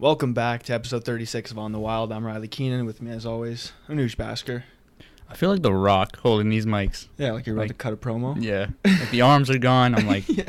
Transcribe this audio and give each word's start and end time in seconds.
Welcome 0.00 0.32
back 0.32 0.62
to 0.64 0.72
episode 0.74 1.04
36 1.04 1.50
of 1.50 1.58
On 1.58 1.72
the 1.72 1.80
Wild. 1.80 2.12
I'm 2.12 2.24
Riley 2.24 2.46
Keenan. 2.46 2.86
With 2.86 3.02
me, 3.02 3.10
as 3.10 3.26
always, 3.26 3.72
Anush 3.88 4.14
Basker. 4.14 4.62
I 5.28 5.34
feel 5.34 5.50
like 5.50 5.62
The 5.62 5.72
Rock 5.72 6.18
holding 6.20 6.50
these 6.50 6.66
mics. 6.66 7.08
Yeah, 7.16 7.32
like 7.32 7.46
you're 7.46 7.56
about 7.56 7.62
Like- 7.62 7.70
to 7.70 7.74
cut 7.74 7.92
a 7.92 7.96
promo. 7.96 8.40
Yeah, 8.40 8.68
like 8.84 9.10
the 9.10 9.22
arms 9.22 9.50
are 9.50 9.58
gone. 9.58 9.96
I'm 9.96 10.06
like, 10.06 10.22
yeah. 10.28 10.44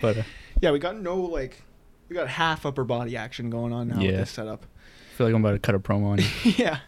but 0.00 0.16
uh, 0.16 0.22
Yeah, 0.62 0.70
we 0.70 0.78
got 0.78 0.98
no, 0.98 1.14
like, 1.20 1.62
we 2.08 2.16
got 2.16 2.26
half 2.28 2.64
upper 2.64 2.84
body 2.84 3.18
action 3.18 3.50
going 3.50 3.70
on 3.74 3.88
now 3.88 3.96
with 3.98 4.04
Yeah. 4.06 4.12
this 4.12 4.30
setup. 4.30 4.64
I 4.64 5.16
feel 5.18 5.26
like 5.26 5.34
I'm 5.36 5.44
about 5.44 5.52
to 5.52 5.58
cut 5.58 5.74
a 5.74 5.78
promo 5.78 6.06
on 6.06 6.18
you. 6.18 6.52
yeah. 6.64 6.78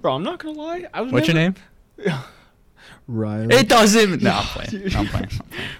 Bro, 0.00 0.14
I'm 0.14 0.22
not 0.22 0.38
going 0.38 0.54
to 0.54 0.60
lie. 0.60 0.84
I 0.94 1.00
was 1.00 1.12
What's 1.12 1.26
your 1.26 1.34
name? 1.34 1.56
Riley. 3.08 3.52
It 3.56 3.68
doesn't. 3.68 4.22
No, 4.22 4.30
I'm 4.30 4.44
playing. 4.44 4.70
playing. 4.90 4.96
I'm 4.96 5.06
playing. 5.08 5.28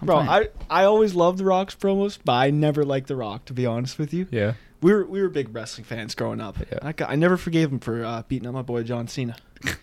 I'm 0.01 0.07
Bro, 0.07 0.25
playing. 0.25 0.49
I, 0.69 0.81
I 0.83 0.85
always 0.87 1.15
loved 1.15 1.39
The 1.39 1.45
Rock's 1.45 1.77
promos, 1.77 2.19
but 2.25 2.33
I 2.33 2.51
never 2.51 2.85
liked 2.85 3.07
The 3.07 3.15
Rock, 3.15 3.45
to 3.45 3.53
be 3.53 3.65
honest 3.67 4.01
with 4.01 4.13
you. 4.13 4.27
yeah. 4.33 4.55
We 4.83 4.93
were 4.93 5.05
we 5.05 5.21
were 5.23 5.29
big 5.29 5.55
wrestling 5.55 5.85
fans 5.85 6.15
growing 6.15 6.41
up. 6.41 6.57
Yeah. 6.59 6.79
I, 6.83 6.93
got, 6.93 7.11
I 7.11 7.15
never 7.17 7.37
forgave 7.37 7.73
him 7.73 7.79
for 7.81 8.05
uh, 8.05 8.23
beating 8.29 8.47
up 8.47 8.55
my 8.55 8.63
boy 8.63 8.83
John 8.83 9.09
Cena. 9.09 9.37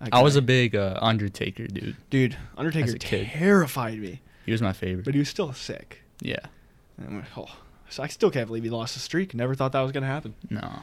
That 0.00 0.08
I 0.12 0.22
was 0.22 0.36
a 0.36 0.42
big 0.42 0.74
uh, 0.76 0.98
Undertaker 1.00 1.66
dude. 1.66 1.96
dude. 2.10 2.36
Undertaker 2.58 2.98
terrified 2.98 3.98
me, 4.00 4.20
He 4.44 4.52
was 4.52 4.60
my 4.60 4.72
favorite. 4.74 5.04
but 5.04 5.14
he 5.14 5.20
was 5.20 5.28
still 5.30 5.52
sick. 5.54 6.02
yeah. 6.20 6.36
And 6.98 7.06
I'm 7.08 7.16
like, 7.20 7.28
oh, 7.38 7.56
so 7.88 8.02
I 8.02 8.08
still 8.08 8.30
can't 8.30 8.46
believe 8.46 8.64
he 8.64 8.70
lost 8.70 8.94
the 8.94 9.00
streak. 9.00 9.32
Never 9.34 9.54
thought 9.54 9.72
that 9.72 9.80
was 9.80 9.92
gonna 9.92 10.06
happen. 10.06 10.34
No. 10.50 10.80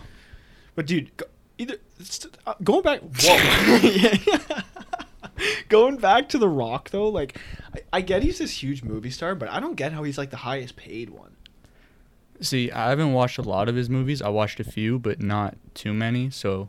But 0.76 0.88
dude, 0.88 1.16
go, 1.18 1.26
either 1.60 1.76
st- 2.00 2.36
uh, 2.48 2.56
going 2.64 2.82
back, 2.82 3.02
whoa, 3.22 4.62
going 5.70 5.98
back 5.98 6.30
to 6.30 6.38
The 6.38 6.50
Rock 6.50 6.90
though, 6.90 7.10
like 7.10 7.38
I, 7.76 7.82
I 7.98 8.02
get 8.02 8.24
he's 8.24 8.40
this 8.40 8.64
huge 8.64 8.82
movie 8.82 9.12
star, 9.12 9.36
but 9.36 9.50
I 9.50 9.60
don't 9.60 9.76
get 9.76 9.92
how 9.94 10.04
he's 10.04 10.18
like 10.18 10.30
the 10.32 10.38
highest 10.38 10.76
paid 10.78 11.10
one. 11.12 11.36
See, 12.42 12.72
I 12.72 12.90
haven't 12.90 13.14
watched 13.14 13.38
a 13.38 13.42
lot 13.44 13.70
of 13.70 13.76
his 13.76 13.90
movies. 13.90 14.22
I 14.22 14.30
watched 14.30 14.60
a 14.60 14.64
few, 14.64 14.98
but 15.00 15.22
not 15.22 15.56
too 15.76 15.94
many. 15.94 16.30
So, 16.32 16.68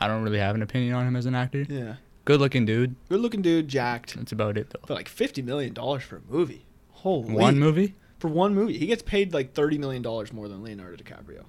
I 0.00 0.08
don't 0.08 0.22
really 0.22 0.38
have 0.38 0.54
an 0.54 0.62
opinion 0.62 0.94
on 0.94 1.06
him 1.06 1.14
as 1.16 1.26
an 1.26 1.34
actor. 1.34 1.66
Yeah, 1.68 1.96
Good 2.24 2.40
looking 2.40 2.64
dude. 2.64 2.96
good 3.08 3.20
looking 3.20 3.42
dude, 3.42 3.68
jacked, 3.68 4.16
That's 4.16 4.32
about 4.32 4.56
it 4.56 4.70
though. 4.70 4.80
but 4.86 4.94
like 4.94 5.08
fifty 5.08 5.42
million 5.42 5.74
dollars 5.74 6.02
for 6.02 6.16
a 6.16 6.22
movie. 6.28 6.64
Holy, 6.90 7.32
One 7.34 7.58
movie? 7.58 7.94
for 8.18 8.28
one 8.28 8.54
movie, 8.54 8.76
he 8.78 8.86
gets 8.86 9.02
paid 9.02 9.32
like 9.34 9.52
thirty 9.54 9.78
million 9.78 10.02
dollars 10.02 10.32
more 10.32 10.48
than 10.48 10.62
Leonardo 10.62 10.96
DiCaprio. 10.96 11.44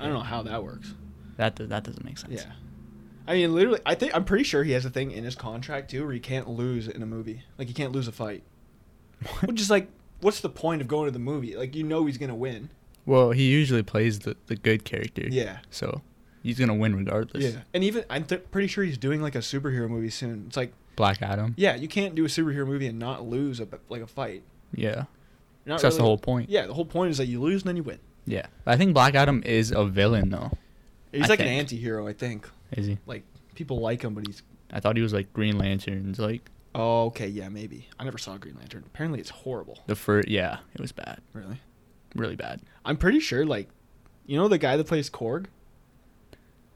I 0.00 0.04
don't 0.04 0.14
know 0.14 0.20
how 0.20 0.42
that 0.42 0.62
works. 0.64 0.94
That 1.36 1.54
does, 1.56 1.68
that 1.68 1.84
doesn't 1.84 2.04
make 2.04 2.18
sense. 2.18 2.42
Yeah. 2.44 2.52
I 3.26 3.34
mean, 3.34 3.54
literally, 3.54 3.80
I 3.86 3.94
think 3.94 4.14
I'm 4.14 4.24
pretty 4.24 4.44
sure 4.44 4.64
he 4.64 4.72
has 4.72 4.84
a 4.84 4.90
thing 4.90 5.10
in 5.12 5.22
his 5.24 5.34
contract 5.36 5.90
too, 5.90 6.04
where 6.04 6.12
he 6.12 6.20
can't 6.20 6.48
lose 6.48 6.88
in 6.88 7.02
a 7.02 7.06
movie. 7.06 7.42
Like 7.58 7.68
he 7.68 7.74
can't 7.74 7.92
lose 7.92 8.08
a 8.08 8.12
fight. 8.12 8.42
Which 9.44 9.60
is 9.60 9.70
like, 9.70 9.88
what's 10.20 10.40
the 10.40 10.48
point 10.48 10.80
of 10.80 10.88
going 10.88 11.06
to 11.06 11.12
the 11.12 11.18
movie? 11.18 11.56
Like 11.56 11.74
you 11.76 11.84
know 11.84 12.06
he's 12.06 12.18
gonna 12.18 12.34
win. 12.34 12.70
Well, 13.06 13.30
he 13.30 13.50
usually 13.50 13.82
plays 13.82 14.20
the, 14.20 14.36
the 14.46 14.56
good 14.56 14.84
character. 14.84 15.24
Yeah. 15.28 15.58
So, 15.70 16.02
he's 16.42 16.58
gonna 16.58 16.74
win 16.74 16.94
regardless. 16.96 17.42
Yeah. 17.44 17.60
And 17.74 17.82
even 17.84 18.04
I'm 18.10 18.24
th- 18.24 18.50
pretty 18.50 18.68
sure 18.68 18.84
he's 18.84 18.98
doing 18.98 19.20
like 19.22 19.34
a 19.34 19.38
superhero 19.38 19.88
movie 19.88 20.10
soon. 20.10 20.44
It's 20.48 20.56
like, 20.56 20.72
Black 20.96 21.22
Adam. 21.22 21.54
yeah, 21.56 21.76
you 21.76 21.88
can't 21.88 22.14
do 22.14 22.24
a 22.24 22.28
superhero 22.28 22.66
movie 22.66 22.86
and 22.86 22.98
not 22.98 23.26
lose 23.26 23.58
a 23.60 23.66
like 23.88 24.02
a 24.02 24.06
fight. 24.06 24.42
Yeah. 24.74 25.04
You're 25.64 25.74
not 25.74 25.80
So 25.80 25.86
that's 25.86 25.96
the 25.96 26.02
whole 26.02 26.18
point. 26.18 26.50
Yeah, 26.50 26.66
the 26.66 26.74
whole 26.74 26.84
point 26.84 27.10
is 27.10 27.18
that 27.18 27.26
you 27.26 27.40
lose 27.40 27.62
and 27.62 27.68
then 27.68 27.76
you 27.76 27.82
win. 27.82 27.98
Yeah. 28.26 28.46
I 28.66 28.76
think 28.76 28.92
Black 28.94 29.14
Adam 29.14 29.42
is 29.46 29.72
a 29.72 29.84
villain 29.84 30.28
though. 30.30 30.50
He's 31.12 31.24
I 31.24 31.28
like 31.28 31.40
an 31.40 31.46
think. 31.46 31.58
anti-hero, 31.60 32.06
I 32.06 32.12
think. 32.12 32.48
Is 32.72 32.86
he? 32.86 32.98
Like 33.06 33.24
people 33.54 33.80
like 33.80 34.02
him, 34.02 34.14
but 34.14 34.26
he's. 34.26 34.42
I 34.72 34.78
thought 34.80 34.96
he 34.96 35.02
was 35.02 35.12
like 35.12 35.32
Green 35.32 35.58
Lantern's 35.58 36.18
like 36.18 36.50
Oh, 36.74 37.06
okay, 37.06 37.26
yeah, 37.26 37.48
maybe. 37.48 37.88
I 37.98 38.04
never 38.04 38.18
saw 38.18 38.36
Green 38.36 38.54
Lantern. 38.56 38.84
Apparently, 38.86 39.18
it's 39.20 39.30
horrible. 39.30 39.78
the 39.86 39.96
first. 39.96 40.28
Yeah, 40.28 40.58
it 40.74 40.80
was 40.80 40.92
bad, 40.92 41.20
Really. 41.32 41.60
Really 42.14 42.36
bad. 42.36 42.60
I'm 42.84 42.96
pretty 42.96 43.20
sure, 43.20 43.44
like, 43.46 43.68
you 44.26 44.36
know, 44.36 44.48
the 44.48 44.58
guy 44.58 44.76
that 44.76 44.86
plays 44.86 45.10
Korg. 45.10 45.46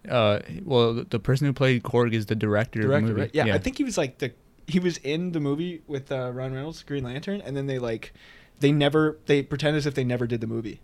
Uh, 0.09 0.41
well, 0.65 0.93
the- 0.95 1.19
person 1.19 1.47
who 1.47 1.53
played 1.53 1.83
Korg 1.83 2.13
is 2.13 2.27
the 2.27 2.35
director, 2.35 2.81
of 2.83 2.89
the 2.89 3.01
movie. 3.01 3.21
right? 3.23 3.31
Yeah, 3.33 3.55
I 3.55 3.59
think 3.59 3.79
he 3.79 3.85
was 3.85 3.97
like 3.97 4.19
the 4.19 4.33
he 4.67 4.79
was 4.79 4.97
in 4.99 5.33
the 5.33 5.41
movie 5.41 5.83
with 5.87 6.11
uh, 6.13 6.31
Ryan 6.33 6.55
Reynolds, 6.55 6.83
Green 6.83 7.05
Lantern, 7.05 7.41
and 7.41 7.57
then 7.57 7.67
they 7.67 7.79
like 7.79 8.13
they 8.61 8.73
never 8.73 9.19
they 9.27 9.43
pretend 9.43 9.77
as 9.77 9.87
if 9.87 9.95
they 9.95 10.05
never 10.05 10.27
did 10.27 10.41
the 10.41 10.47
movie. 10.47 10.81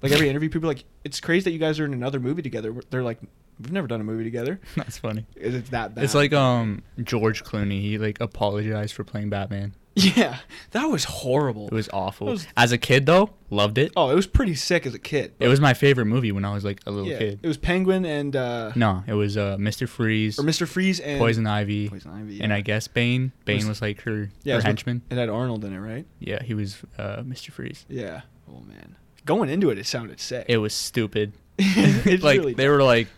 Like 0.00 0.12
every 0.12 0.28
interview, 0.30 0.48
people 0.48 0.68
are 0.68 0.72
like 0.72 0.84
it's 1.04 1.20
crazy 1.20 1.44
that 1.44 1.50
you 1.52 1.58
guys 1.58 1.78
are 1.80 1.84
in 1.84 1.92
another 1.92 2.18
movie 2.20 2.42
together. 2.42 2.74
They're 2.90 3.02
like, 3.02 3.20
we've 3.60 3.72
never 3.72 3.86
done 3.86 4.00
a 4.00 4.04
movie 4.04 4.24
together. 4.24 4.58
that's 4.76 4.96
funny. 4.98 5.26
It's 5.36 5.68
that 5.70 5.94
bad. 5.94 6.04
It's 6.04 6.14
like 6.14 6.32
um 6.32 6.82
George 7.02 7.44
Clooney. 7.44 7.80
He 7.80 7.98
like 7.98 8.20
apologized 8.20 8.94
for 8.94 9.04
playing 9.04 9.28
Batman. 9.30 9.74
yeah, 10.16 10.38
that 10.70 10.86
was 10.86 11.04
horrible. 11.04 11.66
It 11.66 11.72
was 11.72 11.88
awful. 11.92 12.28
Was- 12.28 12.46
As 12.56 12.72
a 12.72 12.78
kid 12.78 13.04
though, 13.06 13.30
loved 13.50 13.76
it. 13.78 13.92
oh, 13.96 14.08
it 14.10 14.14
was 14.14 14.26
pretty 14.26 14.54
sick 14.54 14.86
as 14.86 14.94
a 14.94 14.98
kid. 14.98 15.34
It 15.38 15.48
was 15.48 15.60
my 15.60 15.74
favorite 15.74 16.06
movie 16.06 16.32
when 16.32 16.44
I 16.44 16.54
was 16.54 16.64
like 16.64 16.80
a 16.86 16.90
little 16.90 17.10
yeah, 17.10 17.18
kid. 17.18 17.40
it 17.42 17.46
was 17.46 17.58
Penguin 17.58 18.04
and 18.06 18.34
uh, 18.34 18.72
No, 18.74 19.04
it 19.06 19.12
was 19.12 19.36
uh 19.36 19.56
Mr. 19.58 19.86
Freeze, 19.88 20.38
or 20.38 20.42
Mr. 20.44 20.66
Freeze 20.66 20.98
and 21.00 21.18
Poison 21.18 21.46
Ivy, 21.46 21.90
Poison 21.90 22.10
Ivy, 22.10 22.40
and. 22.40 22.52
I 22.52 22.62
guess 22.62 22.88
Bane. 22.88 23.32
Bane 23.44 23.58
was- 23.58 23.66
was, 23.68 23.82
like 23.82 24.00
her, 24.02 24.30
yeah, 24.44 24.52
it 24.54 24.54
her 24.54 24.56
with- 24.58 24.64
henchman. 24.64 25.02
It 25.10 25.16
had 25.16 25.28
Arnold 25.28 25.64
in 25.64 25.72
it, 25.74 25.78
right? 25.78 26.06
Yeah, 26.20 26.42
he 26.42 26.54
was 26.54 26.78
uh 26.98 27.18
Mr. 27.22 27.50
Freeze. 27.52 27.84
Yeah. 27.88 28.22
Oh 28.48 28.60
man, 28.66 28.96
going 29.26 29.50
into 29.50 29.68
it, 29.70 29.78
it 29.78 29.86
sounded 29.86 30.20
sick. 30.20 30.46
It 30.48 30.58
was 30.58 30.72
stupid. 30.74 31.32
Like 32.06 32.38
really 32.38 32.54
they 32.54 32.68
were 32.68 32.82
like, 32.82 33.08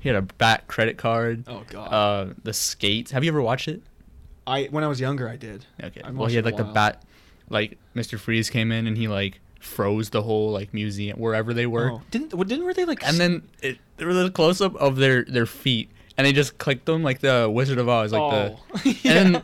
he 0.00 0.08
had 0.10 0.16
a 0.16 0.22
back 0.22 0.66
credit 0.68 0.98
card. 0.98 1.44
Oh 1.48 1.64
god. 1.70 1.88
Uh, 1.92 2.34
the 2.42 2.52
skates. 2.52 3.10
Have 3.12 3.24
you 3.24 3.30
ever 3.30 3.40
watched 3.42 3.68
it? 3.68 3.82
I 4.48 4.64
when 4.66 4.82
I 4.82 4.88
was 4.88 5.00
younger, 5.00 5.28
I 5.28 5.36
did. 5.36 5.64
Okay. 5.82 6.00
I 6.02 6.10
well, 6.10 6.28
he 6.28 6.36
had 6.36 6.44
like 6.44 6.56
the 6.56 6.64
bat. 6.64 7.02
Like 7.50 7.78
Mr. 7.94 8.18
Freeze 8.18 8.50
came 8.50 8.72
in 8.72 8.86
and 8.86 8.96
he 8.96 9.08
like 9.08 9.40
froze 9.60 10.10
the 10.10 10.22
whole 10.22 10.52
like 10.52 10.72
museum 10.72 11.18
wherever 11.18 11.52
they 11.54 11.66
were, 11.66 11.90
Oh, 11.92 12.02
didn't 12.10 12.34
what 12.34 12.48
didn't 12.48 12.64
were 12.64 12.74
they 12.74 12.84
like? 12.84 13.06
and 13.06 13.18
then 13.18 13.42
it, 13.62 13.78
there 13.96 14.06
was 14.06 14.16
a 14.16 14.30
close 14.30 14.60
up 14.60 14.74
of 14.76 14.96
their 14.96 15.24
their 15.24 15.46
feet, 15.46 15.90
and 16.16 16.26
they 16.26 16.32
just 16.32 16.58
clicked 16.58 16.86
them 16.86 17.02
like 17.02 17.20
the 17.20 17.48
Wizard 17.52 17.78
of 17.78 17.88
Oz, 17.88 18.12
like 18.12 18.20
oh, 18.20 18.60
the 18.84 18.90
yeah. 19.02 19.12
and 19.12 19.34
then 19.36 19.42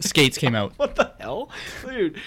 skates 0.00 0.38
came 0.38 0.54
out. 0.54 0.72
what 0.76 0.96
the 0.96 1.12
hell, 1.20 1.50
dude? 1.86 2.20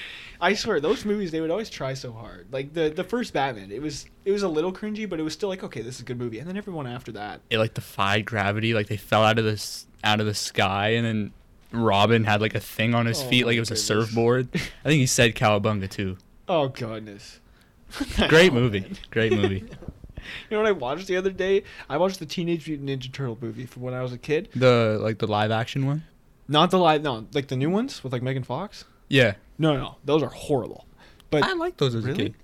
I 0.44 0.56
swear 0.56 0.80
those 0.80 1.06
movies 1.06 1.30
they 1.32 1.40
would 1.40 1.52
always 1.52 1.70
try 1.70 1.94
so 1.94 2.12
hard. 2.12 2.48
Like 2.52 2.74
the 2.74 2.90
the 2.90 3.04
first 3.04 3.32
Batman, 3.34 3.72
it 3.72 3.82
was 3.82 4.06
it 4.26 4.32
was 4.32 4.44
a 4.44 4.50
little 4.50 4.74
cringy, 4.74 5.08
but 5.08 5.20
it 5.20 5.24
was 5.24 5.34
still 5.34 5.50
like 5.50 5.64
okay, 5.64 5.82
this 5.82 5.96
is 5.96 6.02
a 6.02 6.06
good 6.06 6.18
movie. 6.18 6.40
And 6.40 6.48
then 6.50 6.58
everyone 6.58 6.88
after 6.88 7.12
that, 7.14 7.42
It 7.50 7.60
like 7.60 7.74
defied 7.76 8.26
gravity. 8.26 8.74
Like 8.74 8.88
they 8.88 8.98
fell 8.98 9.24
out 9.24 9.38
of 9.38 9.46
this 9.46 9.86
out 10.04 10.20
of 10.20 10.26
the 10.26 10.34
sky, 10.34 10.90
and 10.90 11.06
then 11.06 11.32
Robin 11.72 12.24
had 12.24 12.42
like 12.42 12.56
a 12.56 12.60
thing 12.60 12.94
on 12.94 13.06
his 13.06 13.22
Oh 13.22 13.28
feet, 13.30 13.46
like 13.46 13.56
it 13.58 13.60
was 13.60 13.72
a 13.72 13.76
surfboard. 13.76 14.50
I 14.54 14.58
think 14.90 15.00
he 15.00 15.06
said 15.06 15.36
cowabunga 15.36 15.90
too. 15.90 16.18
oh 16.48 16.68
goodness, 16.70 17.40
oh, 18.20 18.28
Great 18.28 18.54
movie. 18.54 18.92
Great 19.10 19.32
movie. 19.42 19.60
you 19.60 20.52
know 20.52 20.58
what 20.60 20.68
I 20.68 20.72
watched 20.72 21.08
the 21.08 21.18
other 21.18 21.32
day? 21.32 21.64
I 21.90 21.98
watched 21.98 22.20
the 22.20 22.26
Teenage 22.26 22.68
Mutant 22.68 22.90
Ninja 22.90 23.12
Turtle 23.12 23.38
movie 23.42 23.66
from 23.66 23.82
when 23.84 23.94
I 23.94 24.02
was 24.02 24.12
a 24.14 24.18
kid. 24.18 24.50
The 24.56 24.98
like 25.02 25.20
the 25.20 25.28
live 25.28 25.52
action 25.52 25.86
one. 25.86 26.04
Not 26.48 26.72
the 26.72 26.78
live, 26.80 27.02
no, 27.02 27.26
like 27.34 27.48
the 27.48 27.56
new 27.56 27.70
ones 27.70 28.04
with 28.04 28.12
like 28.12 28.22
Megan 28.22 28.44
Fox. 28.44 28.84
Yeah, 29.08 29.34
No, 29.58 29.76
no, 29.78 29.96
those 30.06 30.24
are 30.24 30.30
horrible. 30.30 30.86
But 31.30 31.44
I 31.44 31.54
liked 31.54 31.78
those 31.78 31.96
as 31.96 32.04
Really? 32.06 32.14
a 32.26 32.30
kid. 32.30 32.36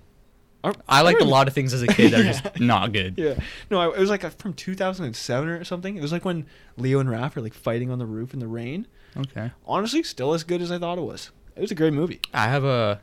Are- 0.63 0.73
I 0.87 1.01
liked 1.01 1.21
a 1.21 1.25
lot 1.25 1.47
of 1.47 1.53
things 1.53 1.73
as 1.73 1.81
a 1.81 1.87
kid 1.87 2.11
that 2.11 2.19
are 2.21 2.23
Yeah. 2.25 2.31
just 2.41 2.59
not 2.59 2.91
good. 2.93 3.15
Yeah. 3.17 3.35
No, 3.69 3.79
I, 3.79 3.93
it 3.95 3.99
was 3.99 4.09
like 4.09 4.23
a, 4.23 4.31
from 4.31 4.53
2007 4.53 5.47
or 5.49 5.63
something. 5.63 5.95
It 5.97 6.01
was 6.01 6.11
like 6.11 6.25
when 6.25 6.45
Leo 6.77 6.99
and 6.99 7.07
Raph 7.09 7.37
are 7.37 7.41
like 7.41 7.53
fighting 7.53 7.89
on 7.91 7.99
the 7.99 8.05
roof 8.05 8.33
in 8.33 8.39
the 8.39 8.47
rain. 8.47 8.87
Okay. 9.15 9.51
Honestly, 9.65 10.03
still 10.03 10.33
as 10.33 10.43
good 10.43 10.61
as 10.61 10.71
I 10.71 10.77
thought 10.79 10.97
it 10.97 11.01
was. 11.01 11.31
It 11.55 11.61
was 11.61 11.71
a 11.71 11.75
great 11.75 11.93
movie. 11.93 12.19
I 12.33 12.47
have 12.49 12.63
a. 12.63 13.01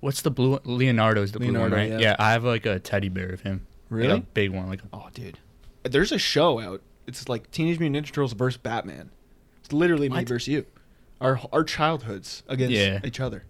What's 0.00 0.22
the 0.22 0.30
blue? 0.30 0.60
Leonardo's 0.64 1.32
the 1.32 1.40
blue 1.40 1.58
one, 1.58 1.72
right? 1.72 1.88
yeah. 1.90 1.98
Yeah. 1.98 2.16
I 2.18 2.32
have 2.32 2.44
like 2.44 2.66
a 2.66 2.78
teddy 2.78 3.08
bear 3.08 3.30
of 3.30 3.40
him. 3.40 3.66
Like 3.90 4.00
Really? 4.02 4.18
a 4.18 4.20
big 4.20 4.50
one, 4.50 4.68
like. 4.68 4.80
A, 4.82 4.86
Oh, 4.92 5.08
dude. 5.12 5.38
There's 5.82 6.12
a 6.12 6.18
show 6.18 6.60
out. 6.60 6.82
It's 7.06 7.28
like 7.28 7.50
Teenage 7.50 7.80
Mutant 7.80 8.04
Ninja 8.06 8.12
Turtles 8.12 8.32
versus 8.34 8.58
Batman. 8.58 9.10
It's 9.60 9.72
literally 9.72 10.08
me 10.08 10.24
versus 10.24 10.46
you. 10.48 10.66
Our 11.20 11.40
our 11.52 11.64
childhoods 11.64 12.42
against 12.48 12.74
Yeah. 12.74 13.00
each 13.02 13.18
other. 13.18 13.44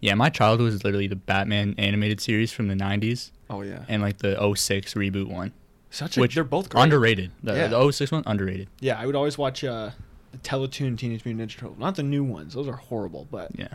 yeah, 0.00 0.14
my 0.14 0.28
childhood 0.30 0.66
was 0.72 0.84
literally 0.84 1.08
the 1.08 1.16
Batman 1.16 1.74
animated 1.76 2.20
series 2.20 2.52
from 2.52 2.68
the 2.68 2.74
'90s 2.74 3.32
Oh 3.50 3.62
yeah. 3.62 3.84
and 3.88 4.00
like 4.00 4.18
the 4.18 4.36
06 4.54 4.94
reboot 4.94 5.26
one, 5.26 5.52
Such 5.90 6.16
a, 6.16 6.20
which 6.20 6.34
they're 6.36 6.44
both 6.44 6.68
great. 6.68 6.82
underrated. 6.84 7.32
The, 7.42 7.54
Yeah. 7.54 7.66
the 7.68 7.90
06 7.92 8.12
one 8.12 8.22
underrated. 8.26 8.68
Yeah, 8.80 8.98
I 9.00 9.06
would 9.06 9.16
always 9.16 9.36
watch 9.36 9.64
uh, 9.64 9.90
the 10.32 10.38
Teletoon 10.38 10.96
Teenage 10.98 11.24
Mutant 11.24 11.50
Ninja 11.50 11.58
Turtles. 11.58 11.78
Not 11.78 11.96
the 11.96 12.02
new 12.02 12.24
ones; 12.24 12.54
those 12.54 12.68
are 12.68 12.76
horrible. 12.76 13.26
But 13.30 13.50
Yeah. 13.58 13.68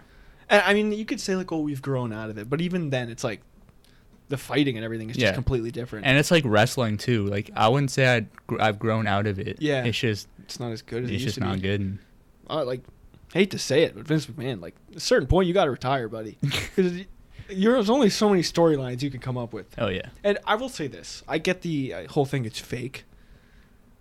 and, 0.49 0.61
I 0.65 0.73
mean, 0.73 0.91
you 0.91 1.05
could 1.05 1.19
say 1.19 1.35
like, 1.35 1.51
"Oh, 1.51 1.59
we've 1.59 1.81
grown 1.81 2.13
out 2.13 2.29
of 2.29 2.37
it," 2.37 2.49
but 2.49 2.61
even 2.61 2.89
then, 2.89 3.09
it's 3.09 3.23
like 3.23 3.41
the 4.29 4.37
fighting 4.37 4.75
and 4.75 4.83
everything 4.83 5.09
is 5.09 5.17
just 5.17 5.35
completely 5.35 5.69
different. 5.71 6.05
And 6.05 6.17
it's 6.17 6.31
like 6.31 6.43
wrestling 6.47 6.97
too. 6.97 7.25
Like 7.27 7.51
I 7.55 7.67
wouldn't 7.67 7.91
say 7.91 8.07
I'd 8.07 8.27
gr- 8.47 8.59
I've 8.61 8.79
grown 8.79 9.05
out 9.05 9.27
of 9.27 9.37
it. 9.39 9.57
Yeah. 9.61 9.83
It's 9.83 9.97
just 9.99 10.27
it's 10.43 10.59
not 10.59 10.71
as 10.71 10.81
good 10.81 11.03
as 11.03 11.09
it 11.11 11.13
it's 11.15 11.23
used 11.23 11.35
just 11.35 11.45
not 11.45 11.55
be. 11.55 11.61
good. 11.61 11.79
And 11.81 11.99
Uh, 12.49 12.63
like, 12.65 12.81
hate 13.33 13.51
to 13.51 13.59
say 13.59 13.83
it, 13.83 13.95
but 13.95 14.05
Vince 14.07 14.25
McMahon, 14.27 14.61
like, 14.61 14.75
at 14.91 14.97
a 14.97 14.99
certain 14.99 15.27
point, 15.27 15.47
you 15.47 15.53
got 15.53 15.65
to 15.65 15.71
retire, 15.71 16.07
buddy, 16.07 16.37
because 16.41 17.01
there's 17.49 17.89
only 17.89 18.09
so 18.09 18.29
many 18.29 18.41
storylines 18.41 19.01
you 19.03 19.11
can 19.11 19.19
come 19.19 19.37
up 19.37 19.53
with. 19.53 19.67
oh 19.77 19.87
yeah. 19.89 20.09
And 20.23 20.37
I 20.45 20.55
will 20.55 20.69
say 20.69 20.87
this: 20.87 21.21
I 21.27 21.37
get 21.37 21.61
the 21.61 21.93
uh, 21.93 22.07
whole 22.07 22.25
thing; 22.25 22.45
it's 22.45 22.59
fake. 22.59 23.03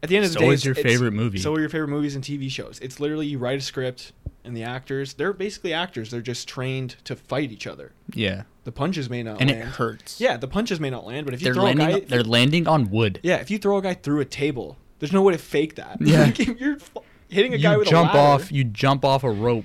At 0.05 0.09
the 0.11 0.17
end 0.17 0.25
of 0.27 0.33
the 0.33 0.35
So 0.35 0.41
day, 0.41 0.49
is 0.49 0.61
it's- 0.61 0.65
your 0.65 0.73
it's- 0.73 0.85
favorite 0.93 1.13
movie. 1.13 1.39
So 1.39 1.53
are 1.55 1.61
your 1.61 1.69
favorite 1.69 1.89
movies 1.89 2.15
and 2.15 2.23
TV 2.23 2.49
shows. 2.51 2.79
It's 2.81 3.01
literally 3.01 3.27
you 3.27 3.39
write 3.39 3.59
a 3.59 3.63
script, 3.63 4.13
and 4.45 4.57
the 4.57 4.63
actors, 4.63 5.15
they're 5.15 5.33
basically 5.33 5.73
actors. 5.73 6.11
They're 6.11 6.21
just 6.21 6.47
trained 6.47 6.97
to 7.05 7.17
fight 7.17 7.51
each 7.51 7.67
other. 7.67 7.93
Yeah, 8.15 8.43
The 8.65 8.73
punches 8.73 9.09
may 9.11 9.23
not 9.23 9.41
and 9.41 9.51
it 9.51 9.65
hurts. 9.65 10.21
Yeah, 10.21 10.37
the 10.37 10.47
punches 10.49 10.79
may 10.79 10.91
not 10.91 11.07
land, 11.07 11.25
but 11.25 11.33
if 11.35 11.41
you 11.41 11.47
they're 11.47 11.55
throw 11.55 11.65
landing. 11.65 11.89
a 11.89 12.01
guy, 12.01 12.07
they're 12.07 12.23
landing 12.23 12.69
on 12.69 12.91
wood. 12.91 13.19
yeah, 13.23 13.37
if 13.37 13.51
you 13.51 13.59
throw 13.59 13.79
a 13.79 13.83
guy 13.83 13.95
through 13.95 14.21
a 14.21 14.25
table, 14.27 14.77
there's 15.01 15.13
no 15.13 15.23
way 15.23 15.33
to 15.33 15.39
fake 15.39 15.75
that. 15.77 15.97
Yeah. 16.01 16.25
Like, 16.27 16.41
if 16.41 16.61
you're 16.61 16.77
hitting 17.29 17.55
a 17.55 17.59
guy 17.59 17.73
you 17.73 17.79
with 17.81 17.89
jump 17.89 18.13
a 18.13 18.17
ladder, 18.17 18.43
off. 18.45 18.53
You 18.53 18.65
jump 18.65 19.05
off 19.05 19.25
a 19.25 19.31
rope. 19.31 19.65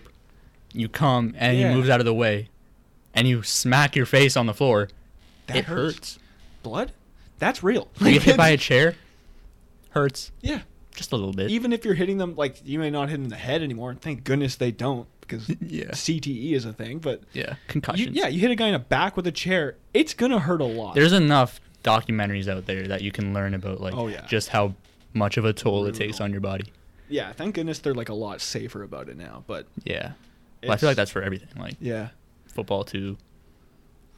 You 0.73 0.87
come 0.87 1.35
and 1.37 1.57
Yeah. 1.57 1.69
he 1.69 1.75
moves 1.75 1.89
out 1.89 1.99
of 1.99 2.05
the 2.05 2.13
way, 2.13 2.47
and 3.13 3.27
you 3.27 3.43
smack 3.43 3.95
your 3.97 4.05
face 4.05 4.37
on 4.37 4.45
the 4.45 4.53
floor. 4.53 4.87
That 5.47 5.57
it 5.57 5.65
hurts. 5.65 5.95
hurts. 5.95 6.19
Blood? 6.63 6.91
That's 7.39 7.61
real. 7.63 7.89
You 7.99 8.13
get 8.13 8.23
hit 8.23 8.37
by 8.37 8.49
a 8.49 8.57
chair. 8.57 8.95
Hurts 10.03 10.31
yeah. 10.41 10.61
just 10.95 11.11
a 11.11 11.15
little 11.15 11.33
bit. 11.33 11.49
Even 11.51 11.73
if 11.73 11.83
you're 11.85 11.93
hitting 11.93 12.17
them, 12.17 12.35
like 12.35 12.61
you 12.65 12.79
may 12.79 12.89
not 12.89 13.09
hit 13.09 13.15
them 13.15 13.23
in 13.23 13.29
the 13.29 13.35
head 13.35 13.61
anymore. 13.61 13.95
Thank 13.95 14.23
goodness 14.23 14.55
they 14.55 14.71
don't, 14.71 15.07
because 15.21 15.49
yeah. 15.61 15.91
CTE 15.91 16.53
is 16.53 16.65
a 16.65 16.73
thing. 16.73 16.99
But 16.99 17.21
Yeah. 17.33 17.51
you, 17.51 17.55
Concussions. 17.67 18.15
yeah, 18.15 18.27
you 18.27 18.39
hit 18.39 18.51
a 18.51 18.55
guy 18.55 18.67
in 18.67 18.73
the 18.73 18.79
back 18.79 19.15
with 19.17 19.27
a 19.27 19.31
chair, 19.31 19.75
it's 19.93 20.13
gonna 20.13 20.39
hurt 20.39 20.61
a 20.61 20.65
lot. 20.65 20.95
There's 20.95 21.13
enough 21.13 21.59
documentaries 21.83 22.47
out 22.47 22.65
there 22.65 22.87
that 22.87 23.01
you 23.01 23.11
can 23.11 23.33
learn 23.33 23.53
about 23.53 23.79
like 23.81 23.93
Oh, 23.93 24.07
yeah. 24.07 24.25
just 24.27 24.49
how 24.49 24.73
much 25.13 25.37
of 25.37 25.45
a 25.45 25.53
toll 25.53 25.85
it 25.85 25.95
takes 25.95 26.19
on 26.21 26.31
your 26.31 26.41
body. 26.41 26.65
yeah, 27.09 27.31
thank 27.33 27.55
goodness 27.55 27.79
they're 27.79 27.93
like 27.93 28.09
a 28.09 28.13
lot 28.13 28.39
safer 28.41 28.83
about 28.83 29.09
it 29.09 29.17
now. 29.17 29.43
But 29.47 29.67
Yeah. 29.83 30.11
Well, 30.63 30.73
I 30.73 30.77
feel 30.77 30.89
like 30.89 30.97
that's 30.97 31.11
for 31.11 31.21
everything. 31.21 31.49
Like 31.57 31.75
yeah, 31.79 32.09
football 32.47 32.83
too. 32.83 33.17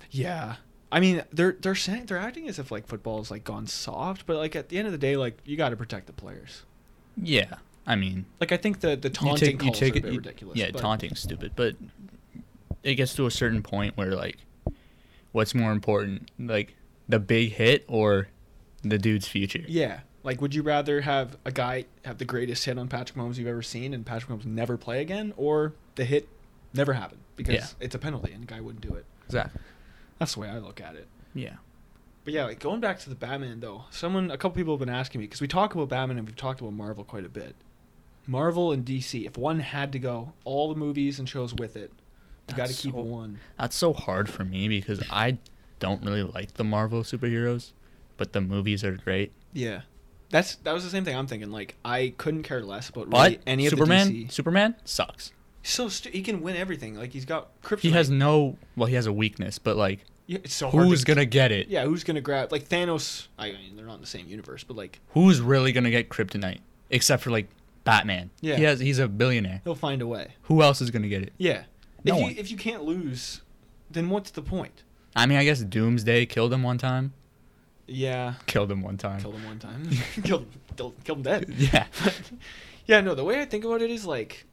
yeah. 0.09 0.55
I 0.91 0.99
mean, 0.99 1.23
they're 1.31 1.55
they're 1.59 1.75
saying 1.75 2.05
they're 2.07 2.17
acting 2.17 2.47
as 2.49 2.59
if 2.59 2.71
like 2.71 2.85
football 2.87 3.21
is 3.21 3.31
like 3.31 3.43
gone 3.43 3.67
soft, 3.67 4.25
but 4.25 4.37
like 4.37 4.55
at 4.55 4.69
the 4.69 4.77
end 4.77 4.87
of 4.87 4.91
the 4.91 4.97
day, 4.97 5.15
like 5.15 5.37
you 5.45 5.55
got 5.57 5.69
to 5.69 5.75
protect 5.77 6.07
the 6.07 6.13
players. 6.13 6.63
Yeah. 7.21 7.55
I 7.87 7.95
mean, 7.95 8.25
Like 8.39 8.51
I 8.51 8.57
think 8.57 8.81
the 8.81 8.95
the 8.95 9.07
you 9.07 9.13
taunting 9.13 9.57
take 9.57 9.65
you 9.65 9.71
take 9.71 9.93
are 9.93 9.95
a 9.95 9.97
it. 9.99 10.03
bit 10.03 10.11
you- 10.13 10.19
ridiculous. 10.19 10.57
yeah, 10.57 10.69
but- 10.71 10.81
taunting's 10.81 11.19
stupid, 11.19 11.53
but 11.55 11.75
it 12.83 12.95
gets 12.95 13.15
to 13.15 13.25
a 13.25 13.31
certain 13.31 13.63
point 13.63 13.95
where 13.97 14.13
like, 14.13 14.37
what's 15.31 15.53
more 15.55 15.71
important, 15.71 16.29
like 16.39 16.75
the 17.07 17.19
big 17.19 17.53
hit 17.53 17.85
or 17.87 18.27
the 18.83 18.97
dude's 18.97 19.27
future? 19.27 19.63
Yeah. 19.67 20.01
Like, 20.23 20.39
would 20.41 20.53
you 20.53 20.61
rather 20.61 21.01
have 21.01 21.37
a 21.45 21.51
guy 21.51 21.85
have 22.05 22.19
the 22.19 22.25
greatest 22.25 22.63
hit 22.65 22.77
on 22.77 22.87
Patrick 22.87 23.17
Mahomes 23.17 23.37
you've 23.37 23.47
ever 23.47 23.63
seen 23.63 23.93
and 23.93 24.05
Patrick 24.05 24.29
Mahomes 24.39 24.45
never 24.45 24.77
play 24.77 25.01
again, 25.01 25.33
or 25.35 25.73
the 25.95 26.05
hit 26.05 26.27
never 26.73 26.93
happen 26.93 27.17
because 27.35 27.55
Yeah. 27.55 27.65
it's 27.79 27.95
a 27.95 27.99
penalty 27.99 28.31
and 28.31 28.43
the 28.43 28.47
guy 28.47 28.61
wouldn't 28.61 28.87
do 28.87 28.93
it? 28.93 29.05
Exactly. 29.25 29.61
That's 30.21 30.35
the 30.35 30.41
way 30.41 30.49
I 30.49 30.59
look 30.59 30.79
at 30.79 30.93
it. 30.93 31.07
Yeah. 31.33 31.55
But 32.25 32.35
yeah, 32.35 32.45
like 32.45 32.59
going 32.59 32.79
back 32.79 32.99
to 32.99 33.09
the 33.09 33.15
Batman 33.15 33.59
though, 33.59 33.85
someone, 33.89 34.29
a 34.29 34.37
couple 34.37 34.51
people 34.55 34.75
have 34.75 34.79
been 34.79 34.87
asking 34.87 35.19
me 35.19 35.25
because 35.25 35.41
we 35.41 35.47
talk 35.47 35.73
about 35.73 35.89
Batman 35.89 36.19
and 36.19 36.27
we've 36.27 36.35
talked 36.35 36.61
about 36.61 36.73
Marvel 36.73 37.03
quite 37.03 37.25
a 37.25 37.29
bit. 37.29 37.55
Marvel 38.27 38.71
and 38.71 38.85
DC, 38.85 39.25
if 39.25 39.35
one 39.35 39.61
had 39.61 39.91
to 39.93 39.97
go, 39.97 40.33
all 40.43 40.69
the 40.71 40.79
movies 40.79 41.17
and 41.17 41.27
shows 41.27 41.55
with 41.55 41.75
it, 41.75 41.91
you 42.49 42.55
got 42.55 42.67
to 42.67 42.73
keep 42.75 42.93
so- 42.93 43.01
one. 43.01 43.39
That's 43.57 43.75
so 43.75 43.93
hard 43.93 44.29
for 44.29 44.45
me 44.45 44.67
because 44.67 45.01
I 45.09 45.39
don't 45.79 46.05
really 46.05 46.21
like 46.21 46.53
the 46.53 46.63
Marvel 46.63 47.01
superheroes, 47.01 47.71
but 48.17 48.31
the 48.33 48.41
movies 48.41 48.83
are 48.83 48.91
great. 48.91 49.31
Yeah, 49.53 49.81
that's 50.29 50.57
that 50.57 50.73
was 50.73 50.83
the 50.83 50.91
same 50.91 51.03
thing 51.03 51.17
I'm 51.17 51.25
thinking. 51.25 51.49
Like 51.49 51.77
I 51.83 52.13
couldn't 52.19 52.43
care 52.43 52.61
less 52.61 52.89
about 52.89 53.09
But 53.09 53.23
really 53.31 53.39
any 53.47 53.65
of 53.65 53.71
Superman, 53.71 54.07
the 54.09 54.25
DC. 54.25 54.31
Superman 54.31 54.75
sucks. 54.85 55.31
So 55.63 55.89
stu- 55.89 56.09
he 56.11 56.21
can 56.21 56.41
win 56.41 56.55
everything. 56.55 56.93
Like 56.95 57.11
he's 57.11 57.25
got 57.25 57.59
kryptonite. 57.63 57.79
He 57.79 57.89
has 57.91 58.11
no. 58.11 58.57
Well, 58.75 58.85
he 58.87 58.93
has 58.93 59.07
a 59.07 59.13
weakness, 59.13 59.57
but 59.59 59.75
like, 59.77 59.99
Yeah, 60.31 60.37
it's 60.45 60.53
so 60.53 60.69
hard. 60.69 60.85
who's 60.87 61.01
to, 61.01 61.05
gonna 61.07 61.25
get 61.25 61.51
it? 61.51 61.67
Yeah, 61.67 61.83
who's 61.83 62.05
gonna 62.05 62.21
grab 62.21 62.53
like 62.53 62.69
Thanos? 62.69 63.27
I 63.37 63.51
mean, 63.51 63.75
they're 63.75 63.85
not 63.85 63.95
in 63.95 64.01
the 64.01 64.07
same 64.07 64.27
universe, 64.29 64.63
but 64.63 64.77
like 64.77 65.01
Who's 65.09 65.41
really 65.41 65.73
gonna 65.73 65.91
get 65.91 66.07
kryptonite? 66.07 66.59
Except 66.89 67.21
for 67.21 67.31
like 67.31 67.49
Batman. 67.83 68.29
Yeah. 68.39 68.55
He 68.55 68.63
has. 68.63 68.79
He's 68.79 68.97
a 68.97 69.09
billionaire. 69.09 69.59
he'll 69.65 69.75
find 69.75 70.01
a 70.01 70.07
way. 70.07 70.35
Who 70.43 70.61
else 70.61 70.79
is 70.79 70.89
gonna 70.89 71.09
get 71.09 71.21
it? 71.21 71.33
Yeah. 71.37 71.63
No 72.05 72.13
if 72.13 72.17
you 72.19 72.23
one. 72.23 72.35
if 72.37 72.51
you 72.51 72.55
can't 72.55 72.83
lose, 72.83 73.41
then 73.89 74.09
what's 74.09 74.31
the 74.31 74.41
point? 74.41 74.83
I 75.17 75.25
mean, 75.25 75.37
I 75.37 75.43
guess 75.43 75.59
Doomsday 75.59 76.27
killed 76.27 76.53
him 76.53 76.63
one 76.63 76.77
time. 76.77 77.11
Yeah, 77.87 78.35
Killed 78.45 78.71
him 78.71 78.81
one 78.81 78.95
time. 78.95 79.19
killed 79.19 79.35
him 79.35 79.45
one 79.45 79.59
time. 79.59 79.89
killed, 80.23 80.45
killed 80.77 80.95
killed 81.03 81.17
him 81.17 81.23
dead. 81.23 81.49
Yeah. 81.57 81.87
yeah, 82.85 83.01
no. 83.01 83.15
The 83.15 83.25
way 83.25 83.41
I 83.41 83.45
think 83.45 83.65
about 83.65 83.81
it 83.81 83.91
is 83.91 84.05
like, 84.05 84.45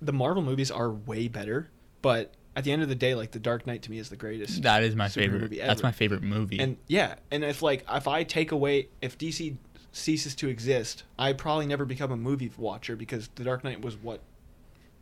the 0.00 0.14
Marvel 0.14 0.42
movies 0.42 0.70
are 0.70 0.90
way 0.90 1.28
better, 1.28 1.68
but 2.00 2.32
at 2.56 2.64
the 2.64 2.72
end 2.72 2.82
of 2.82 2.88
the 2.88 2.94
day, 2.94 3.14
like 3.14 3.30
the 3.30 3.38
Dark 3.38 3.66
Knight 3.66 3.82
to 3.82 3.90
me 3.90 3.98
is 3.98 4.08
the 4.08 4.16
greatest. 4.16 4.62
That 4.62 4.82
is 4.82 4.96
my 4.96 5.08
favorite. 5.08 5.42
movie 5.42 5.58
That's 5.58 5.82
my 5.82 5.92
favorite 5.92 6.22
movie. 6.22 6.58
And 6.58 6.78
yeah, 6.88 7.16
and 7.30 7.44
if 7.44 7.62
like 7.62 7.84
if 7.90 8.08
I 8.08 8.24
take 8.24 8.50
away 8.50 8.88
if 9.02 9.16
DC 9.18 9.56
ceases 9.92 10.34
to 10.36 10.48
exist, 10.48 11.04
I 11.18 11.32
probably 11.34 11.66
never 11.66 11.84
become 11.84 12.10
a 12.10 12.16
movie 12.16 12.50
watcher 12.56 12.96
because 12.96 13.28
The 13.34 13.44
Dark 13.44 13.62
Knight 13.62 13.82
was 13.82 13.96
what 13.96 14.20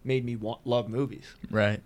made 0.03 0.25
me 0.25 0.37
want, 0.37 0.67
love 0.67 0.89
movies. 0.89 1.25
right. 1.51 1.81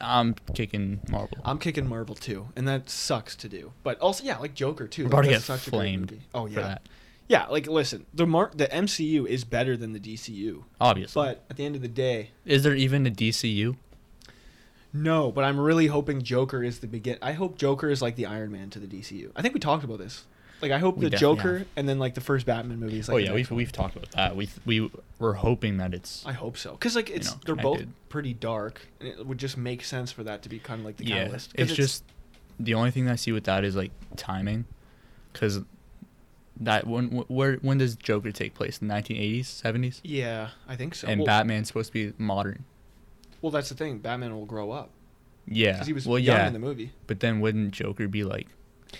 I'm 0.00 0.34
kicking 0.54 1.00
Marvel. 1.10 1.38
I'm 1.44 1.58
kicking 1.58 1.86
Marvel 1.88 2.16
too, 2.16 2.48
and 2.56 2.66
that 2.66 2.90
sucks 2.90 3.36
to 3.36 3.48
do. 3.48 3.72
But 3.84 4.00
also, 4.00 4.24
yeah, 4.24 4.38
like 4.38 4.54
Joker 4.54 4.88
too. 4.88 5.06
We're 5.06 5.20
like, 5.22 5.30
that's 5.30 5.44
such 5.44 5.68
a 5.68 5.70
great 5.70 5.78
flamed 5.78 6.10
movie. 6.10 6.22
Oh 6.34 6.46
yeah, 6.46 6.78
yeah. 7.28 7.46
Like 7.46 7.68
listen, 7.68 8.06
the 8.12 8.26
Mar- 8.26 8.50
the 8.54 8.66
MCU 8.66 9.26
is 9.28 9.44
better 9.44 9.76
than 9.76 9.92
the 9.92 10.00
DCU, 10.00 10.64
Obviously. 10.80 11.22
but 11.22 11.44
at 11.50 11.56
the 11.56 11.64
end 11.64 11.76
of 11.76 11.82
the 11.82 11.88
day, 11.88 12.30
is 12.44 12.64
there 12.64 12.74
even 12.74 13.06
a 13.06 13.10
DCU? 13.10 13.76
No. 14.92 15.32
But 15.32 15.44
I'm 15.44 15.58
really 15.58 15.86
hoping 15.86 16.22
Joker 16.22 16.62
is 16.62 16.78
the 16.80 16.86
begin. 16.86 17.18
I 17.22 17.32
hope 17.32 17.56
Joker 17.58 17.88
is 17.90 18.02
like 18.02 18.16
the 18.16 18.26
Iron 18.26 18.52
Man 18.52 18.70
to 18.70 18.78
the 18.78 18.86
DCU. 18.86 19.30
I 19.36 19.42
think 19.42 19.54
we 19.54 19.60
talked 19.60 19.84
about 19.84 19.98
this. 19.98 20.24
Like 20.60 20.70
I 20.70 20.78
hope 20.78 20.96
We 20.96 21.06
the 21.06 21.10
definitely 21.10 21.36
Joker 21.36 21.58
have. 21.58 21.66
and 21.74 21.88
then 21.88 21.98
like 21.98 22.14
the 22.14 22.20
first 22.20 22.46
Batman 22.46 22.78
movie 22.78 23.00
is 23.00 23.08
like 23.08 23.14
oh 23.14 23.18
the 23.18 23.22
yeah, 23.24 23.28
next 23.30 23.36
we've 23.36 23.50
one. 23.50 23.56
we've 23.56 23.72
talked 23.72 23.96
about 23.96 24.10
that. 24.12 24.36
We 24.36 24.48
we 24.64 24.90
we're 25.18 25.32
hoping 25.32 25.78
that 25.78 25.92
it's 25.92 26.24
I 26.24 26.32
hope 26.32 26.56
so, 26.56 26.72
because 26.72 26.94
like 26.94 27.10
it's 27.10 27.32
know, 27.32 27.40
they're 27.44 27.56
both 27.56 27.78
connected. 27.78 28.08
pretty 28.10 28.32
dark, 28.34 28.86
and 29.00 29.08
it 29.08 29.26
would 29.26 29.38
just 29.38 29.56
make 29.56 29.82
sense 29.82 30.12
for 30.12 30.22
that 30.22 30.42
to 30.42 30.48
be 30.48 30.60
kind 30.60 30.78
of 30.78 30.86
like 30.86 30.98
the 30.98 31.04
yeah. 31.06 31.24
catalyst. 31.24 31.56
'Cause 31.56 31.66
It's, 31.70 31.76
just 31.76 32.04
the 32.60 32.74
only 32.74 32.92
thing 32.92 33.08
I 33.08 33.16
see 33.16 33.32
with 33.32 33.42
that 33.44 33.64
is 33.64 33.74
like 33.74 33.90
timing, 34.14 34.66
because 35.32 35.62
that 36.60 36.86
when 36.86 37.08
wh- 37.10 37.28
where 37.28 37.56
when 37.56 37.78
does 37.78 37.96
Joker 37.96 38.30
take 38.30 38.54
place? 38.54 38.78
The 38.78 38.86
1980s, 38.86 39.46
70s, 39.46 40.00
yeah, 40.04 40.50
I 40.68 40.76
think 40.76 40.94
so. 40.94 41.08
and 41.08 41.20
well, 41.22 41.26
Batman's 41.26 41.66
supposed 41.68 41.92
to 41.92 42.12
be 42.12 42.12
modern. 42.22 42.64
Well, 43.42 43.50
that's 43.50 43.68
the 43.68 43.74
thing. 43.74 43.98
Batman 43.98 44.34
will 44.34 44.46
grow 44.46 44.70
up 44.70 44.90
Yeah. 45.46 45.72
because 45.72 45.86
he 45.88 45.92
was 45.92 46.06
well, 46.06 46.18
young 46.18 46.36
yeah. 46.38 46.46
in 46.46 46.52
the 46.54 46.58
movie. 46.58 46.92
But 47.06 47.20
then 47.20 47.40
wouldn't 47.40 47.72
Joker 47.72 48.08
be 48.08 48.24
like? 48.24 48.46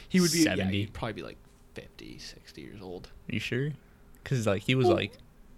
He 0.09 0.21
would 0.21 0.33
be 0.33 0.39
yeah, 0.41 0.57
70. 0.57 0.77
he'd 0.79 0.93
probably 0.93 1.13
be 1.15 1.23
like 1.23 1.37
50, 1.75 2.19
60 2.19 2.61
years 2.61 2.81
old. 2.83 3.09
Are 3.31 3.35
you 3.35 3.41
sure? 3.41 3.71
Because 4.23 4.47
like 4.47 4.63
he 4.63 4.75
was 4.75 4.87
Well, 4.89 4.97
like 4.97 5.13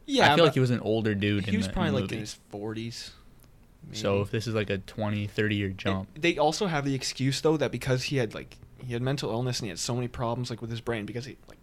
Yeah, 0.07 0.33
I 0.33 0.37
feel 0.37 0.45
like 0.45 0.55
he 0.55 0.61
was 0.61 0.71
an 0.71 0.81
older 0.81 1.15
dude. 1.15 1.45
he 1.47 1.53
in 1.53 1.57
was 1.57 1.67
the, 1.67 1.73
probably 1.73 1.89
in 1.89 1.95
like 2.03 2.13
in 2.13 2.19
his 2.21 2.35
forties. 2.51 3.13
So 3.93 4.23
if 4.23 4.31
this 4.31 4.47
is 4.47 4.55
like 4.55 4.71
a 4.71 4.79
20, 4.79 5.27
30 5.27 5.57
year 5.57 5.69
jump, 5.69 6.09
they 6.19 6.39
also 6.39 6.67
have 6.69 6.85
the 6.87 6.95
excuse 6.95 7.41
though 7.43 7.57
that 7.59 7.71
because 7.71 8.05
he 8.05 8.17
had 8.17 8.35
like 8.35 8.57
he 8.79 8.93
had 8.95 9.03
mental 9.03 9.31
illness 9.31 9.61
and 9.61 9.67
he 9.67 9.69
had 9.69 9.79
so 9.79 9.95
many 9.95 10.09
problems 10.09 10.49
like 10.51 10.61
with 10.63 10.71
his 10.71 10.81
brain 10.81 11.05
because 11.07 11.27
he 11.27 11.37
like 11.49 11.59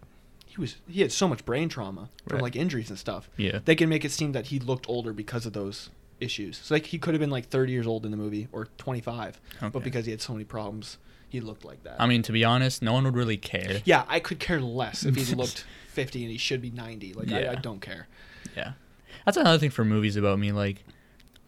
he 0.46 0.60
was 0.60 0.76
he 0.88 1.00
had 1.00 1.10
so 1.12 1.26
much 1.26 1.44
brain 1.44 1.68
trauma 1.68 2.08
from 2.28 2.36
Right. 2.36 2.42
like 2.44 2.56
injuries 2.56 2.90
and 2.90 2.98
stuff. 2.98 3.28
yeah, 3.36 3.58
They 3.64 3.74
can 3.74 3.88
make 3.88 4.04
it 4.04 4.12
seem 4.12 4.32
that 4.32 4.46
he 4.46 4.58
looked 4.60 4.86
older 4.88 5.12
because 5.12 5.46
of 5.46 5.52
those 5.52 5.90
issues. 6.22 6.58
So 6.58 6.74
like 6.74 6.86
he 6.86 6.98
could 6.98 7.14
have 7.14 7.20
been 7.20 7.30
like 7.30 7.48
30 7.48 7.72
years 7.72 7.86
old 7.86 8.04
in 8.04 8.10
the 8.10 8.16
movie 8.16 8.48
or 8.52 8.68
25, 8.78 9.40
but 9.72 9.82
because 9.82 10.04
he 10.06 10.10
had 10.10 10.20
so 10.20 10.32
many 10.32 10.44
problems, 10.44 10.98
he 11.28 11.40
looked 11.40 11.64
like 11.64 11.82
that. 11.84 11.96
I 11.98 12.06
mean 12.06 12.22
to 12.22 12.32
be 12.32 12.44
honest, 12.44 12.82
no 12.82 12.92
one 12.92 13.04
would 13.04 13.16
really 13.16 13.36
care. 13.36 13.80
yeah, 13.84 14.04
I 14.08 14.20
could 14.20 14.38
care 14.38 14.60
less 14.60 15.04
if 15.04 15.16
he 15.16 15.34
looked 15.34 15.64
50 15.88 16.22
and 16.22 16.30
he 16.30 16.38
should 16.38 16.62
be 16.62 16.70
90. 16.70 17.14
Like 17.14 17.32
I, 17.32 17.52
I 17.52 17.54
don't 17.56 17.80
care. 17.80 18.08
Yeah. 18.56 18.72
That's 19.24 19.36
another 19.36 19.58
thing 19.58 19.70
for 19.70 19.84
movies 19.84 20.16
about 20.16 20.38
me. 20.38 20.52
Like, 20.52 20.84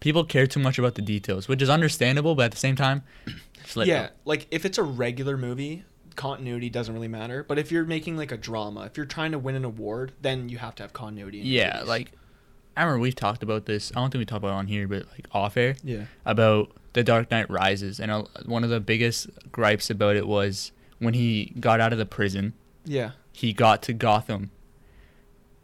people 0.00 0.25
care 0.25 0.47
too 0.47 0.61
much 0.61 0.78
about 0.78 0.95
the 0.95 1.02
details, 1.02 1.49
which 1.49 1.62
is 1.62 1.71
understandable, 1.71 2.35
but 2.35 2.45
at 2.45 2.50
the 2.52 2.59
same 2.59 2.76
time, 2.76 3.02
yeah, 3.76 4.11
like 4.25 4.47
if 4.50 4.64
it's 4.64 4.78
a 4.78 4.83
regular 4.83 5.37
movie, 5.37 5.85
continuity 6.14 6.71
doesn't 6.71 6.95
really 6.95 7.09
matter. 7.09 7.43
But 7.43 7.59
if 7.59 7.73
you're 7.73 7.85
making 7.85 8.16
like 8.16 8.31
a 8.31 8.37
drama, 8.37 8.83
if 8.83 8.97
you're 8.97 9.07
trying 9.07 9.33
to 9.33 9.38
win 9.38 9.54
an 9.54 9.64
award, 9.64 10.12
then 10.21 10.49
you 10.49 10.59
have 10.59 10.75
to 10.76 10.83
have 10.83 10.93
continuity. 10.93 11.40
In 11.40 11.47
Yeah, 11.47 11.83
like, 11.85 12.12
I 12.76 12.83
remember 12.83 13.00
we've 13.00 13.14
talked 13.14 13.43
about 13.43 13.66
this. 13.66 13.93
I 13.95 14.00
don't 14.00 14.11
think 14.11 14.21
we 14.21 14.25
talked 14.26 14.43
about 14.43 14.54
it 14.54 14.59
on 14.59 14.66
here, 14.66 14.88
but 14.88 15.07
like 15.12 15.26
off 15.33 15.57
air 15.57 15.76
yeah, 15.83 16.04
about 16.25 16.73
The 16.93 17.04
Dark 17.04 17.31
Knight 17.31 17.49
Rises. 17.50 18.00
And 18.00 18.11
uh, 18.11 18.25
one 18.45 18.64
of 18.64 18.71
the 18.71 18.81
biggest 18.81 19.28
gripes 19.52 19.90
about 19.90 20.16
it 20.16 20.26
was 20.26 20.73
when 20.99 21.14
he 21.14 21.52
got 21.61 21.81
out 21.81 21.93
of 21.93 21.99
the 21.99 22.07
prison, 22.07 22.54
yeah. 22.85 23.12
he 23.33 23.52
got 23.52 23.83
to 23.85 23.93
Gotham. 23.93 24.50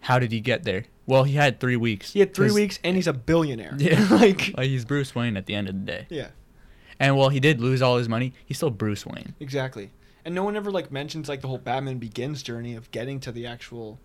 How 0.01 0.19
did 0.19 0.33
he 0.33 0.41
get 0.41 0.65
there? 0.65 0.85
Well, 1.07 1.25
he 1.25 1.35
had 1.35 1.59
three 1.59 1.77
weeks. 1.77 2.13
He 2.13 2.21
had 2.21 2.33
three 2.35 2.53
weeks 2.53 2.79
and 2.85 2.95
he's 2.95 3.09
a 3.09 3.13
billionaire. 3.13 3.75
Yeah. 3.77 4.07
like 4.11 4.55
Like, 4.57 4.69
he's 4.69 4.85
Bruce 4.85 5.15
Wayne 5.15 5.37
at 5.37 5.47
the 5.47 5.55
end 5.55 5.69
of 5.69 5.75
the 5.75 5.81
day. 5.81 6.07
yeah, 6.09 6.29
And 7.01 7.17
while 7.17 7.31
he 7.31 7.41
did 7.41 7.61
lose 7.61 7.83
all 7.83 7.99
his 7.99 8.09
money, 8.09 8.33
he's 8.47 8.57
still 8.59 8.71
Bruce 8.71 9.05
Wayne. 9.05 9.35
exactly. 9.41 9.91
And 10.25 10.35
no 10.35 10.45
one 10.45 10.55
ever 10.55 10.71
like 10.71 10.93
mentions 10.93 11.29
like 11.29 11.41
the 11.41 11.49
whole 11.49 11.59
Batman 11.59 11.99
Begins 11.99 12.43
journey 12.43 12.77
of 12.77 12.91
getting 12.91 13.19
to 13.21 13.33
the 13.33 13.47
actual 13.47 13.99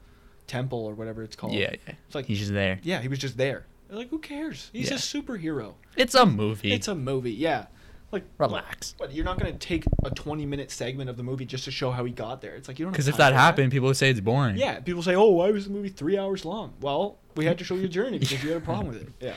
temple 0.48 0.86
or 0.86 0.94
whatever 0.94 1.24
it's 1.24 1.36
called. 1.36 1.54
Yeah, 1.54 1.72
yeah. 1.88 1.96
It's 2.06 2.16
like 2.16 2.26
he's 2.26 2.40
just 2.40 2.54
there. 2.54 2.80
yeah, 2.84 3.02
he 3.02 3.08
was 3.08 3.20
just 3.20 3.38
there. 3.38 3.66
Like 3.90 4.10
who 4.10 4.20
cares? 4.20 4.70
He's 4.74 4.90
Yeah. 4.90 4.96
a 4.96 5.00
superhero. 5.00 5.74
It's 5.96 6.16
a 6.16 6.26
movie. 6.26 6.72
It's 6.74 6.88
a 6.88 6.96
movie. 6.96 7.32
Yeah. 7.34 7.68
Like 8.12 8.24
Relax. 8.38 8.96
What, 8.98 9.14
you're 9.14 9.26
not 9.26 9.38
gonna 9.40 9.54
take 9.54 9.84
a 10.04 10.10
20 10.10 10.46
minute 10.46 10.72
segment 10.72 11.10
of 11.10 11.18
the 11.18 11.24
movie 11.24 11.46
just 11.46 11.66
to 11.66 11.72
show 11.72 11.92
how 11.92 12.06
he 12.06 12.12
got 12.12 12.42
there. 12.42 12.56
It's 12.56 12.68
like 12.68 12.80
you 12.80 12.86
don't. 12.86 12.92
Because 12.94 13.08
if 13.08 13.18
that 13.18 13.34
happened, 13.34 13.72
people 13.72 13.88
would 13.88 13.98
say 13.98 14.10
it's 14.10 14.20
boring. 14.22 14.58
yeah, 14.58 14.80
people 14.80 15.02
say, 15.04 15.16
"Oh, 15.16 15.30
why 15.32 15.52
was 15.52 15.66
the 15.66 15.72
movie 15.72 15.90
three 15.90 16.18
hours 16.18 16.46
long?" 16.46 16.74
Well, 16.82 17.18
we 17.36 17.46
had 17.46 17.58
to 17.58 17.64
show 17.64 17.76
you 17.76 17.86
a 17.86 17.90
journey 17.90 18.18
because 18.20 18.42
you 18.44 18.50
had 18.50 18.58
a 18.62 18.66
problem 18.66 18.88
with 18.88 19.02
it. 19.02 19.10
Yeah, 19.20 19.34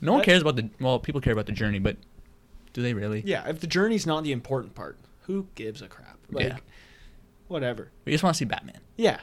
No 0.00 0.12
one 0.14 0.22
cares 0.24 0.40
about 0.42 0.56
the 0.56 0.70
well. 0.80 0.98
People 1.00 1.20
care 1.20 1.32
about 1.32 1.46
the 1.46 1.52
journey, 1.52 1.78
but 1.80 1.96
do 2.72 2.82
they 2.82 2.94
really? 2.94 3.22
Yeah, 3.26 3.46
if 3.48 3.60
the 3.60 3.66
journey's 3.66 4.06
not 4.06 4.24
the 4.24 4.32
important 4.32 4.74
part, 4.74 4.96
who 5.22 5.46
gives 5.54 5.82
a 5.82 5.88
crap? 5.88 6.18
Like, 6.30 6.46
Yeah. 6.46 6.56
whatever. 7.48 7.90
We 8.04 8.12
just 8.12 8.24
want 8.24 8.34
to 8.34 8.38
see 8.38 8.44
Batman. 8.44 8.78
Yeah, 8.96 9.20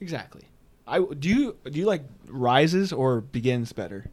exactly. 0.00 0.42
I 0.86 0.98
do 1.18 1.28
you 1.28 1.56
do 1.70 1.78
you 1.78 1.86
like 1.86 2.04
Rises 2.28 2.92
or 2.92 3.20
Begins 3.20 3.72
better? 3.72 4.06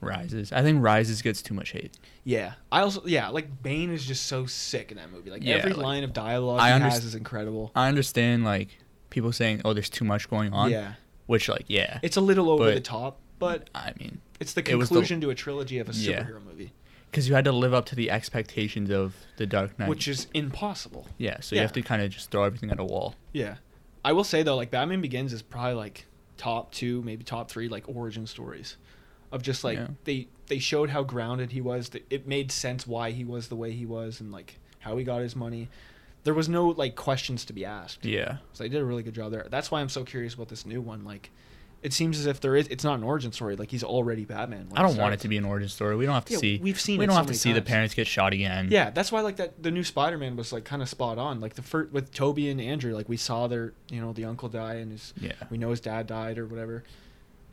Rises. 0.00 0.52
I 0.52 0.62
think 0.62 0.82
Rises 0.82 1.22
gets 1.22 1.40
too 1.42 1.54
much 1.54 1.70
hate. 1.72 1.98
Yeah, 2.24 2.54
I 2.70 2.80
also 2.82 3.02
yeah 3.06 3.28
like 3.28 3.62
Bane 3.62 3.90
is 3.90 4.04
just 4.04 4.26
so 4.26 4.46
sick 4.46 4.90
in 4.90 4.98
that 4.98 5.10
movie. 5.10 5.30
Like 5.30 5.42
Yeah, 5.44 5.56
every 5.56 5.72
like, 5.72 5.82
line 5.84 6.04
of 6.04 6.12
dialogue 6.12 6.60
I 6.60 6.68
he 6.68 6.74
underst- 6.78 6.92
has 6.92 7.04
is 7.04 7.14
incredible. 7.14 7.72
I 7.74 7.88
understand 7.88 8.44
like 8.44 8.76
people 9.10 9.32
saying, 9.32 9.62
"Oh, 9.64 9.72
there's 9.72 9.90
too 9.90 10.04
much 10.04 10.28
going 10.28 10.52
on." 10.52 10.70
Yeah, 10.70 10.92
Which 11.26 11.48
like 11.48 11.64
yeah. 11.68 11.98
it's 12.02 12.16
a 12.16 12.20
little 12.20 12.50
over 12.50 12.64
But- 12.64 12.74
the 12.74 12.80
top, 12.80 13.18
but 13.38 13.70
I 13.74 13.92
mean, 13.98 14.20
it's 14.38 14.52
the 14.52 14.60
it 14.70 14.74
was 14.76 14.88
the- 14.88 14.94
conclusion 14.96 15.20
to 15.22 15.30
a 15.30 15.34
trilogy 15.34 15.78
of 15.78 15.88
a 15.88 15.92
Yeah. 15.92 16.22
superhero 16.24 16.44
movie, 16.44 16.72
because 17.10 17.26
you 17.28 17.34
had 17.34 17.44
to 17.46 17.52
live 17.52 17.72
up 17.72 17.86
to 17.86 17.94
the 17.94 18.10
expectations 18.10 18.90
of 18.90 19.14
the 19.38 19.46
Dark 19.46 19.78
Knight. 19.78 19.88
which 19.88 20.06
is 20.08 20.26
impossible. 20.34 21.06
yeah. 21.18 21.40
So 21.40 21.56
you 21.56 21.62
have 21.62 21.72
to 21.72 21.82
kind 21.82 22.02
of 22.02 22.10
just 22.10 22.30
throw 22.30 22.44
everything 22.44 22.70
at 22.70 22.78
a 22.78 22.84
wall. 22.84 23.14
Yeah, 23.32 23.56
I 24.06 24.12
will 24.12 24.24
say 24.24 24.44
though, 24.44 24.54
like 24.56 24.70
Batman 24.70 25.00
Begins 25.00 25.32
is 25.32 25.42
probably 25.42 25.74
like 25.74 26.06
top 26.36 26.70
two, 26.72 27.02
maybe 27.02 27.24
top 27.24 27.50
three, 27.50 27.68
like 27.68 27.88
origin 27.88 28.26
stories, 28.26 28.76
of 29.32 29.42
just 29.42 29.64
like 29.64 29.78
Yeah. 29.78 29.88
they 30.04 30.28
they 30.46 30.60
showed 30.60 30.90
how 30.90 31.02
grounded 31.02 31.50
he 31.50 31.60
was. 31.60 31.88
That 31.88 32.06
it 32.08 32.26
made 32.26 32.52
sense 32.52 32.86
why 32.86 33.10
he 33.10 33.24
was 33.24 33.48
the 33.48 33.56
way 33.56 33.72
he 33.72 33.84
was, 33.84 34.20
and 34.20 34.30
like 34.30 34.58
how 34.78 34.96
he 34.96 35.02
got 35.02 35.22
his 35.22 35.34
money. 35.34 35.68
There 36.22 36.34
was 36.34 36.48
no 36.48 36.68
like 36.68 36.94
questions 36.94 37.44
to 37.46 37.52
be 37.52 37.64
asked. 37.64 38.04
Yeah. 38.04 38.36
So 38.52 38.62
they 38.62 38.68
did 38.68 38.80
a 38.80 38.84
really 38.84 39.02
good 39.02 39.14
job 39.14 39.32
there. 39.32 39.46
That's 39.50 39.70
why 39.72 39.80
I'm 39.80 39.88
so 39.88 40.04
curious 40.04 40.34
about 40.34 40.48
this 40.50 40.64
new 40.64 40.80
one. 40.80 41.04
Like, 41.04 41.30
it 41.82 41.92
seems 41.92 42.18
as 42.18 42.26
if 42.26 42.40
there 42.40 42.56
is. 42.56 42.66
It's 42.68 42.82
not 42.84 42.98
an 42.98 43.04
origin 43.04 43.30
story. 43.32 43.54
Like 43.56 43.70
he's 43.70 43.84
already 43.84 44.24
Batman. 44.24 44.68
I 44.74 44.82
don't 44.82 44.96
want 44.96 45.14
it 45.14 45.20
to 45.20 45.28
be 45.28 45.36
an 45.36 45.44
origin 45.44 45.68
story. 45.68 45.94
We 45.96 46.04
don't 46.06 46.14
have 46.14 46.24
to 46.26 46.32
Yeah, 46.32 46.38
see. 46.38 46.58
we've 46.62 46.80
seen 46.80 46.98
We 46.98 47.06
don't 47.06 47.12
so 47.12 47.16
have 47.18 47.26
to 47.26 47.30
many 47.30 47.38
see 47.38 47.52
the 47.52 47.62
parents 47.62 47.94
get 47.94 48.06
shot 48.06 48.32
again. 48.32 48.68
Yeah, 48.70 48.90
that's 48.90 49.12
why 49.12 49.20
like 49.20 49.36
that 49.36 49.62
the 49.62 49.70
new 49.70 49.84
Spider-Man 49.84 50.36
was 50.36 50.52
like 50.52 50.64
kind 50.64 50.82
of 50.82 50.88
spot 50.88 51.18
on. 51.18 51.40
Like 51.40 51.54
the 51.54 51.62
first 51.62 51.92
with 51.92 52.12
Tobey 52.12 52.50
and 52.50 52.60
Andrew, 52.60 52.94
like 52.94 53.08
we 53.08 53.16
saw 53.16 53.46
their 53.46 53.72
you 53.90 54.00
know 54.00 54.12
the 54.12 54.24
uncle 54.24 54.48
die 54.48 54.74
and 54.76 54.90
his 54.92 55.14
Yeah. 55.20 55.32
we 55.50 55.58
know 55.58 55.70
his 55.70 55.80
dad 55.80 56.06
died 56.06 56.38
or 56.38 56.46
whatever. 56.46 56.82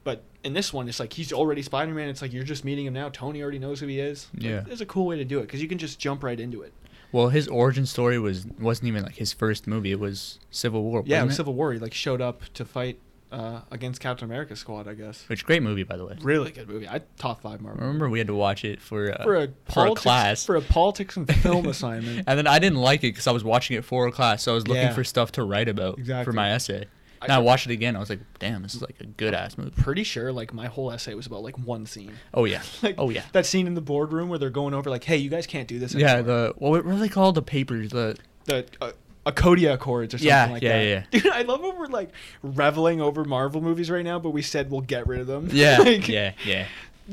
But 0.03 0.23
in 0.43 0.51
this 0.53 0.73
one, 0.73 0.89
it's 0.89 0.99
like 0.99 1.13
he's 1.13 1.31
already 1.31 1.61
Spider-Man. 1.61 2.09
It's 2.09 2.21
like 2.21 2.33
you're 2.33 2.43
just 2.43 2.65
meeting 2.65 2.85
him 2.85 2.93
now. 2.93 3.09
Tony 3.09 3.41
already 3.41 3.59
knows 3.59 3.79
who 3.79 3.87
he 3.87 3.99
is. 3.99 4.27
Like, 4.33 4.43
Yeah. 4.43 4.63
it's 4.67 4.81
a 4.81 4.85
cool 4.85 5.05
way 5.05 5.17
to 5.17 5.23
do 5.25 5.39
it 5.39 5.43
because 5.43 5.61
you 5.61 5.67
can 5.69 5.77
just 5.77 5.97
jump 5.99 6.23
right 6.23 6.39
into 6.39 6.61
it. 6.61 6.73
Well, 7.13 7.29
his 7.29 7.47
origin 7.47 7.85
story 7.85 8.17
was 8.19 8.45
wasn't 8.59 8.87
even 8.87 9.03
like 9.03 9.15
his 9.15 9.31
first 9.31 9.67
movie. 9.67 9.91
It 9.91 9.99
was 9.99 10.39
Civil 10.49 10.83
War. 10.83 11.03
Yeah, 11.05 11.21
it 11.21 11.25
was 11.25 11.33
it? 11.35 11.37
Civil 11.37 11.53
War. 11.53 11.71
He 11.73 11.79
like 11.79 11.93
showed 11.93 12.19
up 12.21 12.41
to 12.55 12.65
fight 12.65 12.99
uh, 13.33 13.61
against 13.71 13.99
Captain 13.99 14.25
America 14.25 14.55
squad, 14.55 14.87
I 14.87 14.93
guess. 14.93 15.27
Which 15.27 15.43
great 15.45 15.63
movie 15.63 15.83
by 15.83 15.97
the 15.97 16.05
way. 16.05 16.15
Really 16.21 16.51
good 16.51 16.69
movie. 16.69 16.87
I 16.87 17.01
top 17.17 17.41
five 17.41 17.59
Marvel. 17.61 17.81
Remember 17.81 18.07
we 18.09 18.19
had 18.19 18.27
to 18.27 18.35
watch 18.35 18.63
it 18.63 18.81
for 18.81 19.11
uh, 19.11 19.23
for 19.23 19.35
a 19.35 19.49
for 19.71 19.87
a 19.87 19.95
class. 19.95 20.45
for 20.45 20.55
a 20.55 20.61
politics 20.61 21.17
and 21.17 21.27
film 21.37 21.65
assignment. 21.67 22.23
and 22.27 22.37
then 22.37 22.47
I 22.47 22.59
didn't 22.59 22.79
like 22.79 22.99
it 22.99 23.11
because 23.13 23.27
I 23.27 23.31
was 23.31 23.43
watching 23.43 23.75
it 23.77 23.83
for 23.83 24.07
a 24.07 24.11
class, 24.11 24.43
so 24.43 24.51
I 24.51 24.55
was 24.55 24.67
looking 24.67 24.83
Yeah. 24.83 24.93
for 24.93 25.03
stuff 25.03 25.31
to 25.33 25.43
write 25.43 25.67
about 25.67 25.99
for 26.23 26.31
my 26.31 26.51
essay. 26.51 26.85
I- 27.21 27.25
And 27.25 27.31
I, 27.31 27.39
watched 27.39 27.67
it 27.67 27.71
again. 27.71 27.95
I 27.95 27.99
was 27.99 28.09
like, 28.09 28.19
"Damn, 28.39 28.63
this 28.63 28.75
is 28.75 28.81
like 28.81 28.97
a 28.99 29.05
good 29.05 29.33
ass 29.33 29.57
movie." 29.57 29.71
Pretty 29.81 30.03
sure 30.03 30.33
like 30.33 30.53
my 30.53 30.67
whole 30.67 30.91
essay 30.91 31.13
was 31.13 31.25
about 31.25 31.41
like 31.41 31.57
one 31.57 31.85
scene. 31.85 32.11
Oh 32.33 32.43
yeah, 32.43 32.61
Like 32.83 32.95
oh 32.97 33.09
yeah, 33.09 33.23
that 33.31 33.45
scene 33.45 33.65
in 33.65 33.75
the 33.75 33.81
boardroom 33.81 34.27
where 34.27 34.37
they're 34.37 34.49
going 34.49 34.73
over 34.73 34.89
like, 34.89 35.05
hey, 35.05 35.15
you 35.17 35.29
guys 35.29 35.47
can't 35.47 35.67
do 35.69 35.79
this. 35.79 35.93
yeah. 35.95 36.15
Anymore. 36.17 36.23
The 36.35 36.53
what 36.57 36.83
were 36.85 36.95
they 36.97 37.07
called? 37.07 37.35
The 37.35 37.41
papers. 37.41 37.91
The 37.91 38.17
the 38.45 38.65
uh, 38.81 38.91
Sokovia 39.25 39.73
Accords 39.73 40.13
or 40.13 40.17
something 40.17 40.27
Yeah, 40.29 40.45
like 40.47 40.61
yeah, 40.63 40.77
that. 40.99 41.07
yeah. 41.13 41.19
Dude, 41.21 41.31
I 41.31 41.41
love 41.43 41.61
how 41.61 41.77
we're 41.77 41.87
like 41.87 42.09
reveling 42.41 42.99
over 43.01 43.23
Marvel 43.23 43.61
movies 43.61 43.89
right 43.89 44.03
now, 44.03 44.19
but 44.19 44.31
we 44.31 44.41
said 44.41 44.69
we'll 44.69 44.81
get 44.81 45.07
rid 45.07 45.21
of 45.21 45.27
them. 45.27 45.49
yeah, 45.51 45.77
Like, 45.81 46.07
yeah, 46.09 46.33
yeah, 46.45 46.67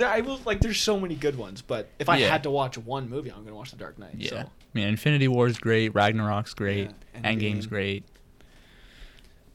I 0.05 0.21
will 0.21 0.40
like. 0.45 0.61
There's 0.61 0.81
so 0.81 0.99
many 0.99 1.14
good 1.14 1.37
ones, 1.38 1.62
but 1.62 1.88
if 1.99 2.09
I 2.09 2.17
Yeah. 2.19 2.31
had 2.31 2.43
to 2.45 2.50
watch 2.50 2.76
one 2.79 3.09
movie, 3.09 3.31
I'm 3.31 3.45
gonna 3.45 3.55
watch 3.57 3.71
The 3.71 3.76
Dark 3.76 3.99
Knight. 3.99 4.14
yeah. 4.17 4.29
So. 4.31 4.37
I 4.38 4.45
mean, 4.75 4.88
Infinity 4.88 5.29
War 5.29 5.47
is 5.49 5.59
great. 5.59 5.93
Ragnarok's 5.95 6.55
great. 6.55 6.90
Yeah, 7.14 7.21
Endgame's 7.33 7.67
great. 7.67 8.05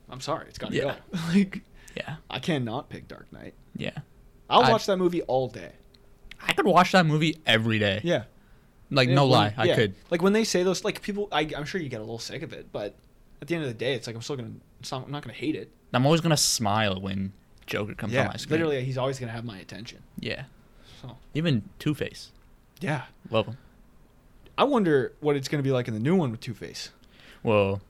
I'm 0.10 0.22
sorry, 0.22 0.48
it's 0.48 0.58
gotta 0.58 0.76
Yeah. 0.76 0.96
go. 1.12 1.20
like 1.34 1.62
Yeah, 1.96 2.16
I 2.30 2.40
cannot 2.40 2.90
pick 2.90 3.08
Dark 3.08 3.32
Knight. 3.34 3.54
yeah. 3.76 3.92
I'll 4.50 4.62
I- 4.64 4.72
watch 4.72 4.86
that 4.86 4.98
movie 4.98 5.22
all 5.24 5.48
day. 5.48 5.72
I 6.48 6.54
could 6.54 6.66
watch 6.68 6.92
that 6.92 7.06
movie 7.08 7.38
every 7.46 7.80
day. 7.80 8.02
Yeah. 8.04 8.24
Like 8.92 9.10
Yeah, 9.10 9.16
no 9.16 9.26
lie, 9.26 9.54
I 9.58 9.66
yeah. 9.66 9.76
could. 9.76 9.96
Like 10.12 10.22
when 10.22 10.34
they 10.34 10.44
say 10.44 10.64
those, 10.64 10.84
like 10.84 11.02
people, 11.02 11.28
I, 11.32 11.50
I'm 11.56 11.66
sure 11.66 11.82
you 11.82 11.90
get 11.90 11.98
a 11.98 12.04
little 12.04 12.20
sick 12.20 12.44
of 12.44 12.54
it, 12.54 12.72
but 12.72 12.96
at 13.42 13.48
the 13.48 13.56
end 13.56 13.64
of 13.64 13.70
the 13.70 13.76
day, 13.76 13.94
it's 13.94 14.08
like 14.08 14.16
I'm 14.16 14.22
still 14.22 14.36
gonna, 14.36 14.52
it's 14.80 14.92
not, 14.92 15.06
I'm 15.06 15.12
not 15.12 15.24
gonna 15.24 15.34
hate 15.34 15.56
it. 15.56 15.72
I'm 15.94 16.06
always 16.06 16.22
gonna 16.22 16.38
smile 16.38 17.00
when 17.00 17.34
Joker 17.66 17.96
comes 17.96 18.16
on 18.16 18.28
my 18.28 18.36
screen. 18.38 18.60
literally, 18.60 18.84
he's 18.84 18.98
always 18.98 19.20
gonna 19.20 19.32
have 19.32 19.46
my 19.46 19.58
attention. 19.58 20.04
Yeah. 20.20 20.44
So 21.02 21.18
Even 21.34 21.64
Two 21.80 21.96
Face. 21.96 22.32
yeah, 22.80 23.04
Love 23.30 23.48
him. 23.48 23.58
I 24.58 24.64
wonder 24.64 25.14
what 25.20 25.36
it's 25.36 25.48
gonna 25.48 25.64
be 25.64 25.72
like 25.72 25.88
in 25.88 25.94
the 25.94 26.00
new 26.00 26.16
one 26.16 26.32
with 26.32 26.40
Two 26.40 26.54
Face. 26.54 26.90
Well, 27.44 27.82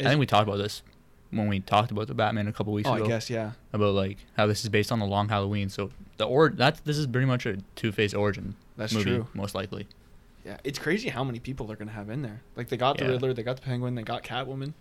I 0.00 0.04
think 0.04 0.20
we 0.20 0.26
talked 0.26 0.48
about 0.48 0.58
this 0.58 0.82
when 1.30 1.48
we 1.48 1.60
talked 1.60 1.90
about 1.90 2.06
the 2.06 2.14
Batman 2.14 2.46
a 2.46 2.52
couple 2.52 2.72
weeks 2.72 2.88
oh, 2.88 2.94
ago. 2.94 3.02
Oh, 3.02 3.06
ago. 3.06 3.14
I 3.14 3.16
guess 3.16 3.30
yeah. 3.30 3.52
About 3.72 3.94
like 3.94 4.18
how 4.36 4.46
this 4.46 4.62
is 4.62 4.68
based 4.68 4.92
on 4.92 4.98
the 4.98 5.06
Long 5.06 5.28
Halloween. 5.28 5.68
So 5.68 5.90
the 6.16 6.24
or 6.24 6.50
that's 6.50 6.80
this 6.80 6.98
is 6.98 7.06
pretty 7.06 7.26
much 7.26 7.46
a 7.46 7.58
Two 7.76 7.92
Face 7.92 8.14
origin. 8.14 8.54
That's 8.76 8.92
movie, 8.92 9.04
true. 9.04 9.26
Most 9.34 9.54
likely. 9.54 9.86
Yeah, 10.44 10.56
it's 10.64 10.78
crazy 10.78 11.08
how 11.08 11.22
many 11.24 11.38
people 11.38 11.66
they're 11.66 11.76
gonna 11.76 11.92
have 11.92 12.10
in 12.10 12.22
there. 12.22 12.42
Like 12.56 12.68
they 12.68 12.76
got 12.76 12.98
the 12.98 13.04
Yeah. 13.04 13.10
Riddler, 13.12 13.32
they 13.32 13.42
got 13.42 13.56
the 13.56 13.62
Penguin, 13.62 13.94
they 13.94 14.02
got 14.02 14.22
Catwoman, 14.24 14.72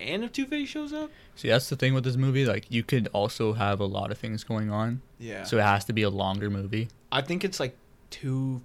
and 0.00 0.22
if 0.22 0.32
Two 0.32 0.44
Face 0.46 0.68
shows 0.68 0.92
up, 0.92 1.10
See, 1.34 1.48
that's 1.48 1.68
the 1.68 1.76
thing 1.76 1.94
with 1.94 2.04
this 2.04 2.16
movie. 2.16 2.44
Like, 2.44 2.66
you 2.70 2.82
could 2.82 3.08
also 3.12 3.52
have 3.54 3.80
a 3.80 3.86
lot 3.86 4.10
of 4.10 4.18
things 4.18 4.44
going 4.44 4.70
on. 4.70 5.00
yeah. 5.18 5.44
So 5.44 5.58
it 5.58 5.62
has 5.62 5.84
to 5.86 5.92
be 5.92 6.02
a 6.02 6.10
longer 6.10 6.50
movie. 6.50 6.88
I 7.10 7.22
think 7.22 7.42
it's 7.44 7.58
like 7.58 7.76
two, 8.10 8.60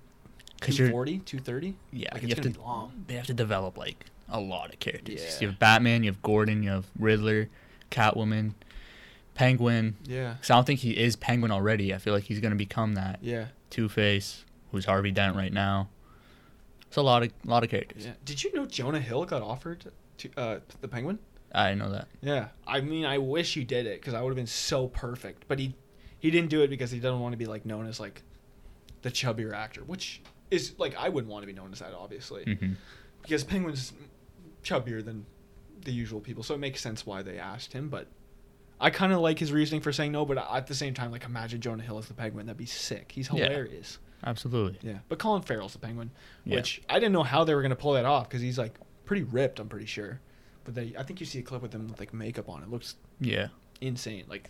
Cause 0.60 0.76
240, 0.78 1.20
230. 1.20 1.76
yeah, 1.92 2.10
like 2.14 2.22
you 2.24 2.28
it's 2.30 2.36
have 2.36 2.44
to 2.44 2.50
be 2.52 2.60
long. 2.60 3.06
they 3.08 3.14
have 3.16 3.28
to 3.28 3.34
develop 3.34 3.78
like 3.78 4.06
a 4.30 4.40
lot 4.40 4.74
of 4.74 4.80
characters. 4.80 5.22
Yeah. 5.24 5.40
You 5.42 5.48
have 5.48 5.60
Batman, 5.60 6.04
you 6.04 6.12
have 6.12 6.22
Gordon, 6.22 6.62
you 6.64 6.70
have 6.72 6.86
Riddler, 7.00 7.50
Catwoman, 7.92 8.54
Penguin. 9.36 9.96
Yeah, 10.06 10.36
Cause 10.42 10.50
I 10.52 10.56
don't 10.56 10.66
think 10.66 10.82
he 10.82 10.92
is 10.92 11.16
Penguin 11.16 11.52
already. 11.52 11.94
I 11.94 11.98
feel 11.98 12.14
like 12.14 12.24
he's 12.26 12.40
gonna 12.40 12.56
become 12.56 12.94
that. 12.96 13.20
yeah, 13.22 13.48
Two 13.70 13.90
Face, 13.90 14.46
who's 14.72 14.86
Harvey 14.86 15.12
Dent 15.12 15.36
right 15.36 15.52
now. 15.54 15.90
It's 16.94 16.98
a 17.00 17.02
lot 17.02 17.24
of 17.24 17.32
lot 17.44 17.64
of 17.64 17.72
characters. 17.72 18.06
yeah. 18.06 18.12
Did 18.24 18.44
you 18.44 18.54
know 18.54 18.68
Jonah 18.68 19.00
Hill 19.00 19.26
got 19.26 19.42
offered 19.42 19.92
to 20.20 20.30
uh, 20.38 20.60
the 20.82 20.88
Penguin? 20.88 21.18
I 21.52 21.74
know 21.74 21.90
that. 21.90 22.08
Yeah, 22.22 22.50
I 22.68 22.82
mean, 22.82 23.04
I 23.04 23.18
wish 23.18 23.56
he 23.56 23.64
did 23.64 23.88
it 23.88 24.00
because 24.00 24.14
I 24.14 24.22
would 24.22 24.30
have 24.30 24.36
been 24.36 24.46
so 24.46 24.90
perfect. 24.90 25.46
But 25.48 25.58
he 25.58 25.74
he 26.20 26.30
didn't 26.30 26.52
do 26.52 26.62
it 26.62 26.70
because 26.70 26.92
he 26.92 27.00
doesn't 27.00 27.20
want 27.20 27.34
to 27.34 27.38
be 27.38 27.48
like 27.48 27.66
known 27.66 27.88
as 27.88 28.00
like 28.00 28.22
the 29.02 29.10
chubbier 29.10 29.54
actor, 29.56 29.82
which 29.82 30.22
is 30.52 30.76
like 30.78 30.96
I 30.96 31.10
wouldn't 31.10 31.34
want 31.34 31.42
to 31.42 31.48
be 31.48 31.54
known 31.54 31.72
as 31.72 31.80
that, 31.80 31.96
obviously, 31.96 32.44
hmm 32.60 32.74
because 33.24 33.44
Penguin's 33.44 33.92
chubbier 34.64 35.04
than 35.04 35.26
the 35.86 35.92
usual 35.92 36.20
people, 36.20 36.44
so 36.44 36.54
it 36.54 36.60
makes 36.60 36.80
sense 36.80 37.08
why 37.08 37.24
they 37.24 37.40
asked 37.40 37.74
him. 37.74 37.90
But 37.90 38.06
I 38.80 38.92
kind 38.92 39.14
of 39.14 39.20
like 39.20 39.40
his 39.40 39.52
reasoning 39.52 39.82
for 39.82 39.92
saying 39.92 40.12
no, 40.12 40.26
but 40.26 40.38
at 40.38 40.68
the 40.68 40.76
same 40.76 40.94
time, 40.94 41.12
like 41.12 41.26
imagine 41.26 41.60
Jonah 41.60 41.82
Hill 41.82 41.98
as 41.98 42.08
the 42.08 42.14
Penguin, 42.14 42.46
that'd 42.46 42.56
be 42.56 42.68
sick. 42.68 43.14
He's 43.16 43.32
Yeah. 43.34 43.48
Hilarious. 44.24 44.38
Absolutely. 44.46 44.90
Yeah, 44.90 44.98
but 45.10 45.20
Colin 45.20 45.42
Farrell's 45.42 45.74
the 45.74 45.80
Penguin, 45.80 46.12
Yeah. 46.46 46.56
which 46.58 46.82
I 46.90 46.96
didn't 46.96 47.14
know 47.14 47.24
how 47.24 47.44
they 47.44 47.54
were 47.56 47.62
gonna 47.62 47.76
pull 47.76 47.94
that 47.94 48.06
off 48.06 48.28
because 48.30 48.42
he's 48.42 48.58
like 48.58 48.76
pretty 49.06 49.24
ripped. 49.24 49.60
I'm 49.60 49.68
pretty 49.70 49.86
sure, 49.86 50.20
but 50.64 50.76
they 50.76 50.94
I 50.98 51.04
think 51.04 51.20
you 51.20 51.26
see 51.26 51.40
a 51.40 51.44
clip 51.44 51.62
with 51.62 51.74
him 51.74 51.88
with 51.88 52.00
like 52.00 52.14
makeup 52.14 52.50
on. 52.50 52.64
It 52.64 52.70
looks 52.70 52.96
Yeah. 53.20 53.48
insane. 53.82 54.26
Like 54.28 54.50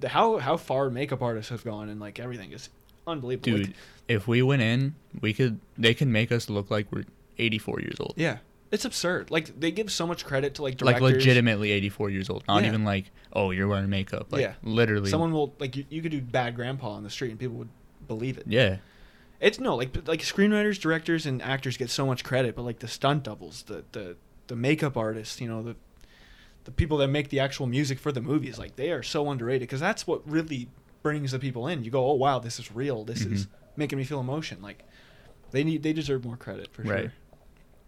the 0.00 0.08
how 0.08 0.38
how 0.38 0.56
far 0.56 0.90
makeup 0.90 1.22
artists 1.22 1.50
have 1.50 1.64
gone 1.64 1.88
and 1.88 2.00
like 2.00 2.18
everything 2.18 2.52
is 2.52 2.68
unbelievable. 3.06 3.58
Dude, 3.58 3.66
Like, 3.68 3.76
if 4.08 4.26
we 4.28 4.42
went 4.42 4.62
in, 4.62 4.94
we 5.20 5.32
could. 5.32 5.60
They 5.78 5.94
can 5.94 6.10
make 6.12 6.30
us 6.32 6.48
look 6.50 6.70
like 6.70 6.90
we're 6.92 7.04
84 7.38 7.80
years 7.80 7.96
old. 8.00 8.14
yeah, 8.16 8.38
it's 8.70 8.84
absurd. 8.84 9.30
Like 9.30 9.58
they 9.58 9.70
give 9.70 9.90
so 9.90 10.06
much 10.06 10.24
credit 10.24 10.54
to 10.56 10.62
like 10.62 10.76
directors. 10.76 11.02
Like 11.02 11.14
legitimately 11.14 11.70
84 11.72 12.10
years 12.10 12.28
old. 12.30 12.44
Not 12.48 12.62
Yeah. 12.62 12.68
even 12.68 12.84
like, 12.84 13.10
oh, 13.32 13.50
you're 13.50 13.68
wearing 13.68 13.88
makeup. 13.90 14.32
Like 14.32 14.42
Yeah. 14.42 14.54
literally. 14.62 15.10
Someone 15.10 15.32
will 15.32 15.54
like 15.58 15.76
you, 15.76 15.84
you 15.88 16.02
could 16.02 16.12
do 16.12 16.20
bad 16.20 16.54
grandpa 16.56 16.90
on 16.92 17.02
the 17.04 17.10
street 17.10 17.30
and 17.30 17.38
people 17.40 17.56
would 17.56 17.68
believe 18.06 18.38
it. 18.38 18.44
Yeah. 18.46 18.78
It's 19.42 19.58
no 19.60 19.74
like 19.76 19.94
like 20.08 20.20
screenwriters, 20.20 20.78
directors, 20.80 21.26
and 21.26 21.42
actors 21.42 21.76
get 21.76 21.90
so 21.90 22.06
much 22.06 22.22
credit, 22.24 22.54
but 22.56 22.62
like 22.62 22.78
the 22.78 22.88
stunt 22.88 23.24
doubles, 23.24 23.64
the 23.64 23.84
the 23.92 24.16
the 24.46 24.56
makeup 24.56 24.96
artists, 24.96 25.40
you 25.40 25.48
know 25.48 25.62
the 25.62 25.76
the 26.64 26.70
people 26.70 26.96
that 26.98 27.08
make 27.08 27.28
the 27.30 27.40
actual 27.40 27.66
music 27.66 27.98
for 27.98 28.12
the 28.12 28.20
movies, 28.20 28.56
like 28.58 28.76
they 28.76 28.92
are 28.92 29.02
so 29.02 29.28
underrated 29.30 29.62
because 29.68 29.80
that's 29.80 30.06
what 30.06 30.26
really 30.28 30.68
brings 31.02 31.32
the 31.32 31.38
people 31.40 31.66
in. 31.66 31.82
You 31.82 31.90
go, 31.90 32.06
oh 32.08 32.14
wow, 32.14 32.38
this 32.38 32.58
is 32.60 32.70
real. 32.72 33.02
This 33.04 33.22
is 33.22 33.46
Mhm. 33.46 33.50
making 33.76 33.98
me 33.98 34.04
feel 34.04 34.20
emotion. 34.20 34.62
Like 34.62 34.84
they 35.50 35.64
need 35.64 35.82
they 35.82 35.92
deserve 35.92 36.24
more 36.24 36.36
credit 36.36 36.68
for 36.72 36.82
Right. 36.82 37.00
sure. 37.00 37.12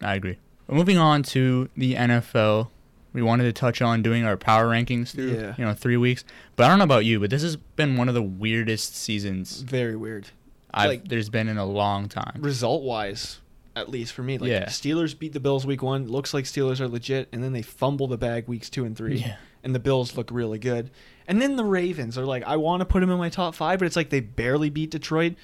I 0.02 0.16
agree. 0.16 0.38
But 0.66 0.74
moving 0.74 0.98
on 0.98 1.22
to 1.24 1.68
the 1.76 1.94
NFL, 1.94 2.70
we 3.12 3.22
wanted 3.22 3.44
to 3.44 3.52
touch 3.52 3.80
on 3.80 4.02
doing 4.02 4.24
our 4.24 4.36
power 4.36 4.66
rankings 4.66 5.10
through 5.12 5.32
Yeah. 5.34 5.54
you 5.56 5.64
know 5.64 5.72
three 5.72 5.96
weeks. 5.96 6.24
But 6.56 6.64
I 6.64 6.68
don't 6.68 6.78
know 6.78 6.84
about 6.84 7.04
you, 7.04 7.20
but 7.20 7.30
this 7.30 7.42
has 7.42 7.54
been 7.54 7.96
one 7.96 8.08
of 8.08 8.14
the 8.14 8.22
weirdest 8.22 8.96
seasons 8.96 9.60
Very 9.60 9.94
weird. 9.94 10.30
I've, 10.74 10.88
Like- 10.88 11.08
there's 11.08 11.28
been 11.30 11.48
in 11.48 11.56
a 11.58 11.64
long 11.64 12.08
time. 12.08 12.38
Result 12.40 12.82
wise, 12.82 13.38
at 13.76 13.88
least 13.88 14.12
for 14.12 14.22
me, 14.22 14.38
like 14.38 14.50
Yeah. 14.50 14.64
Steelers 14.66 15.18
beat 15.18 15.32
the 15.32 15.40
Bills 15.40 15.64
week 15.64 15.82
one. 15.82 16.08
Looks 16.08 16.34
like 16.34 16.44
Steelers 16.44 16.80
are 16.80 16.88
legit, 16.88 17.28
and 17.32 17.42
then 17.42 17.52
they 17.52 17.62
fumble 17.62 18.06
the 18.08 18.18
bag 18.18 18.48
weeks 18.48 18.68
two 18.68 18.84
and 18.84 18.96
three. 18.96 19.16
Yeah. 19.18 19.36
and 19.62 19.74
the 19.74 19.78
Bills 19.80 20.14
look 20.14 20.28
really 20.30 20.58
good. 20.58 20.90
And 21.26 21.40
then 21.40 21.56
the 21.56 21.64
Ravens 21.64 22.18
are 22.18 22.26
like, 22.26 22.42
I 22.44 22.56
want 22.56 22.80
to 22.80 22.84
put 22.84 23.00
them 23.00 23.08
in 23.10 23.16
my 23.16 23.30
top 23.30 23.54
five, 23.54 23.78
but 23.78 23.86
it's 23.86 23.96
like 23.96 24.10
they 24.10 24.20
barely 24.20 24.68
beat 24.68 24.90
Detroit. 24.90 25.36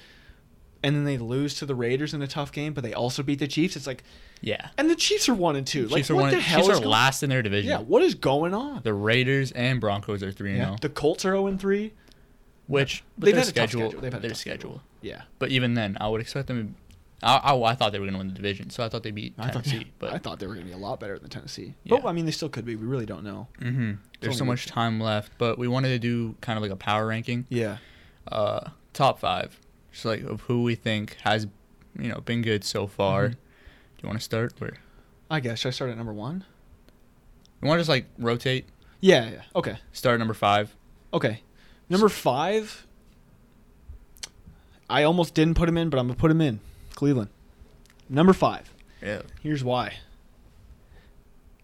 and 0.83 0.95
then 0.95 1.05
they 1.05 1.17
lose 1.19 1.53
to 1.55 1.65
the 1.67 1.75
Raiders 1.75 2.11
in 2.15 2.23
a 2.23 2.27
tough 2.27 2.51
game, 2.51 2.73
but 2.73 2.83
they 2.83 2.91
also 2.93 3.21
beat 3.21 3.37
the 3.37 3.47
Chiefs. 3.47 3.75
It's 3.75 3.85
like, 3.85 4.03
Yeah. 4.41 4.69
and 4.79 4.89
the 4.89 4.95
Chiefs 4.95 5.29
are 5.29 5.33
one 5.35 5.55
and 5.55 5.65
two. 5.65 5.83
like, 5.87 5.97
Chiefs 5.97 6.09
are 6.09 6.15
what 6.15 6.21
one. 6.21 6.31
the 6.33 6.39
hell 6.39 6.61
Chiefs 6.65 6.77
is 6.79 6.83
are 6.83 6.87
last 6.87 7.21
in 7.21 7.29
their 7.29 7.43
division. 7.43 7.69
Yeah, 7.69 7.79
what 7.81 8.01
is 8.01 8.15
going 8.15 8.53
on? 8.55 8.81
The 8.83 8.93
Raiders 8.93 9.51
and 9.51 9.79
Broncos 9.79 10.23
are 10.23 10.31
three 10.31 10.51
and 10.53 10.57
zero. 10.61 10.71
Oh. 10.73 10.77
The 10.81 10.89
Colts 10.89 11.23
are 11.25 11.29
zero 11.33 11.45
and 11.47 11.59
three. 11.59 11.93
Which 12.67 13.03
They've 13.17 13.33
their 13.33 13.41
had 13.43 13.49
a 13.49 13.51
tough 13.51 13.69
schedule, 13.69 13.81
schedule. 13.89 14.01
They've 14.01 14.13
had 14.13 14.21
their 14.21 14.33
schedule. 14.33 14.59
schedule. 14.59 14.81
Yeah, 15.01 15.23
But 15.39 15.49
even 15.49 15.73
then, 15.73 15.97
I 15.99 16.07
would 16.07 16.21
expect 16.21 16.47
them. 16.47 16.75
To, 17.21 17.27
I, 17.27 17.37
I, 17.53 17.71
I 17.71 17.75
thought 17.75 17.91
they 17.91 17.99
were 17.99 18.05
going 18.05 18.13
to 18.13 18.17
win 18.19 18.27
the 18.29 18.33
division, 18.33 18.69
so 18.69 18.83
I 18.83 18.89
thought 18.89 19.03
they'd 19.03 19.13
beat 19.15 19.33
I 19.37 19.49
thought, 19.49 19.63
Tennessee. 19.65 19.91
but 19.99 20.13
I 20.13 20.17
thought 20.19 20.39
they 20.39 20.47
were 20.47 20.53
going 20.53 20.65
to 20.67 20.71
be 20.71 20.75
a 20.75 20.81
lot 20.81 20.99
better 20.99 21.17
than 21.19 21.29
Tennessee. 21.29 21.73
Yeah. 21.83 21.97
But 22.01 22.07
I 22.07 22.11
mean, 22.13 22.25
they 22.25 22.31
still 22.31 22.49
could 22.49 22.65
be. 22.65 22.75
We 22.75 22.85
really 22.85 23.05
don't 23.05 23.23
know. 23.23 23.47
hmm 23.59 23.93
there's 24.19 24.37
so 24.37 24.45
much 24.45 24.67
time 24.67 24.99
left. 24.99 25.31
But 25.39 25.57
we 25.57 25.67
wanted 25.67 25.89
to 25.89 25.99
do 25.99 26.35
kind 26.41 26.57
of 26.57 26.61
like 26.63 26.71
a 26.71 26.75
power 26.75 27.07
ranking, 27.07 27.45
Yeah. 27.49 27.77
uh, 28.27 28.69
top 28.93 29.19
five, 29.19 29.59
just 29.91 30.05
like 30.05 30.21
of 30.21 30.41
who 30.41 30.61
we 30.63 30.75
think 30.75 31.17
has, 31.23 31.47
you 31.99 32.09
know, 32.09 32.21
been 32.21 32.41
good 32.43 32.63
so 32.63 32.85
far. 32.87 33.29
Mhm. 33.29 33.31
Do 33.31 33.37
you 34.03 34.07
want 34.07 34.19
to 34.19 34.23
start? 34.23 34.53
Or 34.61 34.73
I 35.29 35.39
guess 35.39 35.59
should 35.59 35.69
I 35.69 35.71
start 35.71 35.89
at 35.91 35.97
number 35.97 36.13
one? 36.13 36.45
you 37.61 37.67
want 37.67 37.77
to 37.77 37.81
just 37.81 37.89
like 37.89 38.05
rotate? 38.19 38.65
Yeah. 38.99 39.29
Yeah. 39.31 39.41
Okay. 39.55 39.77
Start 39.91 40.15
at 40.15 40.19
number 40.19 40.33
five. 40.35 40.75
Okay. 41.13 41.41
Number 41.91 42.09
five. 42.09 42.85
I 44.89 45.03
almost 45.03 45.33
didn't 45.33 45.55
put 45.55 45.69
him 45.69 45.77
in, 45.77 45.89
but 45.89 45.99
I'm 45.99 46.07
gonna 46.07 46.17
put 46.17 46.31
him 46.31 46.41
in. 46.41 46.59
Cleveland. 46.95 47.29
Number 48.09 48.33
five. 48.33 48.73
Yeah. 49.01 49.21
Here's 49.41 49.63
why. 49.63 49.95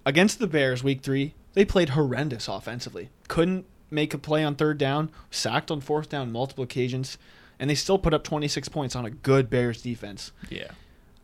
Against 0.06 0.40
the 0.40 0.48
Bears, 0.48 0.84
week 0.84 1.02
three, 1.02 1.34
they 1.54 1.66
played 1.66 1.90
horrendous 1.90 2.48
offensively. 2.48 3.10
Couldn't 3.28 3.66
make 3.92 4.14
a 4.14 4.18
play 4.18 4.44
on 4.44 4.56
third 4.56 4.78
down, 4.78 5.12
sacked 5.32 5.70
on 5.70 5.82
fourth 5.82 6.10
down 6.10 6.32
multiple 6.32 6.64
occasions, 6.64 7.18
and 7.60 7.70
they 7.70 7.76
still 7.76 7.98
put 7.98 8.14
up 8.14 8.24
26 8.24 8.70
points 8.70 8.96
on 8.96 9.06
a 9.06 9.10
good 9.10 9.50
Bears 9.50 9.82
defense. 9.82 10.32
Yeah. 10.50 10.72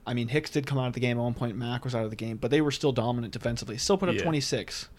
I 0.06 0.14
mean, 0.14 0.28
Hicks 0.28 0.50
did 0.50 0.68
come 0.68 0.78
out 0.78 0.88
of 0.88 0.94
the 0.94 1.00
game 1.00 1.18
at 1.18 1.24
one 1.24 1.34
point. 1.34 1.56
Mack 1.56 1.86
was 1.86 1.96
out 1.96 2.04
of 2.04 2.10
the 2.10 2.16
game, 2.18 2.36
but 2.38 2.52
they 2.52 2.60
were 2.60 2.72
still 2.72 2.92
dominant 2.92 3.32
defensively. 3.32 3.78
Still 3.78 3.98
put 3.98 4.10
up 4.10 4.16
Yeah. 4.16 4.24
26. 4.24 4.90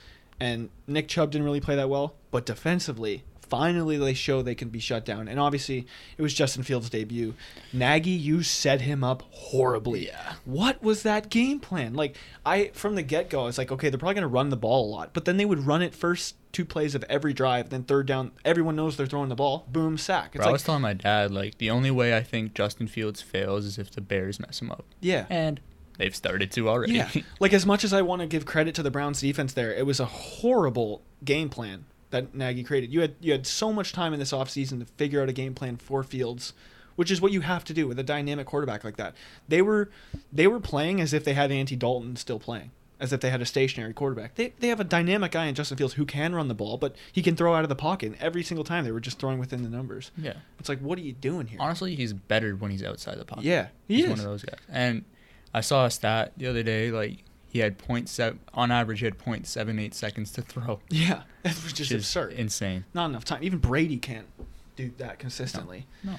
And 0.40 0.70
Nick 0.87 1.08
Chubb 1.08 1.30
didn't 1.30 1.44
really 1.44 1.61
play 1.61 1.76
that 1.76 1.90
well, 1.90 2.14
but 2.30 2.46
defensively, 2.46 3.23
finally 3.48 3.96
they 3.96 4.14
show 4.14 4.42
they 4.42 4.54
can 4.54 4.68
be 4.68 4.78
shut 4.78 5.04
down. 5.04 5.28
And 5.28 5.38
obviously, 5.38 5.86
it 6.16 6.22
was 6.22 6.34
Justin 6.34 6.62
Fields' 6.62 6.90
debut. 6.90 7.34
Nagy, 7.72 8.10
you 8.10 8.42
set 8.42 8.82
him 8.82 9.04
up 9.04 9.22
horribly. 9.30 10.06
Yeah. 10.06 10.34
What 10.44 10.82
was 10.82 11.02
that 11.02 11.30
game 11.30 11.60
plan? 11.60 11.94
Like, 11.94 12.16
I 12.44 12.70
from 12.74 12.94
the 12.94 13.02
get 13.02 13.30
go, 13.30 13.42
I 13.42 13.44
was 13.44 13.58
like, 13.58 13.72
okay, 13.72 13.90
they're 13.90 13.98
probably 13.98 14.14
going 14.14 14.22
to 14.22 14.28
run 14.28 14.50
the 14.50 14.56
ball 14.56 14.86
a 14.86 14.90
lot, 14.90 15.10
but 15.12 15.24
then 15.24 15.36
they 15.36 15.44
would 15.44 15.66
run 15.66 15.82
it 15.82 15.94
first 15.94 16.36
two 16.52 16.64
plays 16.64 16.94
of 16.94 17.04
every 17.08 17.32
drive, 17.32 17.70
then 17.70 17.82
third 17.82 18.06
down. 18.06 18.32
Everyone 18.44 18.76
knows 18.76 18.96
they're 18.96 19.06
throwing 19.06 19.28
the 19.28 19.34
ball. 19.34 19.66
Boom, 19.70 19.98
sack. 19.98 20.32
Bro, 20.34 20.46
I 20.46 20.52
was 20.52 20.62
telling 20.62 20.82
my 20.82 20.94
dad 20.94 21.30
like 21.30 21.58
the 21.58 21.70
only 21.70 21.90
way 21.90 22.16
I 22.16 22.22
think 22.22 22.54
Justin 22.54 22.86
Fields 22.86 23.20
fails 23.20 23.64
is 23.64 23.78
if 23.78 23.90
the 23.90 24.00
Bears 24.00 24.40
mess 24.40 24.62
him 24.62 24.70
up, 24.70 24.84
yeah. 25.00 25.26
and 25.28 25.60
they've 25.98 26.14
started 26.14 26.50
to 26.52 26.68
already. 26.68 26.94
Yeah. 26.94 27.10
Like 27.40 27.52
as 27.52 27.66
much 27.66 27.84
as 27.84 27.92
I 27.92 28.02
want 28.02 28.20
to 28.22 28.26
give 28.26 28.46
credit 28.46 28.74
to 28.76 28.82
the 28.82 28.90
Browns 28.90 29.20
defense 29.20 29.52
there, 29.52 29.74
it 29.74 29.84
was 29.84 30.00
a 30.00 30.06
horrible 30.06 31.02
game 31.24 31.50
plan 31.50 31.84
that 32.14 32.35
Nagy 32.35 32.62
created. 32.64 32.92
You 32.92 33.00
had 33.02 33.14
you 33.21 33.33
had 33.33 33.47
so 33.47 33.73
much 33.73 33.92
time 33.92 34.12
in 34.12 34.18
this 34.18 34.33
offseason 34.33 34.78
to 34.80 34.87
figure 34.97 35.21
out 35.21 35.28
a 35.28 35.33
game 35.33 35.54
plan 35.54 35.76
for 35.76 36.02
Fields, 36.02 36.52
which 36.97 37.11
is 37.11 37.21
what 37.21 37.33
you 37.33 37.42
have 37.42 37.64
to 37.64 37.75
do 37.75 37.87
with 37.87 37.99
a 37.99 38.02
dynamic 38.02 38.47
quarterback 38.47 38.85
like 38.85 38.97
that. 38.97 39.14
They 39.49 39.61
were 39.62 39.90
they 40.33 40.47
were 40.47 40.61
playing 40.61 41.00
as 41.00 41.12
if 41.12 41.25
they 41.25 41.35
had 41.35 41.50
Andy 41.52 41.76
Dalton 41.76 42.16
still 42.16 42.38
playing. 42.38 42.71
As 43.00 43.12
if 43.12 43.21
they 43.21 43.28
had 43.28 43.42
a 43.42 43.44
stationary 43.44 43.92
quarterback. 43.92 44.37
They, 44.37 44.54
they 44.61 44.68
have 44.68 44.78
a 44.78 44.85
dynamic 44.85 45.33
guy 45.33 45.47
in 45.47 45.54
Justin 45.56 45.76
Fields 45.76 45.94
who 45.94 46.06
can 46.06 46.33
run 46.35 46.47
the 46.47 46.54
ball, 46.54 46.78
but 46.78 46.94
he 47.12 47.23
can 47.23 47.35
throw 47.35 47.52
out 47.54 47.64
of 47.64 47.68
the 47.68 47.75
pocket. 47.75 48.12
And 48.12 48.23
every 48.23 48.44
single 48.44 48.64
time 48.64 48.85
they 48.85 48.92
were 48.92 49.00
just 49.00 49.18
throwing 49.18 49.38
within 49.40 49.62
the 49.64 49.68
numbers. 49.68 50.12
yeah. 50.16 50.35
It's 50.61 50.68
like, 50.68 50.78
what 50.78 50.97
are 50.97 51.02
you 51.02 51.12
doing 51.12 51.49
here? 51.49 51.59
Honestly, 51.61 51.97
he's 51.97 52.12
better 52.12 52.54
when 52.54 52.71
he's 52.71 52.85
outside 52.85 53.18
the 53.18 53.25
pocket. 53.25 53.44
yeah, 53.44 53.66
he 53.88 53.97
he's 53.97 54.04
is. 54.04 54.11
one 54.11 54.21
of 54.21 54.25
those 54.25 54.44
guys. 54.44 54.61
And 54.71 55.04
I 55.52 55.61
saw 55.61 55.85
a 55.85 55.90
stat 55.90 56.33
the 56.37 56.47
other 56.47 56.62
day, 56.62 56.92
like 56.92 57.25
he 57.54 57.61
had 57.61 57.78
point 57.78 58.08
seven 58.11 58.40
on 58.52 58.70
average, 58.70 58.99
he 58.99 59.04
had 59.06 59.16
point 59.16 59.46
seven 59.46 59.78
eight 59.78 59.94
seconds 59.94 60.30
to 60.32 60.42
throw. 60.42 60.80
Yeah, 60.90 61.23
that 61.44 61.54
was 61.54 61.73
just 61.73 61.78
which 61.78 61.80
is 61.92 61.92
absurd. 61.92 62.32
insane. 62.34 62.84
not 62.92 63.06
enough 63.06 63.25
time. 63.25 63.42
Even 63.42 63.61
Brady 63.61 63.96
can't 63.96 64.26
do 64.76 64.90
that 64.99 65.18
consistently. 65.18 65.87
No. 66.02 66.16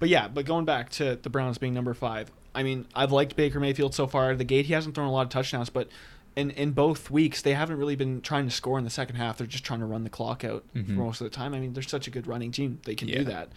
But 0.00 0.08
yeah, 0.10 0.26
but 0.28 0.44
going 0.44 0.64
back 0.64 0.90
to 0.90 1.16
the 1.22 1.30
Browns 1.30 1.56
being 1.58 1.72
number 1.72 1.94
five, 1.94 2.30
I 2.54 2.62
mean, 2.64 2.86
I've 2.94 3.12
liked 3.12 3.36
Baker 3.36 3.60
Mayfield 3.60 3.94
so 3.94 4.06
far 4.08 4.26
out 4.26 4.32
of 4.32 4.38
the 4.38 4.44
gate. 4.44 4.66
He 4.66 4.72
hasn't 4.74 4.94
thrown 4.96 5.06
a 5.06 5.12
lot 5.12 5.22
of 5.22 5.28
touchdowns, 5.28 5.70
but 5.70 5.88
in 6.34 6.50
in 6.50 6.72
both 6.72 7.10
weeks 7.10 7.40
they 7.42 7.54
haven't 7.54 7.76
really 7.78 7.94
been 7.96 8.20
trying 8.20 8.44
to 8.46 8.50
score 8.50 8.76
in 8.78 8.84
the 8.84 8.90
second 8.90 9.16
half. 9.16 9.38
They're 9.38 9.46
just 9.46 9.64
trying 9.64 9.80
to 9.80 9.86
run 9.86 10.02
the 10.02 10.10
clock 10.10 10.44
out 10.44 10.64
Mhm. 10.74 10.86
for 10.86 10.92
most 11.04 11.20
of 11.20 11.24
the 11.26 11.30
time. 11.30 11.54
I 11.54 11.60
mean, 11.60 11.72
they're 11.74 11.82
such 11.84 12.08
a 12.08 12.10
good 12.10 12.26
running 12.26 12.50
team; 12.50 12.80
they 12.84 12.96
can 12.96 13.06
Yeah. 13.08 13.18
do 13.18 13.24
that. 13.24 13.50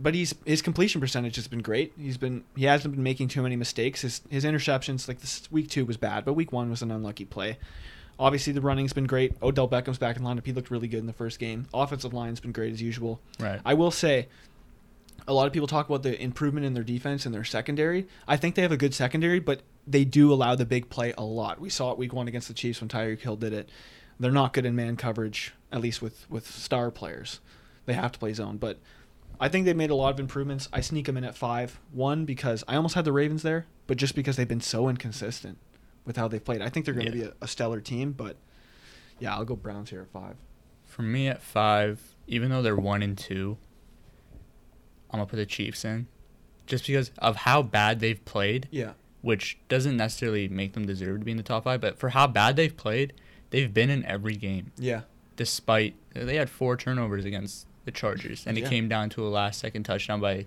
But 0.00 0.14
he's 0.14 0.34
his 0.44 0.62
completion 0.62 1.00
percentage 1.00 1.36
has 1.36 1.48
been 1.48 1.60
great. 1.60 1.92
He's 1.98 2.16
been 2.16 2.44
he 2.56 2.64
hasn't 2.64 2.94
been 2.94 3.02
making 3.02 3.28
too 3.28 3.42
many 3.42 3.56
mistakes. 3.56 4.02
His 4.02 4.20
his 4.30 4.44
interceptions 4.44 5.08
like 5.08 5.20
this 5.20 5.50
week 5.50 5.68
two 5.68 5.84
was 5.84 5.96
bad, 5.96 6.24
but 6.24 6.34
week 6.34 6.52
one 6.52 6.70
was 6.70 6.82
an 6.82 6.90
unlucky 6.90 7.24
play. 7.24 7.58
Obviously, 8.20 8.52
the 8.52 8.60
running's 8.60 8.92
been 8.92 9.06
great. 9.06 9.34
Odell 9.42 9.68
Beckham's 9.68 9.98
back 9.98 10.16
in 10.16 10.22
lineup. 10.22 10.44
He 10.44 10.52
looked 10.52 10.70
really 10.70 10.88
good 10.88 10.98
in 10.98 11.06
the 11.06 11.12
first 11.12 11.38
game. 11.38 11.66
Offensive 11.72 12.12
line's 12.12 12.40
been 12.40 12.52
great 12.52 12.72
as 12.72 12.82
usual. 12.82 13.20
Right. 13.38 13.60
I 13.64 13.74
will 13.74 13.92
say, 13.92 14.26
a 15.28 15.32
lot 15.32 15.46
of 15.46 15.52
people 15.52 15.68
talk 15.68 15.88
about 15.88 16.02
the 16.02 16.20
improvement 16.20 16.66
in 16.66 16.74
their 16.74 16.82
defense 16.82 17.26
and 17.26 17.34
their 17.34 17.44
secondary. 17.44 18.08
I 18.26 18.36
think 18.36 18.56
they 18.56 18.62
have 18.62 18.72
a 18.72 18.76
good 18.76 18.92
secondary, 18.92 19.38
but 19.38 19.62
they 19.86 20.04
do 20.04 20.32
allow 20.32 20.56
the 20.56 20.66
big 20.66 20.90
play 20.90 21.14
a 21.16 21.22
lot. 21.22 21.60
We 21.60 21.70
saw 21.70 21.92
it 21.92 21.98
week 21.98 22.12
one 22.12 22.26
against 22.26 22.48
the 22.48 22.54
Chiefs 22.54 22.80
when 22.80 22.88
Tyreek 22.88 23.20
Hill 23.20 23.36
did 23.36 23.52
it. 23.52 23.68
They're 24.18 24.32
not 24.32 24.52
good 24.52 24.66
in 24.66 24.74
man 24.74 24.96
coverage, 24.96 25.54
at 25.70 25.80
least 25.80 26.02
with 26.02 26.28
with 26.28 26.46
star 26.50 26.90
players. 26.90 27.38
They 27.86 27.94
have 27.94 28.10
to 28.12 28.18
play 28.18 28.32
zone, 28.32 28.56
but 28.56 28.78
I 29.40 29.48
think 29.48 29.64
they've 29.66 29.76
made 29.76 29.90
a 29.90 29.94
lot 29.94 30.12
of 30.12 30.20
improvements. 30.20 30.68
I 30.72 30.80
sneak 30.80 31.06
them 31.06 31.16
in 31.16 31.24
at 31.24 31.36
five. 31.36 31.78
One 31.92 32.24
because 32.24 32.64
I 32.66 32.74
almost 32.76 32.94
had 32.94 33.04
the 33.04 33.12
Ravens 33.12 33.42
there, 33.42 33.66
but 33.86 33.96
just 33.96 34.14
because 34.14 34.36
they've 34.36 34.48
been 34.48 34.60
so 34.60 34.88
inconsistent 34.88 35.58
with 36.04 36.16
how 36.16 36.26
they've 36.28 36.44
played, 36.44 36.60
I 36.62 36.68
think 36.68 36.84
they're 36.86 36.94
going 36.94 37.10
to 37.12 37.16
Yeah. 37.16 37.24
be 37.26 37.30
a, 37.30 37.34
a 37.42 37.48
stellar 37.48 37.80
team. 37.80 38.12
But 38.12 38.36
yeah, 39.20 39.34
I'll 39.34 39.44
go 39.44 39.54
Browns 39.56 39.90
here 39.90 40.00
at 40.02 40.08
five. 40.08 40.36
For 40.84 41.02
me 41.02 41.28
at 41.28 41.40
five, 41.42 42.00
even 42.26 42.50
though 42.50 42.62
they're 42.62 42.74
one 42.76 43.02
and 43.02 43.16
two, 43.16 43.58
I'm 45.10 45.18
gonna 45.18 45.26
put 45.26 45.36
the 45.36 45.46
Chiefs 45.46 45.84
in, 45.84 46.06
just 46.66 46.86
because 46.86 47.10
of 47.18 47.36
how 47.36 47.62
bad 47.62 48.00
they've 48.00 48.22
played. 48.24 48.68
Yeah, 48.70 48.92
which 49.22 49.58
doesn't 49.68 49.96
necessarily 49.96 50.48
make 50.48 50.72
them 50.74 50.84
deserve 50.86 51.20
to 51.20 51.24
be 51.24 51.30
in 51.30 51.36
the 51.36 51.42
top 51.42 51.64
five, 51.64 51.80
but 51.80 51.98
for 51.98 52.08
how 52.10 52.26
bad 52.26 52.56
they've 52.56 52.76
played, 52.76 53.12
they've 53.50 53.72
been 53.72 53.90
in 53.90 54.04
every 54.04 54.34
game. 54.36 54.72
yeah, 54.76 55.02
Despite 55.36 55.94
they 56.14 56.36
had 56.36 56.50
four 56.50 56.76
turnovers 56.76 57.24
against 57.24 57.66
the 57.88 57.98
Chargers, 57.98 58.46
and 58.46 58.56
Yeah. 58.58 58.66
it 58.66 58.68
came 58.68 58.88
down 58.88 59.08
to 59.10 59.26
a 59.26 59.30
last-second 59.30 59.84
touchdown 59.84 60.20
by 60.20 60.46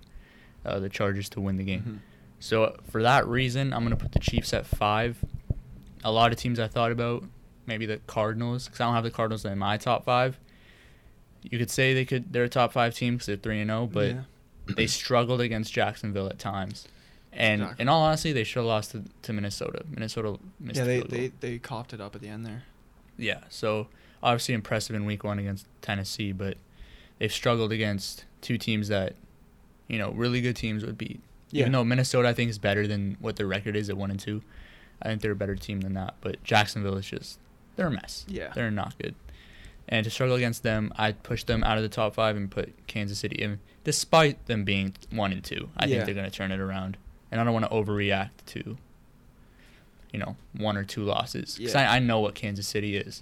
uh, 0.64 0.80
the 0.80 0.90
Chargers 0.90 1.28
to 1.30 1.42
win 1.42 1.58
the 1.58 1.64
game. 1.64 1.82
Mhm. 1.82 2.00
So 2.40 2.78
for 2.92 3.02
that 3.02 3.26
reason, 3.28 3.74
I'm 3.74 3.82
gonna 3.84 3.96
put 3.96 4.12
the 4.12 4.20
Chiefs 4.20 4.54
at 4.54 4.66
five. 4.68 5.18
A 6.04 6.12
lot 6.12 6.32
of 6.32 6.38
teams 6.38 6.60
I 6.60 6.68
thought 6.68 6.92
about, 6.92 7.24
maybe 7.66 7.86
the 7.88 7.98
Cardinals, 8.08 8.66
because 8.66 8.80
I 8.80 8.86
don't 8.86 8.94
have 8.94 9.04
the 9.04 9.10
Cardinals 9.12 9.44
in 9.46 9.58
my 9.58 9.78
top 9.78 10.06
five. 10.06 10.40
You 11.42 11.58
could 11.58 11.72
say 11.72 11.94
they 11.96 12.06
could 12.06 12.32
they're 12.32 12.44
a 12.44 12.50
top 12.50 12.72
five 12.74 12.94
team 12.94 13.16
because 13.16 13.26
they're 13.28 13.36
three 13.38 13.60
and 13.60 13.70
zero, 13.70 13.88
but 13.92 14.08
Yeah. 14.10 14.22
they 14.76 14.86
struggled 14.86 15.42
against 15.42 15.74
Jacksonville 15.74 16.28
at 16.28 16.38
times. 16.38 16.88
And 17.34 17.62
Exactly. 17.64 17.82
in 17.84 17.90
all 17.90 18.02
honesty, 18.04 18.32
they 18.34 18.44
should 18.44 18.60
have 18.60 18.66
lost 18.68 18.92
to, 18.92 19.04
to 19.24 19.34
Minnesota. 19.34 19.84
Minnesota 19.90 20.38
missed 20.60 20.78
yeah, 20.78 20.84
they, 20.84 21.00
they 21.02 21.32
they 21.40 21.58
coughed 21.58 21.94
it 21.94 22.02
up 22.02 22.14
at 22.16 22.22
the 22.22 22.28
end 22.28 22.46
there. 22.46 22.64
yeah. 23.18 23.40
So 23.50 23.88
obviously 24.22 24.54
impressive 24.54 24.96
in 24.96 25.06
week 25.06 25.24
one 25.24 25.40
against 25.40 25.66
Tennessee, 25.82 26.32
but 26.34 26.58
they've 27.22 27.32
struggled 27.32 27.72
against 27.72 28.26
two 28.42 28.58
teams 28.58 28.88
that, 28.88 29.14
you 29.88 30.00
know, 30.00 30.10
really 30.12 30.42
good 30.42 30.56
teams 30.56 30.84
would 30.84 30.98
beat. 30.98 31.22
Yeah. 31.52 31.62
Even 31.62 31.74
though 31.74 31.84
Minnesota 31.84 32.28
I 32.30 32.34
think 32.34 32.50
is 32.50 32.58
better 32.58 32.88
than 32.88 33.16
what 33.20 33.36
their 33.36 33.46
record 33.46 33.76
is 33.76 33.92
at 33.92 33.96
one 33.98 34.10
and 34.10 34.20
two. 34.20 34.42
I 35.00 35.08
think 35.10 35.22
they're 35.22 35.32
a 35.34 35.36
better 35.36 35.56
team 35.56 35.82
than 35.82 35.94
that. 35.94 36.16
But 36.20 36.44
Jacksonville 36.44 36.96
is 36.98 37.06
just 37.06 37.38
they're 37.76 37.86
a 37.86 37.92
mess. 37.92 38.26
Yeah. 38.28 38.52
They're 38.56 38.72
not 38.72 38.98
good. 38.98 39.14
And 39.88 40.04
to 40.04 40.10
struggle 40.10 40.36
against 40.36 40.64
them, 40.64 40.92
I'd 40.96 41.22
push 41.22 41.44
them 41.44 41.64
out 41.64 41.78
of 41.78 41.84
the 41.84 41.90
top 41.90 42.16
five 42.16 42.36
and 42.36 42.50
put 42.50 42.74
Kansas 42.88 43.20
City 43.20 43.36
in. 43.36 43.60
Despite 43.84 44.44
them 44.48 44.64
being 44.64 44.96
one 45.12 45.32
and 45.32 45.44
two, 45.44 45.70
I 45.78 45.86
Yeah. 45.86 45.98
think 45.98 46.06
they're 46.08 46.16
going 46.16 46.30
to 46.32 46.36
turn 46.36 46.52
it 46.52 46.60
around. 46.60 46.98
And 47.32 47.40
I 47.40 47.44
don't 47.44 47.54
want 47.54 47.66
to 47.66 47.72
overreact 47.72 48.30
to, 48.48 48.78
you 50.12 50.20
know, 50.20 50.38
one 50.58 50.76
or 50.78 50.84
two 50.84 51.04
losses. 51.04 51.56
Because 51.58 51.76
Yeah. 51.76 51.92
I, 51.92 51.98
I 51.98 52.00
know 52.00 52.20
what 52.20 52.34
Kansas 52.34 52.68
City 52.68 52.98
is, 52.98 53.22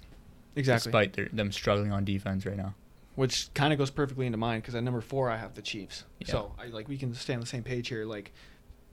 Exactly. 0.56 0.90
despite 0.90 1.12
their, 1.14 1.28
them 1.32 1.52
struggling 1.52 1.92
on 1.92 2.04
defense 2.06 2.46
right 2.46 2.56
now. 2.56 2.74
Which 3.16 3.52
kind 3.54 3.72
of 3.72 3.78
goes 3.78 3.90
perfectly 3.90 4.26
into 4.26 4.38
mine 4.38 4.60
because 4.60 4.74
at 4.74 4.82
number 4.82 5.00
four 5.00 5.28
I 5.30 5.36
have 5.36 5.54
the 5.54 5.62
Chiefs. 5.62 6.04
Yeah. 6.20 6.28
So 6.28 6.52
I 6.58 6.66
like 6.66 6.88
we 6.88 6.96
can 6.96 7.12
stay 7.14 7.34
on 7.34 7.40
the 7.40 7.46
same 7.46 7.62
page 7.62 7.88
here. 7.88 8.04
Like, 8.04 8.32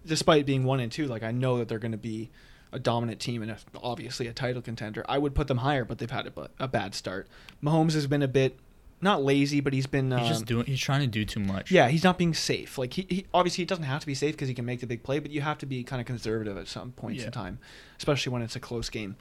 despite 0.06 0.46
being 0.46 0.64
one 0.64 0.80
and 0.80 0.92
two, 0.92 1.08
like 1.08 1.24
I 1.24 1.32
know 1.32 1.58
that 1.60 1.68
they're 1.68 1.80
going 1.80 1.92
to 1.92 1.98
be 1.98 2.30
a 2.74 2.80
dominant 2.80 3.20
team 3.22 3.42
and 3.42 3.52
a, 3.52 3.58
obviously 3.82 4.28
a 4.28 4.34
title 4.34 4.62
contender. 4.62 5.06
I 5.08 5.18
would 5.18 5.34
put 5.36 5.48
them 5.48 5.60
higher, 5.60 5.86
but 5.86 6.00
they've 6.00 6.12
had 6.12 6.28
a, 6.28 6.50
a 6.60 6.68
bad 6.68 6.94
start. 6.96 7.28
Mahomes 7.64 7.94
has 7.94 8.08
been 8.08 8.22
a 8.24 8.28
bit 8.28 8.58
not 9.00 9.24
lazy, 9.24 9.62
but 9.62 9.74
he's 9.74 9.86
been. 9.86 10.12
Um, 10.12 10.20
He's 10.20 10.30
just 10.30 10.46
doing. 10.48 10.66
He's 10.66 10.80
trying 10.80 11.02
to 11.02 11.08
do 11.08 11.24
too 11.24 11.40
much. 11.40 11.70
Yeah, 11.72 11.88
he's 11.88 12.04
not 12.04 12.18
being 12.18 12.34
safe. 12.34 12.80
Like 12.80 12.94
he, 12.94 13.06
he 13.08 13.26
obviously 13.34 13.62
he 13.62 13.66
doesn't 13.68 13.84
have 13.84 14.02
to 14.02 14.08
be 14.08 14.16
safe 14.16 14.34
because 14.34 14.48
he 14.48 14.56
can 14.56 14.66
make 14.66 14.80
the 14.80 14.88
big 14.88 15.04
play, 15.04 15.20
but 15.20 15.30
you 15.30 15.42
have 15.42 15.60
to 15.60 15.68
be 15.68 15.84
kind 15.84 16.00
of 16.00 16.08
conservative 16.08 16.58
at 16.58 16.68
some 16.68 16.92
points 16.94 17.20
Yeah. 17.20 17.28
in 17.28 17.32
time, 17.32 17.60
especially 18.00 18.34
when 18.34 18.42
it's 18.42 18.56
a 18.56 18.60
close 18.60 18.90
game. 18.90 19.16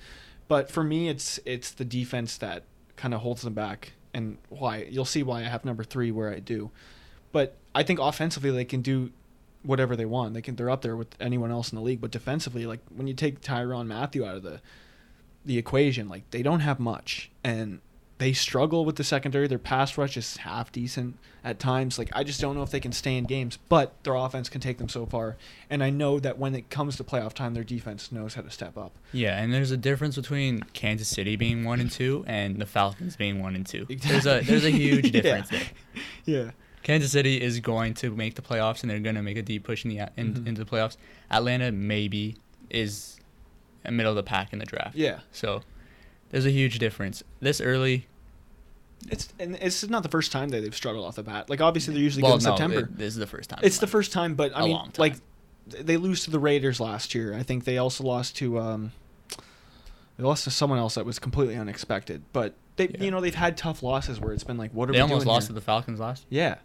But 0.49 0.71
for 0.71 0.83
me, 0.83 1.09
it's 1.11 1.39
it's 1.45 1.71
the 1.73 1.85
defense 1.85 2.39
that 2.39 2.63
kind 2.97 3.13
of 3.13 3.21
holds 3.21 3.43
them 3.43 3.53
back, 3.53 3.93
and 4.17 4.39
why 4.49 4.87
you'll 4.91 5.05
see 5.05 5.23
why 5.23 5.41
I 5.41 5.45
have 5.45 5.65
number 5.65 5.85
three 5.85 6.11
where 6.11 6.33
I 6.33 6.41
do. 6.41 6.71
But 7.33 7.55
I 7.75 7.83
think 7.83 8.01
offensively 8.01 8.51
they 8.51 8.65
can 8.65 8.81
do 8.81 9.13
whatever 9.63 9.95
they 9.95 10.07
want. 10.07 10.33
They 10.33 10.41
can 10.41 10.57
they're 10.57 10.71
up 10.71 10.81
there 10.81 10.97
with 10.97 11.15
anyone 11.21 11.51
else 11.51 11.71
in 11.71 11.77
the 11.77 11.83
league. 11.83 12.01
But 12.01 12.11
defensively, 12.11 12.67
like 12.67 12.81
when 12.95 13.07
you 13.07 13.15
take 13.15 13.43
Tyrann 13.43 13.87
Mathieu 13.87 14.25
out 14.25 14.37
of 14.37 14.43
the 14.43 14.61
the 15.45 15.59
equation, 15.59 16.09
like 16.09 16.29
they 16.31 16.43
don't 16.43 16.61
have 16.61 16.81
much, 16.81 17.31
and 17.45 17.81
they 18.19 18.33
struggle 18.33 18.85
with 18.85 18.97
the 18.97 19.05
secondary. 19.05 19.47
Their 19.47 19.59
pass 19.59 19.99
rush 19.99 20.17
is 20.17 20.39
half 20.39 20.73
decent 20.73 21.19
at 21.45 21.59
times. 21.59 21.99
Like 21.99 22.09
I 22.15 22.25
just 22.25 22.41
don't 22.41 22.55
know 22.55 22.63
if 22.63 22.71
they 22.71 22.81
can 22.81 22.93
stay 22.93 23.17
in 23.17 23.25
games, 23.25 23.59
but 23.69 23.93
their 24.05 24.15
offense 24.15 24.49
can 24.49 24.61
take 24.61 24.79
them 24.79 24.89
so 24.89 25.05
far. 25.07 25.37
And 25.69 25.83
I 25.85 25.91
know 25.91 26.19
that 26.21 26.39
when 26.39 26.55
it 26.55 26.71
comes 26.71 26.97
to 26.97 27.05
playoff 27.05 27.35
time, 27.35 27.53
their 27.55 27.63
defense 27.65 28.11
knows 28.11 28.35
how 28.35 28.43
to 28.43 28.51
step 28.51 28.79
up. 28.79 28.93
Yeah, 29.13 29.37
and 29.43 29.53
there's 29.53 29.71
a 29.71 29.77
difference 29.77 30.17
between 30.17 30.63
Kansas 30.73 31.09
City 31.09 31.37
being 31.37 31.65
one 31.65 31.79
and 31.81 31.91
two 31.91 32.25
and 32.27 32.57
the 32.59 32.67
Falcons 32.67 33.17
being 33.17 33.43
one 33.43 33.55
and 33.55 33.67
two. 33.67 33.87
There's 33.89 34.27
a 34.27 34.41
there's 34.41 34.65
a 34.65 34.71
huge 34.71 35.07
Yeah. 35.15 35.21
difference 35.21 35.49
there. 35.51 35.67
Yeah. 36.25 36.51
Kansas 36.83 37.11
City 37.13 37.43
is 37.43 37.59
going 37.61 37.95
to 37.95 38.11
make 38.15 38.37
the 38.37 38.43
playoffs 38.43 38.83
and 38.83 38.91
they're 38.91 39.01
going 39.01 39.17
to 39.17 39.23
make 39.23 39.37
a 39.37 39.43
deep 39.43 39.65
push 39.65 39.85
in 39.85 39.91
the 39.91 40.09
in, 40.17 40.35
Mhm. 40.35 40.47
into 40.47 40.65
the 40.65 40.71
playoffs. 40.71 40.97
Atlanta 41.31 41.73
maybe 41.73 42.37
is 42.71 43.19
a 43.85 43.91
middle 43.91 44.11
of 44.13 44.17
the 44.17 44.23
pack 44.23 44.53
in 44.53 44.59
the 44.61 44.65
draft. 44.65 44.97
Yeah. 44.97 45.19
So 45.33 45.63
there's 46.31 46.47
a 46.47 46.51
huge 46.51 46.79
difference. 46.79 47.23
This 47.41 47.61
early, 47.61 48.07
It's 49.11 49.29
and 49.39 49.57
it's 49.61 49.89
not 49.89 50.03
the 50.03 50.09
first 50.09 50.33
time 50.33 50.49
that 50.51 50.63
they've 50.63 50.75
struggled 50.75 51.05
off 51.07 51.17
the 51.17 51.23
bat. 51.23 51.49
Like 51.51 51.61
obviously 51.61 51.95
they're 51.95 52.03
usually 52.03 52.23
well, 52.23 52.33
good 52.39 52.43
in 52.45 52.51
no, 52.51 52.57
September. 52.57 52.79
it- 52.81 52.99
this 52.99 53.09
is 53.13 53.17
the 53.17 53.27
first 53.27 53.51
time. 53.51 53.61
It's 53.63 53.79
the 53.79 53.87
first 53.87 54.13
time, 54.13 54.35
but 54.35 54.53
I 54.57 54.63
mean, 54.65 54.79
like 54.99 55.15
they 55.69 55.97
lose 55.97 56.25
to 56.25 56.31
the 56.31 56.39
Raiders 56.39 56.81
last 56.81 57.15
year. 57.15 57.35
I 57.35 57.43
think 57.43 57.65
they 57.65 57.79
also 57.79 58.05
lost 58.05 58.37
to 58.37 58.59
um, 58.59 58.93
they 60.17 60.25
lost 60.25 60.45
to 60.45 60.51
someone 60.51 60.79
else 60.79 60.95
that 60.95 61.05
was 61.05 61.19
completely 61.19 61.57
unexpected. 61.57 62.23
But 62.33 62.55
they, 62.77 62.89
Yeah. 62.89 63.05
you 63.05 63.11
know, 63.11 63.21
they've 63.21 63.35
had 63.35 63.57
tough 63.57 63.83
losses 63.83 64.21
where 64.21 64.33
it's 64.33 64.45
been 64.45 64.57
like, 64.59 64.73
what 64.73 64.89
are 64.89 64.93
They 64.93 64.99
we 64.99 65.03
almost 65.03 65.25
doing 65.25 65.35
lost 65.35 65.45
here? 65.47 65.49
to 65.49 65.55
the 65.55 65.61
Falcons 65.61 65.99
last. 66.01 66.25
Yeah, 66.31 66.57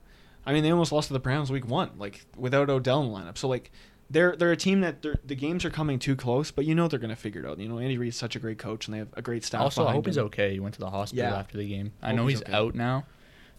I 0.46 0.54
mean, 0.54 0.64
they 0.64 0.72
almost 0.72 0.92
lost 0.92 1.08
to 1.08 1.14
the 1.14 1.20
Browns 1.20 1.52
week 1.52 1.68
one, 1.68 1.92
like 1.98 2.26
without 2.38 2.70
Odell 2.70 3.04
in 3.04 3.12
the 3.12 3.18
lineup. 3.18 3.38
So 3.38 3.48
like. 3.48 3.72
They're, 4.12 4.36
they're 4.36 4.52
a 4.52 4.58
team 4.58 4.82
that 4.82 5.02
the 5.02 5.36
games 5.36 5.64
are 5.64 5.70
coming 5.70 5.98
too 5.98 6.16
close, 6.16 6.52
but 6.52 6.66
you 6.66 6.76
know 6.76 6.88
they're 6.88 7.00
going 7.00 7.10
to 7.12 7.16
figure 7.16 7.42
it 7.46 7.48
out. 7.50 7.60
You 7.60 7.70
know, 7.70 7.80
Andy 7.80 7.98
Reid's 7.98 8.18
such 8.18 8.36
a 8.36 8.40
great 8.40 8.58
coach, 8.58 8.86
and 8.88 8.94
they 8.94 8.98
have 9.00 9.08
a 9.14 9.22
great 9.22 9.44
staff. 9.46 9.62
Also, 9.62 9.88
I 9.88 9.94
hope 9.94 10.06
he's 10.06 10.18
okay. 10.18 10.52
He 10.54 10.60
went 10.60 10.74
to 10.74 10.80
the 10.82 10.90
hospital 10.90 11.24
Yeah. 11.32 11.36
after 11.38 11.58
the 11.58 11.68
game. 11.68 11.94
I 12.02 12.08
Hope 12.08 12.16
know 12.18 12.28
he's 12.28 12.40
he's 12.40 12.44
okay. 12.48 12.54
out 12.54 12.76
now, 12.76 13.06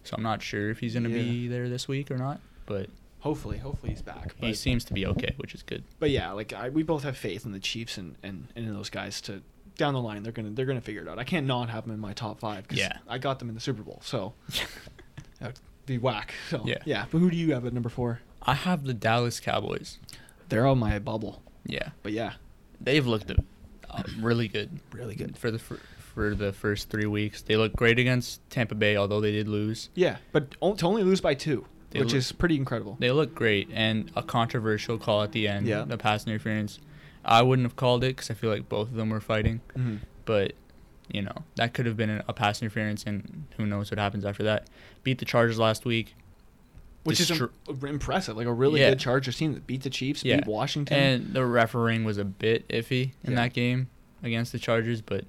so 0.05 0.15
I'm 0.17 0.23
not 0.23 0.43
sure 0.43 0.69
if 0.71 0.79
he's 0.81 0.93
going 0.93 1.05
to 1.05 1.11
Yeah. 1.11 1.23
be 1.23 1.49
there 1.49 1.69
this 1.69 1.89
week 1.89 2.11
or 2.11 2.19
not. 2.19 2.41
But 2.67 2.91
Hopefully, 3.21 3.59
hopefully 3.59 3.93
he's 3.93 4.03
back. 4.03 4.35
he 4.41 4.53
seems 4.53 4.85
to 4.87 4.93
be 4.93 5.07
okay, 5.07 5.33
which 5.37 5.55
is 5.55 5.63
good. 5.63 5.85
But 6.01 6.11
yeah, 6.11 6.33
like 6.33 6.53
I, 6.53 6.69
we 6.71 6.83
both 6.83 7.05
have 7.05 7.17
faith 7.17 7.47
in 7.47 7.53
the 7.53 7.61
Chiefs 7.61 7.97
and, 7.97 8.17
and, 8.23 8.49
and 8.57 8.67
in 8.67 8.75
those 8.75 8.91
guys 8.91 9.21
to 9.23 9.43
down 9.79 9.95
the 9.95 10.01
line 10.03 10.23
they're 10.23 10.33
gonna 10.33 10.51
they're 10.51 10.67
gonna 10.67 10.81
figure 10.83 11.01
it 11.03 11.09
out. 11.09 11.19
I 11.19 11.25
can't 11.25 11.47
not 11.47 11.71
have 11.71 11.85
them 11.85 11.95
in 11.95 11.99
my 12.01 12.13
top 12.13 12.41
five 12.41 12.65
because 12.65 12.79
Yeah. 12.79 12.99
I 13.09 13.17
got 13.19 13.39
them 13.39 13.49
in 13.49 13.55
the 13.55 13.61
Super 13.61 13.83
Bowl, 13.83 14.01
so 14.05 14.35
that'd 15.41 15.59
be 15.87 15.99
whack. 15.99 16.35
So 16.51 16.63
Yeah. 16.67 16.79
yeah. 16.85 17.07
But 17.11 17.19
who 17.19 17.31
do 17.31 17.37
you 17.37 17.55
have 17.55 17.65
at 17.65 17.73
number 17.73 17.89
four? 17.89 18.21
I 18.43 18.55
have 18.55 18.85
the 18.85 18.95
Dallas 18.95 19.39
Cowboys. 19.41 19.99
They're 20.53 20.67
on 20.67 20.79
my 20.79 20.99
bubble, 20.99 21.43
Yeah, 21.65 21.89
but 22.03 22.13
yeah, 22.13 22.35
they've 22.81 23.07
looked 23.07 23.31
uh, 23.31 24.03
really 24.21 24.49
good. 24.49 24.81
really 24.93 25.15
good. 25.15 25.37
for 25.39 25.51
the 25.51 25.59
fir- 25.59 25.81
for 25.99 26.35
the 26.35 26.53
first 26.53 26.91
three 26.91 27.07
weeks. 27.07 27.41
They 27.41 27.57
looked 27.57 27.75
great 27.75 27.99
against 27.99 28.41
Tampa 28.51 28.75
Bay, 28.75 28.97
although 28.99 29.21
they 29.23 29.33
did 29.33 29.49
lose. 29.49 29.89
Yeah, 29.95 30.19
but 30.31 30.51
to 30.61 30.87
only 30.87 31.03
lose 31.05 31.23
by 31.23 31.33
two, 31.35 31.65
They 31.91 32.01
which 32.01 32.13
lo- 32.13 32.19
is 32.19 32.33
pretty 32.33 32.57
incredible. 32.57 32.99
They 33.01 33.11
look 33.11 33.35
great, 33.35 33.71
and 33.73 34.11
a 34.15 34.23
controversial 34.23 34.99
call 34.99 35.23
at 35.23 35.33
the 35.33 35.49
end, 35.49 35.67
Yeah. 35.67 35.85
the 35.85 35.97
pass 35.97 36.27
interference. 36.27 36.79
I 37.25 37.41
wouldn't 37.41 37.65
have 37.65 37.77
called 37.77 38.05
it 38.05 38.09
because 38.17 38.31
I 38.31 38.35
feel 38.35 38.51
like 38.51 38.69
both 38.69 38.89
of 38.89 38.95
them 38.95 39.09
were 39.09 39.21
fighting, 39.23 39.63
Mhm. 39.75 40.01
but 40.27 40.53
you 41.11 41.23
know 41.23 41.45
that 41.57 41.73
could 41.73 41.87
have 41.87 41.97
been 41.97 42.23
a 42.29 42.33
pass 42.35 42.61
interference, 42.61 43.05
and 43.05 43.47
who 43.57 43.65
knows 43.65 43.91
what 43.91 43.99
happens 43.99 44.25
after 44.27 44.43
that. 44.43 44.69
Beat 45.03 45.19
the 45.19 45.25
Chargers 45.25 45.59
last 45.59 45.87
week, 45.87 46.15
Which 47.05 47.21
is 47.21 47.31
im- 47.31 47.51
impressive. 47.87 48.37
Like 48.37 48.47
a 48.47 48.53
really 48.53 48.81
Yeah. 48.81 48.91
good 48.91 49.01
Chargers 49.01 49.37
team 49.37 49.55
that 49.55 49.67
beat 49.67 49.83
the 49.83 49.91
Chiefs, 49.91 50.25
Yeah. 50.25 50.37
beat 50.37 50.47
Washington. 50.47 50.97
and 50.99 51.35
the 51.35 51.45
refereeing 51.45 52.05
was 52.05 52.19
a 52.19 52.25
bit 52.25 52.67
iffy 52.69 53.13
in 53.25 53.33
Yeah. 53.33 53.37
that 53.37 53.53
game 53.53 53.89
against 54.23 54.53
the 54.53 54.59
Chargers, 54.59 55.01
but 55.01 55.25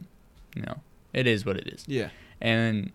you 0.55 0.61
know 0.61 0.81
it 1.13 1.25
is 1.27 1.45
what 1.45 1.57
it 1.57 1.67
is. 1.67 1.83
yeah, 1.87 2.09
And 2.41 2.91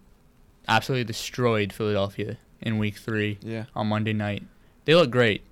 absolutely 0.68 1.04
destroyed 1.04 1.72
Philadelphia 1.72 2.36
in 2.60 2.78
Week 2.78 2.96
Three. 2.96 3.38
yeah, 3.42 3.64
on 3.74 3.88
Monday 3.88 4.12
night. 4.12 4.44
They 4.84 4.94
look 4.94 5.10
great. 5.10 5.42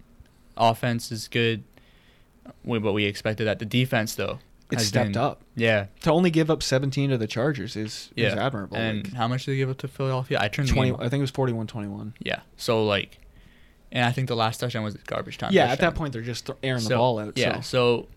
Offense 0.57 1.11
is 1.12 1.27
good. 1.29 1.62
But 2.65 2.93
we 2.93 3.05
expected 3.07 3.47
that. 3.49 3.59
The 3.59 3.65
defense, 3.65 4.15
though, 4.15 4.39
it 4.70 4.79
has 4.79 4.88
stepped 4.88 5.12
been- 5.12 5.22
up. 5.22 5.42
Yeah, 5.55 5.87
To 6.02 6.11
only 6.12 6.31
give 6.31 6.50
up 6.50 6.62
17 6.62 7.11
to 7.11 7.18
the 7.18 7.26
Chargers 7.26 7.76
is, 7.76 8.11
yeah, 8.16 8.29
is 8.29 8.35
admirable. 8.35 8.76
And 8.76 9.05
like, 9.05 9.12
how 9.14 9.29
much 9.29 9.44
did 9.44 9.52
they 9.52 9.57
give 9.57 9.70
up 9.70 9.79
to 9.79 9.88
Philadelphia? 9.88 10.38
I 10.40 10.48
turned 10.48 10.68
20, 10.68 10.90
game. 10.90 11.00
I 11.00 11.09
think 11.09 11.20
it 11.20 11.22
was 11.22 11.33
41-21. 11.33 12.14
Yeah, 12.20 12.40
so 12.57 12.85
like, 12.85 13.18
and 13.92 14.05
I 14.05 14.12
think 14.12 14.29
the 14.29 14.37
last 14.37 14.59
touchdown 14.59 14.83
was 14.85 14.94
garbage 15.07 15.38
time. 15.38 15.52
Yeah, 15.52 15.66
at 15.66 15.81
that 15.81 15.94
point 15.94 16.12
they're 16.12 16.22
just 16.22 16.46
th- 16.46 16.59
airing 16.62 16.85
the 16.85 16.96
ball 16.96 17.18
out. 17.18 17.37
Yeah, 17.38 17.61
So. 17.61 18.02
so 18.02 18.09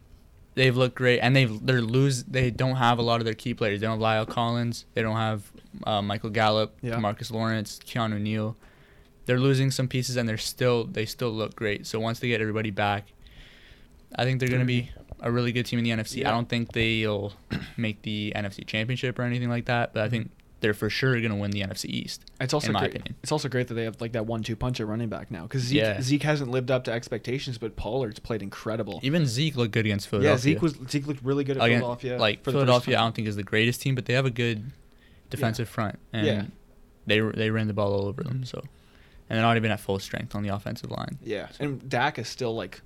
they've 0.56 0.76
looked 0.76 0.96
great, 0.96 1.20
and 1.20 1.36
they've 1.36 1.66
they're 1.66 1.82
lose. 1.82 2.24
They 2.24 2.50
don't 2.52 2.76
have 2.78 2.98
a 2.98 3.04
lot 3.04 3.22
of 3.22 3.26
their 3.26 3.36
key 3.36 3.54
players. 3.54 3.80
They 3.80 3.86
don't 3.88 4.02
have 4.02 4.28
La'el 4.28 4.28
Collins. 4.30 4.86
They 4.96 5.02
don't 5.04 5.16
have 5.16 5.44
uh, 5.86 6.02
Michael 6.02 6.32
Gallup, 6.32 6.76
Yeah. 6.82 6.98
Marcus 6.98 7.30
Lawrence, 7.32 7.80
Keanu 7.86 8.20
Neal. 8.20 8.58
They're 9.28 9.40
losing 9.40 9.70
some 9.70 9.88
pieces, 9.88 10.18
and 10.18 10.28
they're 10.28 10.38
still 10.38 10.84
they 10.86 11.06
still 11.06 11.30
look 11.32 11.56
great. 11.56 11.86
So 11.86 12.00
once 12.00 12.20
they 12.20 12.28
get 12.28 12.42
everybody 12.42 12.72
back, 12.72 13.14
I 14.16 14.24
think 14.26 14.40
they're 14.40 14.50
going 14.50 14.62
to 14.62 14.66
be 14.66 14.90
a 15.22 15.32
really 15.32 15.52
good 15.52 15.66
team 15.66 15.80
in 15.80 15.86
the 15.86 15.92
NFC. 15.92 16.18
Yeah. 16.18 16.30
I 16.30 16.32
don't 16.32 16.48
think 16.48 16.72
they'll 16.72 17.34
make 17.78 18.02
the 18.04 18.34
NFC 18.36 18.66
Championship 18.66 19.20
or 19.20 19.24
anything 19.24 19.50
like 19.50 19.66
that, 19.66 19.94
but 19.94 20.04
I 20.04 20.10
think 20.10 20.26
mm-hmm. 20.26 20.34
they're 20.62 20.74
for 20.74 20.90
sure 20.90 21.20
going 21.20 21.32
to 21.32 21.36
win 21.38 21.52
the 21.52 21.62
NFC 21.62 21.86
East. 21.86 22.26
It's 22.40 22.54
also 22.54 22.68
in 22.68 22.74
my 22.74 22.80
great. 22.82 22.92
opinion. 22.92 23.16
It's 23.24 23.32
also 23.32 23.50
great 23.50 23.68
that 23.68 23.74
they 23.74 23.84
have 23.84 24.00
like 24.00 24.14
that 24.14 24.26
one-two 24.26 24.56
punch 24.56 24.80
at 24.80 24.88
running 24.88 25.10
back 25.10 25.30
now 25.32 25.44
because 25.44 25.64
Zeke, 25.64 25.78
Yeah. 25.78 26.02
Zeke 26.02 26.24
hasn't 26.24 26.52
lived 26.52 26.72
up 26.72 26.84
to 26.86 26.92
expectations, 26.92 27.58
but 27.58 27.76
Pollard's 27.76 28.20
played 28.20 28.42
incredible. 28.42 29.00
Even 29.04 29.26
Zeke 29.26 29.56
looked 29.56 29.72
good 29.74 29.86
against 29.86 30.08
Philadelphia. 30.08 30.32
Yeah, 30.32 30.56
Zeke 30.56 30.62
was 30.62 30.78
Zeke 30.90 31.08
looked 31.08 31.24
really 31.24 31.44
good 31.44 31.58
at 31.58 31.64
Again, 31.64 31.80
Philadelphia. 31.80 32.18
Like 32.18 32.44
for 32.44 32.52
Philadelphia, 32.52 32.98
I 32.98 33.02
don't 33.02 33.16
think 33.16 33.28
is 33.28 33.36
the 33.36 33.44
greatest 33.44 33.82
team, 33.82 33.96
but 33.96 34.06
they 34.06 34.14
have 34.14 34.26
a 34.26 34.32
good 34.32 34.72
defensive 35.30 35.70
front, 35.70 36.00
and 36.14 36.26
Yeah. 36.26 36.46
they 37.06 37.20
they 37.20 37.50
ran 37.50 37.68
the 37.68 37.74
ball 37.74 37.94
all 37.94 38.08
over 38.08 38.24
them. 38.24 38.44
So, 38.46 38.60
and 39.30 39.38
they're 39.38 39.46
not 39.46 39.58
even 39.58 39.72
at 39.72 39.80
full 39.80 40.00
strength 40.00 40.36
on 40.36 40.44
the 40.44 40.50
offensive 40.50 40.90
line. 40.92 41.20
Yeah, 41.24 41.50
and 41.60 41.88
Dak 41.88 42.18
is 42.20 42.28
still 42.28 42.56
like, 42.56 42.82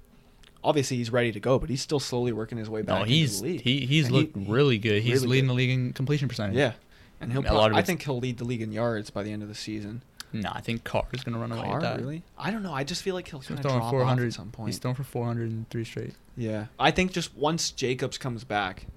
obviously 0.63 0.97
he's 0.97 1.11
ready 1.11 1.31
to 1.31 1.39
go, 1.39 1.59
but 1.59 1.69
he's 1.69 1.81
still 1.81 1.99
slowly 1.99 2.31
working 2.31 2.57
his 2.57 2.69
way 2.69 2.81
back. 2.81 2.95
No, 2.95 3.01
into 3.03 3.13
he's 3.13 3.41
the 3.41 3.47
league. 3.47 3.61
he 3.61 3.85
he's 3.85 4.07
And 4.07 4.15
he- 4.15 4.31
really 4.47 4.77
good. 4.77 5.03
He's 5.03 5.15
really 5.23 5.27
leading 5.27 5.45
good. 5.45 5.49
the 5.51 5.53
league 5.55 5.69
in 5.71 5.93
completion 5.93 6.27
percentage. 6.27 6.55
yeah, 6.55 6.73
and 7.21 7.31
he'll. 7.31 7.45
I 7.47 7.81
think 7.81 8.03
he'll 8.03 8.19
lead 8.19 8.37
the 8.37 8.45
league 8.45 8.61
in 8.61 8.71
yards 8.71 9.09
by 9.09 9.23
the 9.23 9.31
end 9.31 9.41
of 9.43 9.49
the 9.49 9.55
season. 9.55 10.01
No, 10.35 10.49
I 10.51 10.61
think 10.61 10.83
Carr 10.83 11.05
is 11.13 11.23
gonna 11.23 11.37
run 11.37 11.51
away 11.51 11.61
Carr, 11.61 11.73
with 11.75 11.81
that. 11.83 11.99
really? 11.99 12.23
I 12.39 12.49
don't 12.49 12.63
know. 12.63 12.73
I 12.73 12.83
just 12.83 13.03
feel 13.03 13.13
like 13.13 13.27
he'll 13.27 13.39
He's 13.39 13.49
kind 13.49 13.59
of 13.59 13.63
throwing 13.63 13.79
drop 13.81 13.91
400 13.91 14.23
off 14.23 14.27
at 14.27 14.33
some 14.33 14.49
point. 14.49 14.69
He's 14.69 14.79
thrown 14.79 14.95
for 14.95 15.03
403 15.03 15.83
straight. 15.83 16.13
Yeah, 16.35 16.65
I 16.79 16.89
think 16.89 17.11
just 17.11 17.35
once 17.35 17.69
Jacobs 17.69 18.17
comes 18.17 18.43
back, 18.43 18.87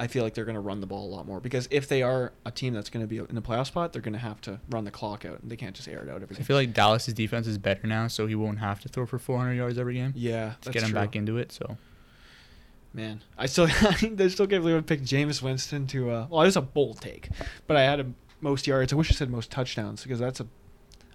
I 0.00 0.06
feel 0.06 0.24
like 0.24 0.34
they're 0.34 0.44
going 0.46 0.54
to 0.54 0.60
run 0.60 0.80
the 0.80 0.86
ball 0.86 1.06
a 1.06 1.12
lot 1.14 1.26
more 1.26 1.40
because 1.40 1.68
if 1.70 1.86
they 1.86 2.02
are 2.02 2.32
a 2.46 2.50
team 2.50 2.72
that's 2.74 2.88
going 2.90 3.04
to 3.04 3.06
be 3.06 3.18
in 3.18 3.34
the 3.34 3.42
playoff 3.42 3.66
spot, 3.66 3.92
they're 3.92 4.00
going 4.02 4.14
to 4.14 4.18
have 4.18 4.40
to 4.42 4.58
run 4.70 4.84
the 4.84 4.90
clock 4.90 5.24
out. 5.26 5.40
and 5.42 5.50
They 5.50 5.56
can't 5.56 5.76
just 5.76 5.86
air 5.88 6.02
it 6.02 6.08
out 6.08 6.22
every 6.22 6.34
I 6.36 6.38
game. 6.38 6.46
feel 6.46 6.56
like 6.56 6.72
Dallas's 6.72 7.12
defense 7.14 7.46
is 7.46 7.58
better 7.58 7.86
now, 7.86 8.08
so 8.08 8.26
he 8.26 8.34
won't 8.34 8.58
have 8.60 8.80
to 8.80 8.88
throw 8.88 9.04
for 9.06 9.18
400 9.18 9.52
yards 9.54 9.78
every 9.78 9.94
game 9.94 10.12
yeah, 10.16 10.54
to 10.62 10.70
get 10.70 10.82
him 10.82 10.90
true. 10.90 10.98
back 10.98 11.14
into 11.16 11.36
it. 11.36 11.52
So 11.52 11.76
Man, 12.92 13.22
I 13.38 13.46
still, 13.46 13.66
I 13.80 13.92
still 14.28 14.46
can't 14.48 14.62
believe 14.62 14.76
I 14.76 14.80
picked 14.80 15.04
Jameis 15.04 15.42
Winston 15.42 15.86
to. 15.88 16.10
Uh, 16.10 16.26
well, 16.28 16.42
it 16.42 16.46
was 16.46 16.56
a 16.56 16.60
bold 16.62 17.00
take, 17.00 17.28
but 17.68 17.76
I 17.76 17.82
had 17.82 18.00
him 18.00 18.16
most 18.40 18.66
yards. 18.66 18.92
I 18.92 18.96
wish 18.96 19.10
I 19.12 19.14
said 19.14 19.30
most 19.30 19.50
touchdowns 19.50 20.02
because 20.02 20.18
that's 20.18 20.40
a, 20.40 20.46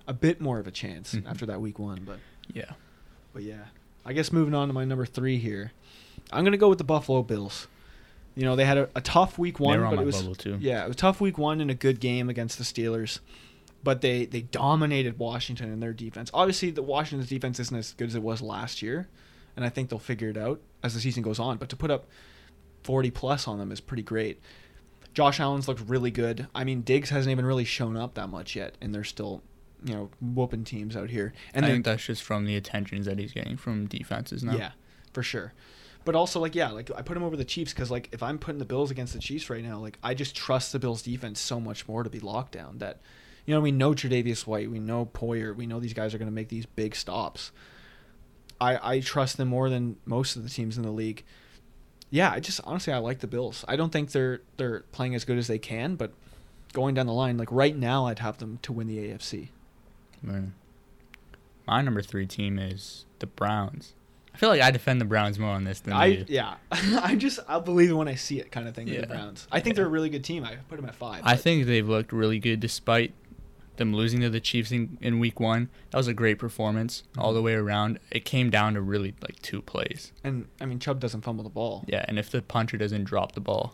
a 0.08 0.14
bit 0.14 0.40
more 0.40 0.60
of 0.60 0.68
a 0.68 0.72
chance 0.72 1.16
Mhm. 1.16 1.30
after 1.30 1.46
that 1.48 1.60
week 1.60 1.78
one. 1.80 2.04
But, 2.06 2.20
yeah, 2.54 2.72
but 3.34 3.44
yeah, 3.44 3.66
I 4.06 4.14
guess 4.14 4.32
moving 4.32 4.54
on 4.54 4.68
to 4.70 4.74
my 4.74 4.86
number 4.86 5.06
three 5.06 5.38
here, 5.38 5.74
I'm 6.32 6.46
gonna 6.46 6.56
go 6.56 6.70
with 6.70 6.78
the 6.78 6.84
Buffalo 6.86 7.24
Bills. 7.24 7.68
You 8.36 8.44
know, 8.44 8.56
they 8.56 8.66
had 8.66 8.78
a, 8.78 8.90
a 8.96 9.02
tough 9.02 9.38
week 9.38 9.60
one, 9.60 9.74
they 9.74 9.80
were 9.80 9.86
on 9.86 9.92
but 9.92 9.96
my 9.98 10.02
it 10.04 10.06
was 10.06 10.22
bubble 10.22 10.36
too. 10.36 10.58
Yeah, 10.60 10.84
it 10.84 10.88
was 10.88 10.96
a 10.96 11.00
tough 11.00 11.22
week 11.22 11.38
one 11.38 11.62
and 11.62 11.72
a 11.72 11.76
good 11.76 12.00
game 12.00 12.30
against 12.30 12.58
the 12.58 12.64
Steelers. 12.64 13.20
But 13.84 14.02
they, 14.02 14.26
they 14.26 14.42
dominated 14.42 15.20
Washington 15.20 15.72
in 15.72 15.80
their 15.80 15.94
defense. 15.94 16.32
Obviously, 16.34 16.72
the 16.72 16.82
Washington's 16.82 17.30
defense 17.30 17.60
isn't 17.60 17.78
as 17.78 17.94
good 17.94 18.08
as 18.08 18.16
it 18.16 18.24
was 18.24 18.42
last 18.42 18.82
year, 18.82 19.08
and 19.56 19.64
I 19.64 19.70
think 19.70 19.90
they'll 19.90 20.00
figure 20.00 20.30
it 20.30 20.38
out 20.38 20.60
as 20.82 20.96
the 20.96 21.00
season 21.00 21.22
goes 21.22 21.38
on. 21.40 21.58
But 21.58 21.70
to 21.70 21.76
put 21.76 21.92
up 21.92 22.08
40 22.84 23.12
plus 23.12 23.48
on 23.48 23.60
them 23.60 23.72
is 23.72 23.80
pretty 23.80 24.04
great. 24.04 24.42
Josh 25.14 25.40
Allen's 25.40 25.68
looked 25.68 25.82
really 25.88 26.12
good. 26.12 26.48
I 26.54 26.64
mean, 26.64 26.82
Diggs 26.82 27.10
hasn't 27.10 27.32
even 27.32 27.46
really 27.46 27.64
shown 27.64 27.96
up 27.96 28.16
that 28.16 28.28
much 28.28 28.56
yet, 28.56 28.76
and 28.82 28.94
they're 28.94 29.04
still, 29.04 29.44
you 29.84 29.94
know, 29.94 30.10
whooping 30.20 30.66
teams 30.66 30.96
out 30.96 31.10
here. 31.10 31.34
And 31.54 31.64
I 31.64 31.70
then, 31.70 31.76
think 31.78 31.86
that's 31.86 32.06
just 32.06 32.22
from 32.22 32.46
the 32.46 32.56
attentions 32.56 33.06
that 33.06 33.18
he's 33.18 33.32
getting 33.32 33.56
from 33.56 33.86
defenses 33.86 34.44
now. 34.44 34.58
yeah, 34.58 34.72
for 35.14 35.24
sure. 35.24 35.54
But 36.06 36.16
also, 36.16 36.40
like, 36.40 36.56
yeah, 36.56 36.70
like 36.70 36.92
I 36.96 37.02
put 37.02 37.18
him 37.18 37.24
over 37.24 37.36
the 37.36 37.44
Chiefs 37.44 37.74
because, 37.74 37.90
like, 37.90 38.10
if 38.12 38.22
I'm 38.22 38.38
putting 38.38 38.60
the 38.60 38.66
Bills 38.66 38.92
against 38.92 39.14
the 39.14 39.20
Chiefs 39.20 39.50
right 39.50 39.64
now, 39.64 39.80
like, 39.80 39.98
I 40.04 40.14
just 40.14 40.36
trust 40.36 40.72
the 40.72 40.80
Bills 40.80 41.02
defense 41.02 41.40
so 41.40 41.60
much 41.60 41.88
more 41.88 42.04
to 42.04 42.10
be 42.10 42.20
locked 42.20 42.52
down. 42.52 42.78
That, 42.78 43.02
you 43.46 43.54
know, 43.56 43.60
we 43.60 43.72
know 43.72 43.92
Tre'Davious 43.92 44.46
White, 44.46 44.70
we 44.70 44.80
know 44.80 45.08
Poyer, 45.08 45.56
we 45.56 45.66
know 45.66 45.80
these 45.80 45.94
guys 45.94 46.14
are 46.14 46.20
going 46.20 46.30
to 46.30 46.34
make 46.34 46.50
these 46.50 46.68
big 46.68 46.96
stops. 46.96 47.52
I 48.62 48.96
I 48.96 49.00
trust 49.00 49.38
them 49.38 49.50
more 49.50 49.70
than 49.70 49.98
most 50.06 50.36
of 50.36 50.44
the 50.44 50.50
teams 50.50 50.78
in 50.78 50.84
the 50.84 50.92
league. 50.92 51.24
Yeah, 52.10 52.32
I 52.32 52.40
just 52.40 52.62
honestly 52.64 52.94
I 52.94 53.00
like 53.00 53.20
the 53.20 53.28
Bills. 53.28 53.66
I 53.68 53.76
don't 53.76 53.92
think 53.92 54.12
they're 54.12 54.42
they're 54.58 54.82
playing 54.92 55.16
as 55.16 55.26
good 55.26 55.38
as 55.38 55.48
they 55.48 55.60
can, 55.60 55.96
but 55.96 56.14
going 56.74 56.94
down 56.94 57.08
the 57.08 57.14
line, 57.14 57.38
like 57.38 57.52
right 57.52 57.76
now, 57.76 58.06
I'd 58.06 58.20
have 58.20 58.38
them 58.38 58.60
to 58.62 58.72
win 58.72 58.88
the 58.88 58.98
AFC. 58.98 59.50
Right. 60.24 60.50
my 61.68 61.82
number 61.82 62.02
three 62.02 62.26
team 62.26 62.58
is 62.58 63.06
the 63.20 63.28
Browns. 63.28 63.94
I 64.36 64.38
feel 64.38 64.50
like 64.50 64.62
I 64.62 64.70
defend 64.72 65.00
the 65.00 65.06
Browns 65.06 65.40
more 65.40 65.52
on 65.52 65.64
this 65.64 65.80
than 65.80 65.94
I 65.94 66.06
you. 66.08 66.26
yeah, 66.28 66.56
I 66.72 67.16
just 67.16 67.40
I'll 67.48 67.62
believe 67.62 67.90
it 67.90 67.94
when 67.94 68.10
I 68.10 68.16
see 68.16 68.40
it, 68.40 68.52
kind 68.52 68.68
of 68.68 68.76
thing. 68.76 68.86
with 68.86 68.96
Yeah. 68.96 69.02
the 69.02 69.08
Browns. 69.08 69.48
I 69.52 69.62
think 69.62 69.74
Yeah. 69.74 69.78
they're 69.78 69.86
a 69.86 69.90
really 69.90 70.10
good 70.10 70.24
team. 70.26 70.44
I 70.44 70.58
put 70.68 70.76
them 70.76 70.86
at 70.86 70.96
five. 70.96 71.22
I 71.24 71.34
but- 71.36 71.40
think 71.40 71.66
they've 71.66 71.88
looked 71.88 72.12
really 72.12 72.40
good 72.40 72.60
despite 72.60 73.14
them 73.78 73.94
losing 73.94 74.22
to 74.22 74.30
the 74.30 74.40
Chiefs 74.40 74.72
in, 74.72 74.98
in 75.02 75.20
week 75.20 75.40
one. 75.40 75.70
That 75.92 75.98
was 75.98 76.08
a 76.08 76.14
great 76.14 76.38
performance 76.40 77.04
all 77.18 77.28
Mm-hmm. 77.28 77.36
the 77.36 77.42
way 77.42 77.54
around. 77.54 78.00
It 78.12 78.24
came 78.26 78.50
down 78.50 78.74
to 78.76 78.82
really 78.82 79.14
like 79.22 79.42
two 79.42 79.62
plays. 79.62 80.12
and 80.24 80.48
I 80.62 80.66
mean 80.66 80.80
Chubb 80.80 81.00
doesn't 81.00 81.22
fumble 81.22 81.44
the 81.44 81.50
ball. 81.50 81.84
Yeah, 81.88 82.04
and 82.08 82.20
if 82.20 82.30
the 82.30 82.42
punter 82.42 82.78
doesn't 82.78 83.04
drop 83.06 83.34
the 83.34 83.42
ball, 83.42 83.74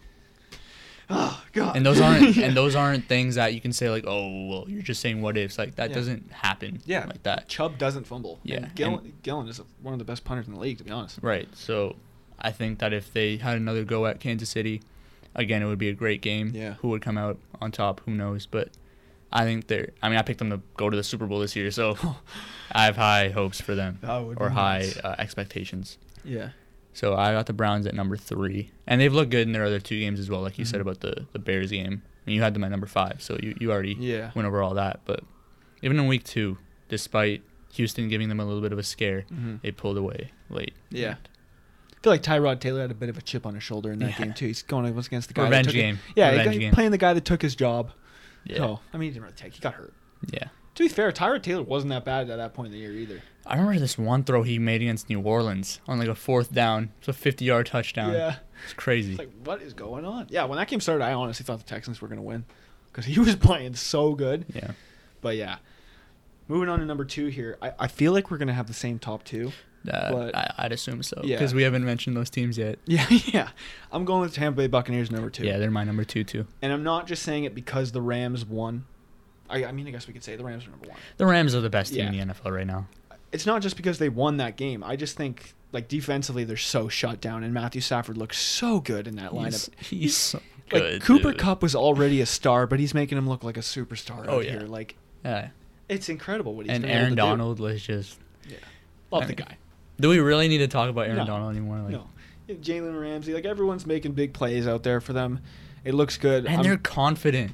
Oh 1.12 1.44
God. 1.54 1.76
and 1.76 1.86
those 1.86 2.00
aren't 2.02 2.36
Yeah. 2.36 2.46
and 2.48 2.58
those 2.58 2.76
aren't 2.76 3.06
things 3.08 3.36
that 3.36 3.54
you 3.54 3.62
can 3.62 3.74
say 3.74 3.90
like, 3.90 4.06
oh 4.08 4.48
well, 4.48 4.66
you're 4.68 4.82
just 4.82 5.02
saying 5.02 5.22
what 5.22 5.38
ifs. 5.38 5.58
Like 5.58 5.76
that 5.76 5.90
Yeah. 5.90 5.96
doesn't 5.96 6.32
happen. 6.32 6.82
Yeah. 6.86 7.06
like 7.06 7.24
that. 7.24 7.48
Chubb 7.48 7.78
doesn't 7.78 8.06
fumble. 8.08 8.40
Yeah, 8.44 8.58
And 8.58 8.76
Gillan, 8.76 9.12
Gillan 9.24 9.50
is 9.50 9.62
one 9.82 9.94
of 9.94 10.00
the 10.00 10.06
best 10.06 10.24
punters 10.24 10.48
in 10.48 10.54
the 10.54 10.60
league, 10.60 10.78
to 10.80 10.84
be 10.84 10.92
honest. 10.92 11.20
Right. 11.22 11.48
So 11.56 11.96
I 12.40 12.52
think 12.52 12.80
that 12.80 12.94
if 12.94 13.12
they 13.14 13.38
had 13.38 13.58
another 13.58 13.84
go 13.84 14.06
at 14.08 14.20
Kansas 14.20 14.50
City, 14.50 14.82
again, 15.36 15.62
it 15.62 15.66
would 15.66 15.78
be 15.80 15.90
a 15.90 15.94
great 15.94 16.22
game. 16.22 16.52
Yeah. 16.56 16.74
Who 16.76 16.90
would 16.90 17.02
come 17.02 17.18
out 17.18 17.38
on 17.62 17.72
top? 17.72 18.02
Who 18.06 18.12
knows? 18.12 18.46
But 18.46 18.70
I 19.34 19.44
think 19.44 19.68
they're. 19.68 19.90
I 20.02 20.10
mean, 20.10 20.18
I 20.18 20.24
picked 20.24 20.40
them 20.40 20.50
to 20.50 20.62
go 20.76 20.90
to 20.90 20.98
the 20.98 21.04
Super 21.04 21.26
Bowl 21.28 21.40
this 21.40 21.56
year, 21.56 21.72
so 21.72 21.98
I 22.72 22.86
have 22.86 22.96
high 22.98 23.30
hopes 23.30 23.62
for 23.62 23.76
them 23.76 24.00
or 24.04 24.50
high 24.50 24.80
nice. 24.80 24.98
uh, 24.98 25.16
expectations. 25.20 25.98
Yeah. 26.26 26.50
So 26.94 27.16
I 27.16 27.32
got 27.32 27.46
the 27.46 27.54
Browns 27.54 27.86
at 27.86 27.94
number 27.96 28.18
three, 28.18 28.72
and 28.86 29.00
they've 29.00 29.14
looked 29.14 29.32
good 29.32 29.48
in 29.48 29.54
their 29.54 29.64
other 29.66 29.80
two 29.80 30.00
games 30.00 30.20
as 30.20 30.30
well. 30.30 30.42
Like 30.42 30.58
you 30.60 30.66
said 30.66 30.80
Mhm. 30.80 30.82
about 30.82 31.00
the 31.02 31.26
the 31.34 31.40
Bears 31.40 31.72
game, 31.72 32.02
and 32.26 32.36
you 32.36 32.42
had 32.42 32.54
them 32.54 32.64
at 32.64 32.72
number 32.72 32.88
five, 32.88 33.22
so 33.22 33.38
you 33.42 33.56
you 33.60 33.72
already 33.72 33.96
Yeah. 34.00 34.32
went 34.36 34.46
over 34.48 34.62
all 34.62 34.74
that. 34.74 35.00
But 35.06 35.24
even 35.82 35.98
in 36.00 36.08
week 36.08 36.24
two, 36.24 36.58
despite 36.90 37.42
Houston 37.74 38.10
giving 38.10 38.28
them 38.30 38.40
a 38.40 38.46
little 38.46 38.62
bit 38.62 38.74
of 38.74 38.80
a 38.80 38.84
scare, 38.84 39.22
hmm 39.30 39.56
they 39.62 39.72
pulled 39.72 39.98
away 39.98 40.32
late. 40.50 40.74
Yeah. 40.90 41.16
I 41.94 42.04
feel 42.04 42.12
like 42.14 42.24
Tyrod 42.24 42.60
Taylor 42.60 42.82
had 42.82 42.92
a 42.92 42.96
bit 42.96 43.10
of 43.10 43.18
a 43.18 43.22
chip 43.22 43.46
on 43.46 43.54
his 43.54 43.64
shoulder 43.64 43.92
in 43.92 44.00
that 44.00 44.10
Yeah. 44.20 44.26
game 44.26 44.34
too. 44.34 44.48
He's 44.48 44.64
going 44.64 44.86
against 44.86 45.28
the 45.28 45.34
guy. 45.34 45.44
that 45.44 45.50
Revenge 45.50 45.68
took 45.68 45.76
it- 45.76 45.80
game. 45.80 46.00
Yeah, 46.16 46.32
he 46.32 46.44
got- 46.44 46.60
game. 46.60 46.74
playing 46.74 46.92
the 46.92 46.98
guy 46.98 47.14
that 47.14 47.24
took 47.26 47.42
his 47.42 47.56
job. 47.56 47.92
Yeah. 48.44 48.58
So 48.58 48.80
I 48.94 48.98
mean, 48.98 49.10
he 49.10 49.14
didn't 49.14 49.24
really 49.24 49.36
take. 49.36 49.54
He 49.54 49.60
got 49.62 49.76
hurt. 49.76 49.94
Yeah. 50.34 50.48
To 50.76 50.84
be 50.84 50.90
fair, 50.90 51.12
Tyrod 51.12 51.42
Taylor 51.44 51.64
wasn't 51.64 51.90
that 51.92 52.06
bad 52.06 52.30
at 52.30 52.38
that 52.38 52.54
point 52.54 52.68
in 52.68 52.74
the 52.74 52.80
year 52.80 52.94
either. 52.94 53.22
I 53.46 53.56
remember 53.56 53.80
this 53.80 53.98
one 53.98 54.24
throw 54.24 54.44
he 54.44 54.58
made 54.60 54.82
against 54.82 55.10
New 55.10 55.20
Orleans 55.22 55.82
on 55.88 55.98
like 56.00 56.08
a 56.08 56.16
fourth 56.16 56.54
down. 56.54 56.92
It's 57.00 57.08
a 57.08 57.14
50 57.14 57.44
yard 57.44 57.66
touchdown. 57.66 58.14
Yeah. 58.14 58.36
It's 58.64 58.74
crazy. 58.74 59.12
It's 59.14 59.20
like, 59.20 59.32
what 59.44 59.62
is 59.62 59.74
going 59.74 60.06
on? 60.06 60.28
Yeah, 60.30 60.46
when 60.46 60.58
that 60.58 60.68
game 60.68 60.80
started, 60.80 61.04
I 61.04 61.14
honestly 61.14 61.44
thought 61.44 61.58
the 61.58 61.66
Texans 61.66 62.00
were 62.02 62.08
going 62.08 62.20
to 62.20 62.24
win 62.24 62.46
because 62.92 63.06
he 63.06 63.20
was 63.20 63.36
playing 63.36 63.76
so 63.76 64.14
good. 64.14 64.46
yeah. 64.54 64.72
But 65.22 65.36
yeah, 65.36 65.58
moving 66.48 66.70
on 66.70 66.80
to 66.80 66.86
number 66.86 67.06
two 67.06 67.28
here, 67.28 67.58
I, 67.62 67.74
I 67.80 67.88
feel 67.88 68.12
like 68.14 68.32
we're 68.32 68.38
going 68.38 68.48
to 68.48 68.54
have 68.54 68.68
the 68.68 68.74
same 68.74 68.98
top 69.00 69.24
two. 69.24 69.52
Uh, 69.92 70.12
But- 70.12 70.36
I, 70.36 70.54
I'd 70.60 70.72
assume 70.72 71.02
so. 71.04 71.20
Yeah. 71.24 71.38
Because 71.38 71.54
we 71.56 71.64
haven't 71.64 71.84
mentioned 71.84 72.16
those 72.16 72.30
teams 72.30 72.58
yet. 72.58 72.78
Yeah, 72.86 73.06
yeah. 73.10 73.50
I'm 73.92 74.06
going 74.06 74.22
with 74.22 74.36
Tampa 74.36 74.58
Bay 74.58 74.68
Buccaneers 74.68 75.10
number 75.12 75.30
two. 75.32 75.46
Yeah, 75.46 75.58
they're 75.58 75.72
my 75.72 75.84
number 75.84 76.04
two, 76.04 76.24
too. 76.24 76.46
And 76.62 76.72
I'm 76.72 76.84
not 76.84 77.08
just 77.08 77.24
saying 77.24 77.44
it 77.46 77.56
because 77.56 77.92
the 77.92 78.02
Rams 78.02 78.46
won. 78.46 78.86
I, 79.52 79.66
I 79.66 79.72
mean, 79.72 79.88
I 79.88 79.92
guess 79.92 80.08
we 80.08 80.14
could 80.14 80.24
say 80.24 80.36
the 80.36 80.44
Rams 80.44 80.66
are 80.66 80.70
number 80.72 80.88
one. 80.90 80.98
The 81.18 81.26
Rams 81.26 81.54
are 81.56 81.62
the 81.62 81.70
best 81.70 81.94
team 81.94 82.14
Yeah. 82.14 82.22
in 82.22 82.28
the 82.30 82.34
NFL 82.34 82.52
right 82.52 82.68
now. 82.68 82.88
It's 83.32 83.46
not 83.46 83.62
just 83.62 83.78
because 83.78 83.98
they 84.00 84.10
won 84.10 84.38
that 84.38 84.58
game. 84.58 84.84
I 84.84 84.96
just 84.96 85.16
think, 85.16 85.54
like, 85.72 85.88
defensively, 85.88 86.44
they're 86.44 86.58
so 86.58 86.90
shut 86.90 87.22
down, 87.22 87.44
and 87.44 87.54
Matthew 87.54 87.80
Stafford 87.82 88.18
looks 88.18 88.38
so 88.38 88.80
good 88.82 89.08
in 89.08 89.16
that 89.18 89.32
lineup. 89.32 89.70
He's, 89.80 89.90
he's 89.90 90.18
so 90.18 90.42
like 90.72 90.82
good. 90.84 91.02
Cooper 91.02 91.32
dude. 91.32 91.40
Kupp 91.40 91.62
was 91.62 91.74
already 91.76 92.20
a 92.22 92.26
star, 92.26 92.68
but 92.68 92.80
he's 92.80 92.94
making 92.94 93.18
him 93.18 93.30
look 93.30 93.44
like 93.44 93.58
a 93.58 93.62
superstar 93.62 94.26
Oh, 94.28 94.38
out 94.38 94.46
yeah. 94.46 94.52
here. 94.52 94.62
Like 94.62 94.96
Yeah. 95.24 95.50
it's 95.88 96.10
incredible 96.10 96.56
what 96.56 96.66
he's 96.66 96.78
doing. 96.78 96.84
And 96.90 96.92
Aaron 96.92 97.10
to 97.12 97.16
do. 97.16 97.22
Donald 97.22 97.60
was 97.60 97.82
just. 97.82 98.18
yeah, 98.50 98.58
Love 99.12 99.24
I 99.24 99.28
the 99.28 99.34
guy. 99.36 99.58
Do 100.00 100.10
we 100.10 100.20
really 100.20 100.48
need 100.48 100.58
to 100.60 100.68
talk 100.68 100.90
about 100.90 101.02
Aaron 101.06 101.18
No. 101.18 101.26
Donald 101.26 101.52
anymore? 101.52 101.78
Like, 101.80 101.92
no, 101.92 102.08
Jalen 102.50 103.00
Ramsey, 103.00 103.34
like 103.34 103.46
everyone's 103.46 103.86
making 103.86 104.12
big 104.14 104.34
plays 104.34 104.68
out 104.68 104.84
there 104.84 105.00
for 105.00 105.14
them. 105.14 105.40
It 105.86 105.94
looks 105.94 106.18
good. 106.18 106.46
And 106.46 106.56
I'm- 106.56 106.64
they're 106.64 106.78
confident. 106.78 107.52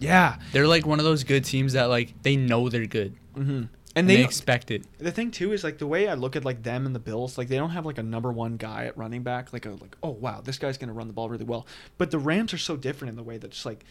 Yeah, 0.00 0.36
They're 0.52 0.66
like 0.66 0.86
one 0.86 0.98
of 0.98 1.04
those 1.04 1.24
good 1.24 1.44
teams 1.44 1.74
that 1.74 1.84
like 1.84 2.14
they 2.22 2.36
know 2.36 2.68
they're 2.68 2.86
good 2.86 3.14
hmm 3.34 3.62
and 3.96 4.04
and 4.04 4.08
they, 4.08 4.16
they 4.16 4.24
expect 4.24 4.70
it. 4.70 4.84
the 4.98 5.10
thing 5.10 5.32
too 5.32 5.52
is 5.52 5.64
like 5.64 5.78
the 5.78 5.86
way 5.86 6.06
I 6.08 6.14
look 6.14 6.36
at 6.36 6.44
like 6.44 6.62
them 6.62 6.86
and 6.86 6.94
the 6.94 7.00
Bills, 7.00 7.36
like 7.36 7.48
they 7.48 7.56
don't 7.56 7.70
have 7.70 7.84
like 7.84 7.98
a 7.98 8.02
number 8.04 8.30
one 8.30 8.56
guy 8.56 8.86
at 8.86 8.96
running 8.96 9.24
back, 9.24 9.52
like 9.52 9.66
a 9.66 9.70
like 9.70 9.96
oh 10.02 10.10
wow 10.10 10.40
this 10.40 10.58
guy's 10.58 10.78
gonna 10.78 10.92
run 10.92 11.08
the 11.08 11.12
ball 11.12 11.28
really 11.28 11.44
well. 11.44 11.66
But 11.98 12.12
the 12.12 12.18
Rams 12.18 12.54
are 12.54 12.58
so 12.58 12.76
different 12.76 13.10
in 13.10 13.16
the 13.16 13.24
way 13.24 13.36
that 13.38 13.50
just 13.50 13.66
like, 13.66 13.84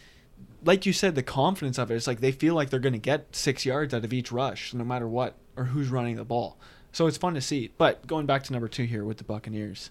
like 0.64 0.86
you 0.86 0.94
said, 0.94 1.16
the 1.16 1.22
confidence 1.22 1.78
of 1.78 1.90
it. 1.90 1.96
It's 1.96 2.06
like 2.06 2.20
they 2.20 2.32
feel 2.32 2.54
like 2.54 2.70
they're 2.70 2.80
gonna 2.80 2.96
get 2.98 3.36
six 3.36 3.66
yards 3.66 3.92
out 3.92 4.04
of 4.04 4.12
each 4.12 4.32
rush, 4.32 4.72
no 4.72 4.84
matter 4.84 5.06
what 5.06 5.34
or 5.54 5.64
who's 5.64 5.88
running 5.88 6.16
the 6.16 6.24
ball. 6.24 6.56
So 6.92 7.06
it's 7.06 7.18
fun 7.18 7.34
to 7.34 7.40
see. 7.42 7.70
But 7.76 8.06
going 8.06 8.24
back 8.24 8.42
to 8.44 8.52
number 8.52 8.68
two 8.68 8.84
here 8.84 9.04
with 9.04 9.18
the 9.18 9.24
Buccaneers, 9.24 9.90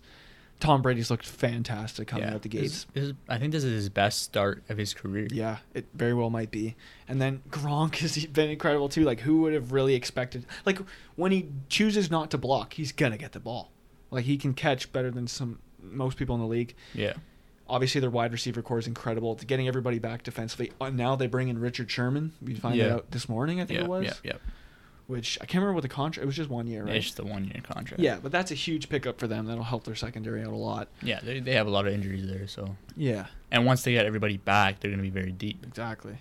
Tom 0.59 0.81
Brady's 0.81 1.09
looked 1.09 1.25
fantastic 1.25 2.07
coming 2.09 2.27
out 2.29 2.41
the 2.41 2.49
gates. 2.49 2.85
I 3.29 3.37
think 3.37 3.51
this 3.53 3.63
is 3.63 3.73
his 3.73 3.89
best 3.89 4.21
start 4.23 4.63
of 4.67 4.77
his 4.77 4.93
career. 4.93 5.27
Yeah, 5.31 5.57
it 5.73 5.85
very 5.93 6.13
well 6.13 6.29
might 6.29 6.51
be. 6.51 6.75
And 7.07 7.21
then 7.21 7.41
Gronk 7.49 7.95
has 7.97 8.25
been 8.25 8.49
incredible 8.49 8.89
too. 8.89 9.03
Like 9.05 9.21
who 9.21 9.41
would 9.41 9.53
have 9.53 9.71
really 9.71 9.95
expected? 9.95 10.45
Like 10.65 10.79
when 11.15 11.31
he 11.31 11.49
chooses 11.69 12.11
not 12.11 12.29
to 12.31 12.37
block, 12.37 12.73
he's 12.73 12.91
gonna 12.91 13.17
get 13.17 13.31
the 13.31 13.39
ball. 13.39 13.71
Like 14.11 14.25
he 14.25 14.37
can 14.37 14.53
catch 14.53 14.91
better 14.91 15.09
than 15.11 15.27
some 15.27 15.59
most 15.81 16.17
people 16.17 16.35
in 16.35 16.41
the 16.41 16.47
league. 16.47 16.75
Yeah. 16.93 17.13
Obviously, 17.69 18.01
their 18.01 18.09
wide 18.09 18.31
receiver 18.31 18.61
core 18.63 18.79
is 18.79 18.87
incredible. 18.87 19.31
It's 19.33 19.43
getting 19.43 19.67
everybody 19.67 19.99
back 19.99 20.23
defensively. 20.23 20.71
Uh, 20.81 20.89
now 20.89 21.15
they 21.15 21.27
bring 21.27 21.49
in 21.49 21.59
Richard 21.59 21.89
Sherman. 21.91 22.33
We 22.41 22.55
find 22.55 22.75
Yeah. 22.75 22.95
out 22.95 23.11
this 23.11 23.29
morning, 23.29 23.61
I 23.61 23.65
think 23.65 23.77
Yeah. 23.79 23.85
it 23.85 23.89
was. 23.89 24.05
Yeah. 24.05 24.13
Yeah. 24.23 24.33
Which 25.09 25.39
I 25.41 25.45
can't 25.45 25.61
remember 25.63 25.73
what 25.73 25.81
the 25.81 25.89
contract. 25.89 26.23
It 26.23 26.27
was 26.27 26.35
just 26.35 26.51
one 26.51 26.67
year, 26.67 26.83
right? 26.85 26.95
It's 26.95 27.07
just 27.07 27.17
a 27.19 27.23
one 27.25 27.45
year 27.45 27.61
contract. 27.63 27.99
Yeah, 28.01 28.19
but 28.21 28.31
that's 28.31 28.51
a 28.51 28.53
huge 28.55 28.89
pickup 28.89 29.19
for 29.19 29.25
them. 29.27 29.47
That'll 29.47 29.63
help 29.63 29.83
their 29.83 29.95
secondary 29.95 30.43
out 30.43 30.53
a 30.53 30.55
lot. 30.55 30.87
Yeah. 31.01 31.19
They, 31.23 31.39
they 31.39 31.53
have 31.55 31.65
a 31.65 31.71
lot 31.71 31.87
of 31.87 31.93
injuries 31.95 32.27
there. 32.27 32.47
So, 32.47 32.75
Yeah, 32.95 33.25
and 33.49 33.65
once 33.65 33.81
they 33.81 33.91
get 33.93 34.05
everybody 34.05 34.37
back, 34.37 34.79
they're 34.79 34.91
going 34.91 34.99
to 34.99 35.03
be 35.03 35.09
very 35.09 35.31
deep. 35.31 35.65
exactly. 35.65 36.19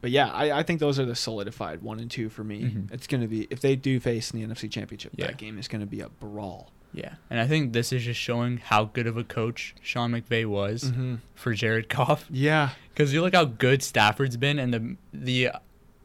But 0.00 0.10
yeah, 0.12 0.30
I, 0.32 0.58
I 0.58 0.62
think 0.62 0.80
those 0.80 0.98
are 0.98 1.04
the 1.04 1.14
solidified 1.14 1.82
one 1.82 2.00
and 2.00 2.10
two 2.10 2.28
for 2.30 2.42
me. 2.42 2.62
Mhm. 2.62 2.92
It's 2.92 3.06
going 3.06 3.20
to 3.20 3.28
be 3.28 3.46
if 3.50 3.60
they 3.60 3.76
do 3.76 4.00
face 4.00 4.30
in 4.30 4.40
the 4.40 4.46
NFC 4.54 4.70
Championship, 4.70 5.12
Yeah. 5.16 5.26
that 5.26 5.36
game 5.36 5.58
is 5.58 5.68
going 5.68 5.80
to 5.80 5.86
be 5.86 6.00
a 6.00 6.08
brawl. 6.08 6.72
Yeah. 6.94 7.14
And 7.28 7.40
I 7.40 7.46
think 7.46 7.72
this 7.74 7.92
is 7.92 8.04
just 8.04 8.20
showing 8.20 8.58
how 8.58 8.84
good 8.84 9.06
of 9.06 9.16
a 9.16 9.24
coach 9.24 9.74
Sean 9.82 10.12
McVay 10.12 10.46
was 10.46 10.84
Mm-hmm. 10.84 11.16
for 11.34 11.52
Jared 11.52 11.88
Goff. 11.88 12.26
Yeah, 12.30 12.70
Because 12.94 13.12
you 13.12 13.20
look 13.20 13.34
how 13.34 13.44
good 13.44 13.82
Stafford's 13.82 14.36
been, 14.36 14.58
and 14.58 14.72
the 14.72 14.96
the 15.12 15.50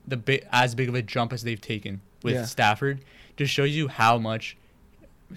the 0.10 0.18
big 0.18 0.46
as 0.52 0.76
big 0.76 0.90
of 0.90 0.96
a 0.96 1.02
jump 1.02 1.32
as 1.34 1.44
they've 1.44 1.62
taken 1.62 2.02
with 2.24 2.36
Yeah. 2.36 2.46
Stafford 2.46 3.02
just 3.38 3.54
shows 3.54 3.72
you 3.72 3.88
how 3.88 4.18
much 4.18 4.58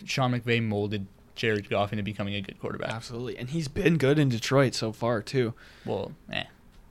Sean 0.05 0.33
McVay 0.33 0.63
molded 0.63 1.07
Jared 1.35 1.69
Goff 1.71 1.93
into 1.93 2.03
becoming 2.03 2.35
a 2.35 2.41
good 2.41 2.59
quarterback. 2.61 2.91
absolutely, 2.91 3.39
and 3.39 3.51
he's 3.51 3.69
been 3.69 3.97
good 3.99 4.19
in 4.19 4.29
Detroit 4.29 4.75
so 4.75 4.93
far 4.93 5.23
too. 5.23 5.55
Well, 5.85 6.13
eh. 6.31 6.45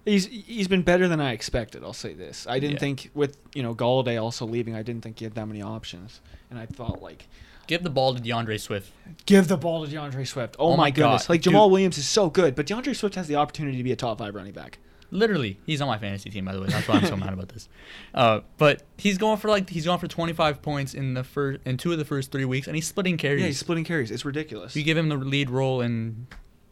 He's 0.05 0.25
he's 0.27 0.67
been 0.67 0.81
better 0.81 1.07
than 1.07 1.21
I 1.21 1.31
expected. 1.31 1.83
I'll 1.83 1.93
say 1.93 2.13
this. 2.13 2.47
I 2.47 2.57
didn't 2.59 2.73
Yeah. 2.75 2.79
think 2.79 3.11
with 3.13 3.37
you 3.53 3.61
know 3.61 3.75
Golladay 3.75 4.21
also 4.21 4.45
leaving, 4.47 4.75
I 4.75 4.81
didn't 4.81 5.01
think 5.03 5.19
he 5.19 5.25
had 5.25 5.35
that 5.35 5.47
many 5.47 5.61
options, 5.61 6.21
and 6.49 6.57
I 6.59 6.65
thought 6.65 7.01
like 7.03 7.27
Give 7.67 7.83
the 7.83 7.91
ball 7.91 8.13
to 8.15 8.21
DeAndre 8.21 8.59
Swift. 8.59 8.91
give 9.27 9.47
the 9.47 9.55
ball 9.57 9.85
to 9.85 9.95
DeAndre 9.95 10.27
Swift. 10.27 10.55
Oh, 10.59 10.69
Oh 10.69 10.71
my 10.71 10.85
my 10.85 10.91
goodness! 10.91 11.27
God, 11.27 11.29
Like 11.29 11.41
dude. 11.43 11.53
Jamaal 11.53 11.69
Williams 11.69 11.97
is 11.99 12.07
so 12.07 12.29
good, 12.29 12.55
but 12.55 12.65
DeAndre 12.65 12.95
Swift 12.95 13.13
has 13.15 13.27
the 13.27 13.35
opportunity 13.35 13.77
to 13.77 13.83
be 13.83 13.91
a 13.91 13.95
top 13.95 14.17
five 14.17 14.33
running 14.33 14.51
back. 14.53 14.79
Literally, 15.12 15.60
he's 15.65 15.82
on 15.82 15.88
my 15.88 15.97
fantasy 15.97 16.30
team, 16.30 16.45
by 16.45 16.54
the 16.54 16.62
way. 16.62 16.67
That's 16.67 16.88
why 16.88 16.95
I'm 16.95 17.06
so 17.06 17.17
mad 17.17 17.34
about 17.34 17.50
this. 17.50 17.67
Uh, 18.13 18.39
but 18.58 18.82
he's 18.97 19.17
going 19.17 19.38
for 19.38 19.50
like 19.50 19.69
he's 19.69 19.86
going 19.86 20.00
for 20.00 20.08
25 20.08 20.62
points 20.62 20.93
in 20.93 21.13
the 21.15 21.24
first 21.24 21.60
in 21.65 21.78
two 21.78 21.91
of 21.91 21.97
the 21.97 22.06
first 22.06 22.32
three 22.32 22.45
weeks, 22.45 22.67
and 22.67 22.76
he's 22.76 22.88
splitting 22.88 23.17
carries. 23.17 23.41
Yeah, 23.41 23.47
he's 23.47 23.60
splitting 23.60 23.84
carries. 23.84 24.10
It's 24.12 24.24
ridiculous. 24.26 24.76
you 24.76 24.84
give 24.84 24.97
him 24.97 25.10
the 25.10 25.17
lead 25.17 25.50
role, 25.50 25.82
and 25.82 26.28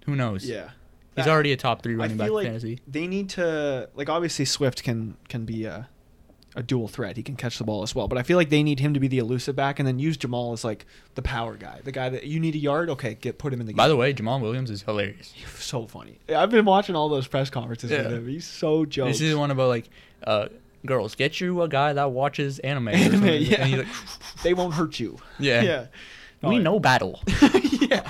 who 0.06 0.15
knows? 0.15 0.45
yeah, 0.49 0.69
he's 1.15 1.25
That- 1.25 1.28
already 1.32 1.52
a 1.52 1.58
top 1.58 1.84
three 1.84 1.95
running 1.95 2.15
back 2.17 2.28
feel 2.28 2.38
in 2.38 2.43
like 2.45 2.52
fantasy. 2.52 2.80
they 2.88 3.08
need 3.08 3.30
to 3.32 3.89
like 3.93 4.08
obviously 4.10 4.45
Swift 4.45 4.84
can 4.84 5.17
can 5.28 5.43
be 5.45 5.65
a 5.65 5.89
a 6.55 6.63
dual 6.63 6.88
threat. 6.88 7.15
He 7.17 7.23
can 7.23 7.35
catch 7.35 7.57
the 7.59 7.63
ball 7.63 7.83
as 7.83 7.93
well, 7.93 8.07
but 8.07 8.17
I 8.17 8.23
feel 8.23 8.35
like 8.38 8.49
they 8.49 8.63
need 8.63 8.79
him 8.79 8.93
to 8.95 8.99
be 8.99 9.07
the 9.07 9.19
elusive 9.19 9.55
back 9.55 9.79
and 9.79 9.88
then 9.88 9.99
use 9.99 10.17
Jamaal 10.17 10.53
as 10.53 10.63
like 10.63 10.85
the 11.15 11.21
power 11.21 11.55
guy, 11.55 11.79
the 11.83 11.91
guy 11.91 12.09
that 12.09 12.23
you 12.25 12.39
need 12.39 12.55
a 12.55 12.57
yard. 12.57 12.89
Okay, 12.89 13.15
get 13.21 13.38
put 13.38 13.53
him 13.53 13.62
in 13.62 13.67
the 13.67 13.73
game. 13.73 13.77
By 13.77 13.88
the 13.88 13.95
way, 13.95 14.13
Jamaal 14.13 14.41
Williams 14.41 14.69
is 14.71 14.81
hilarious. 14.81 15.31
He's 15.31 15.47
so 15.63 15.85
funny. 15.85 16.19
I've 16.27 16.49
been 16.49 16.65
watching 16.65 16.95
all 16.95 17.07
those 17.09 17.27
press 17.27 17.49
conferences 17.49 17.91
with 17.91 17.99
Yeah. 18.05 18.09
him. 18.17 18.27
He's 18.27 18.47
so 18.47 18.85
jokes. 18.85 19.19
This 19.19 19.21
is 19.21 19.35
one 19.35 19.51
about 19.51 19.69
like, 19.69 19.89
uh, 20.23 20.47
girls, 20.85 21.13
get 21.15 21.39
you 21.39 21.62
a 21.62 21.67
guy 21.67 21.93
that 21.93 22.12
watches 22.12 22.57
anime. 22.59 22.88
Anime, 22.93 23.25
yeah. 23.25 23.62
And 23.62 23.69
he's 23.69 23.77
like, 23.79 23.88
they 24.43 24.53
won't 24.53 24.73
hurt 24.73 24.99
you. 24.99 25.17
yeah, 25.39 25.62
Yeah. 25.62 25.85
we 26.41 26.55
Oh, 26.57 26.59
know 26.62 26.79
battle. 26.79 27.21
yeah. 27.81 28.09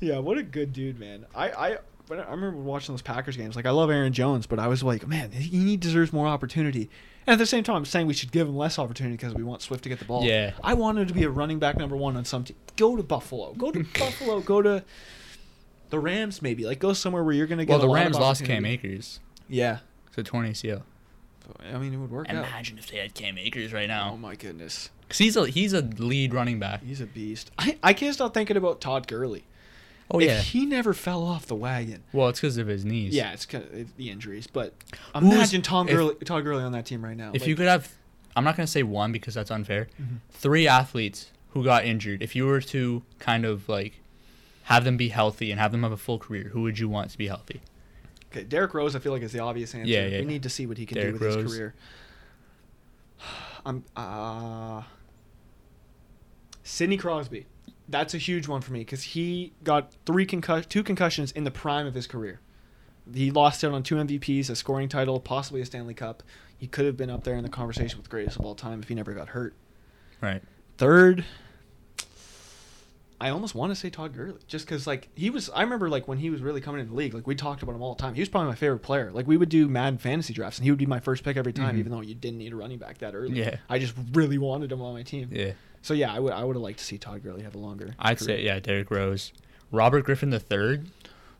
Yeah, 0.00 0.18
what 0.18 0.36
a 0.38 0.42
good 0.42 0.72
dude, 0.72 1.00
man. 1.00 1.24
I 1.34 1.50
I 1.50 1.78
when 2.08 2.20
I 2.20 2.30
remember 2.30 2.58
watching 2.58 2.92
those 2.94 3.02
Packers 3.02 3.36
games. 3.36 3.56
Like 3.56 3.66
I 3.66 3.70
love 3.70 3.90
Aaron 3.90 4.12
Jones, 4.12 4.46
but 4.46 4.58
I 4.58 4.68
was 4.68 4.82
like, 4.82 5.06
man, 5.06 5.32
he 5.32 5.76
deserves 5.76 6.12
more 6.12 6.26
opportunity. 6.26 6.90
And 7.26 7.32
at 7.34 7.38
the 7.38 7.46
same 7.46 7.64
time, 7.64 7.76
I'm 7.76 7.84
saying 7.86 8.06
we 8.06 8.12
should 8.14 8.32
give 8.32 8.46
him 8.48 8.56
less 8.56 8.78
opportunity 8.78 9.16
because 9.16 9.34
we 9.34 9.42
want 9.42 9.62
Swift 9.62 9.82
to 9.84 9.88
get 9.88 9.98
the 9.98 10.04
ball. 10.04 10.24
Yeah. 10.24 10.52
I 10.62 10.74
want 10.74 10.98
him 10.98 11.06
to 11.06 11.14
be 11.14 11.24
a 11.24 11.30
running 11.30 11.58
back 11.58 11.78
number 11.78 11.96
one 11.96 12.16
on 12.16 12.24
some 12.26 12.44
team. 12.44 12.56
Go 12.76 12.96
to 12.96 13.02
Buffalo. 13.02 13.54
Go 13.54 13.70
to 13.70 13.84
Buffalo. 13.98 14.40
Go 14.40 14.60
to 14.60 14.84
the 15.90 15.98
Rams, 15.98 16.42
maybe. 16.42 16.64
Like 16.66 16.78
go 16.80 16.92
somewhere 16.92 17.24
where 17.24 17.32
you're 17.34 17.46
gonna 17.46 17.64
get. 17.64 17.70
Well, 17.78 17.80
the 17.86 17.88
Rams 17.88 18.18
lost 18.18 18.44
Cam. 18.44 18.64
Akers 18.66 19.20
Yeah. 19.48 19.78
to 20.14 20.22
torn 20.22 20.46
ACL. 20.46 20.82
I 21.72 21.76
mean, 21.78 21.92
it 21.92 21.98
would 21.98 22.10
work 22.10 22.28
out. 22.30 22.36
Imagine 22.36 22.78
if 22.78 22.90
they 22.90 22.96
had 22.98 23.14
Cam 23.14 23.36
Akers 23.38 23.72
right 23.72 23.86
now. 23.88 24.12
Oh 24.14 24.16
my 24.16 24.34
goodness, 24.34 24.88
Cause 25.10 25.18
he's 25.18 25.36
a 25.36 25.46
he's 25.46 25.72
a 25.74 25.82
lead 25.82 26.32
running 26.32 26.58
back. 26.58 26.82
he's 26.82 27.00
a 27.02 27.06
beast. 27.06 27.50
I, 27.58 27.76
I 27.82 27.92
can't 27.92 28.14
stop 28.14 28.32
thinking 28.34 28.56
about 28.56 28.80
Todd 28.80 29.06
Gurley. 29.06 29.44
Oh 30.10 30.18
if 30.20 30.26
yeah. 30.26 30.40
he 30.42 30.66
never 30.66 30.92
fell 30.92 31.24
off 31.24 31.46
the 31.46 31.54
wagon. 31.54 32.02
Well, 32.12 32.28
it's 32.28 32.40
because 32.40 32.58
of 32.58 32.66
his 32.66 32.84
knees. 32.84 33.14
Yeah, 33.14 33.32
it's 33.32 33.46
kind 33.46 33.64
of 33.72 33.96
the 33.96 34.10
injuries, 34.10 34.46
but 34.46 34.74
Who's- 35.16 35.24
imagine 35.34 35.62
Tom 35.62 35.88
if- 35.88 35.94
Gurley, 35.94 36.14
Todd 36.16 36.44
Gurley 36.44 36.62
on 36.62 36.72
that 36.72 36.84
team 36.86 37.02
right 37.04 37.16
now. 37.16 37.30
If 37.32 37.42
Like, 37.42 37.48
you 37.48 37.56
could 37.56 37.66
have, 37.68 37.90
I'm 38.36 38.44
not 38.44 38.56
gonna 38.56 38.66
say 38.66 38.82
one 38.82 39.12
because 39.12 39.34
that's 39.34 39.50
unfair. 39.50 39.88
Mhm. 40.00 40.18
Three 40.30 40.68
athletes 40.68 41.30
who 41.52 41.64
got 41.64 41.84
injured. 41.86 42.22
If 42.22 42.36
you 42.36 42.46
were 42.46 42.60
to 42.60 43.02
kind 43.18 43.44
of 43.46 43.68
like 43.68 44.00
have 44.64 44.84
them 44.84 44.96
be 44.96 45.08
healthy 45.08 45.50
and 45.50 45.58
have 45.60 45.72
them 45.72 45.82
have 45.84 45.92
a 45.92 45.96
full 45.96 46.18
career, 46.18 46.50
who 46.52 46.62
would 46.62 46.78
you 46.78 46.88
want 46.88 47.10
to 47.10 47.18
be 47.18 47.26
healthy? 47.28 47.60
okay, 48.30 48.42
Derrick 48.44 48.74
Rose, 48.74 48.94
I 48.96 48.98
feel 48.98 49.12
like 49.12 49.22
is 49.22 49.32
the 49.32 49.38
obvious 49.38 49.74
answer. 49.74 49.88
Yeah, 49.90 50.06
yeah. 50.06 50.18
We 50.20 50.24
need 50.26 50.42
to 50.42 50.48
see 50.50 50.66
what 50.66 50.76
he 50.76 50.84
can 50.86 50.96
Derrick 50.98 51.18
do 51.18 51.24
with 51.26 51.34
Rose. 51.36 51.44
his 51.44 51.54
career. 51.56 51.74
I'm 53.64 53.84
uh 53.96 54.82
Sidney 56.62 56.96
Crosby. 56.96 57.46
That's 57.88 58.14
a 58.14 58.18
huge 58.18 58.48
one 58.48 58.60
for 58.62 58.72
me 58.72 58.80
because 58.80 59.02
he 59.02 59.52
got 59.62 59.92
three 60.06 60.24
concus- 60.26 60.66
two 60.66 60.82
concussions 60.82 61.30
in 61.32 61.44
the 61.44 61.50
prime 61.50 61.86
of 61.86 61.94
his 61.94 62.06
career. 62.06 62.40
He 63.12 63.30
lost 63.30 63.62
out 63.62 63.72
on 63.72 63.82
two 63.82 63.96
MVPs, 63.96 64.48
a 64.48 64.56
scoring 64.56 64.88
title, 64.88 65.20
possibly 65.20 65.60
a 65.60 65.66
Stanley 65.66 65.92
Cup. 65.94 66.22
He 66.56 66.66
could 66.66 66.86
have 66.86 66.96
been 66.96 67.10
up 67.10 67.24
there 67.24 67.36
in 67.36 67.42
the 67.42 67.50
conversation 67.50 67.98
with 67.98 68.08
greatest 68.08 68.38
of 68.38 68.44
all 68.46 68.54
time 68.54 68.80
if 68.80 68.88
he 68.88 68.94
never 68.94 69.12
got 69.12 69.28
hurt. 69.28 69.54
Right. 70.22 70.42
Third, 70.78 71.24
I 73.20 73.28
almost 73.30 73.54
want 73.54 73.70
to 73.70 73.76
say 73.76 73.90
Todd 73.90 74.12
Gurley, 74.14 74.40
just 74.48 74.66
because 74.66 74.86
like 74.86 75.08
he 75.14 75.30
was. 75.30 75.48
I 75.50 75.62
remember 75.62 75.88
like 75.88 76.08
when 76.08 76.18
he 76.18 76.30
was 76.30 76.40
really 76.42 76.60
coming 76.60 76.80
in 76.80 76.88
the 76.88 76.94
league, 76.94 77.14
like 77.14 77.26
we 77.26 77.34
talked 77.34 77.62
about 77.62 77.74
him 77.74 77.82
all 77.82 77.94
the 77.94 78.00
time. 78.02 78.14
He 78.14 78.20
was 78.20 78.28
probably 78.28 78.48
my 78.48 78.54
favorite 78.56 78.80
player. 78.80 79.10
Like 79.12 79.26
we 79.26 79.36
would 79.36 79.48
do 79.48 79.68
Madden 79.68 79.98
fantasy 79.98 80.32
drafts, 80.34 80.58
and 80.58 80.64
he 80.64 80.70
would 80.70 80.78
be 80.78 80.86
my 80.86 81.00
first 81.00 81.22
pick 81.22 81.36
every 81.36 81.52
time, 81.52 81.76
Mhm. 81.76 81.80
even 81.80 81.92
though 81.92 82.00
you 82.00 82.14
didn't 82.14 82.38
need 82.38 82.52
a 82.52 82.56
running 82.56 82.78
back 82.78 82.98
that 82.98 83.14
early. 83.14 83.38
Yeah. 83.38 83.56
I 83.68 83.78
just 83.78 83.94
really 84.12 84.36
wanted 84.38 84.72
him 84.72 84.82
on 84.82 84.94
my 84.94 85.02
team. 85.02 85.28
Yeah. 85.32 85.52
So 85.84 85.92
yeah, 85.92 86.12
I 86.14 86.18
would. 86.18 86.32
I 86.32 86.42
would 86.44 86.56
have 86.56 86.62
liked 86.62 86.78
to 86.78 86.84
see 86.84 86.96
Todd 86.96 87.22
Gurley 87.22 87.42
have 87.42 87.54
a 87.54 87.58
longer. 87.58 87.94
I'd 87.98 88.16
career. 88.18 88.38
say 88.38 88.42
yeah, 88.44 88.58
Derrick 88.58 88.90
Rose, 88.90 89.32
Robert 89.70 90.04
Griffin 90.06 90.30
the 90.30 90.40
third. 90.40 90.86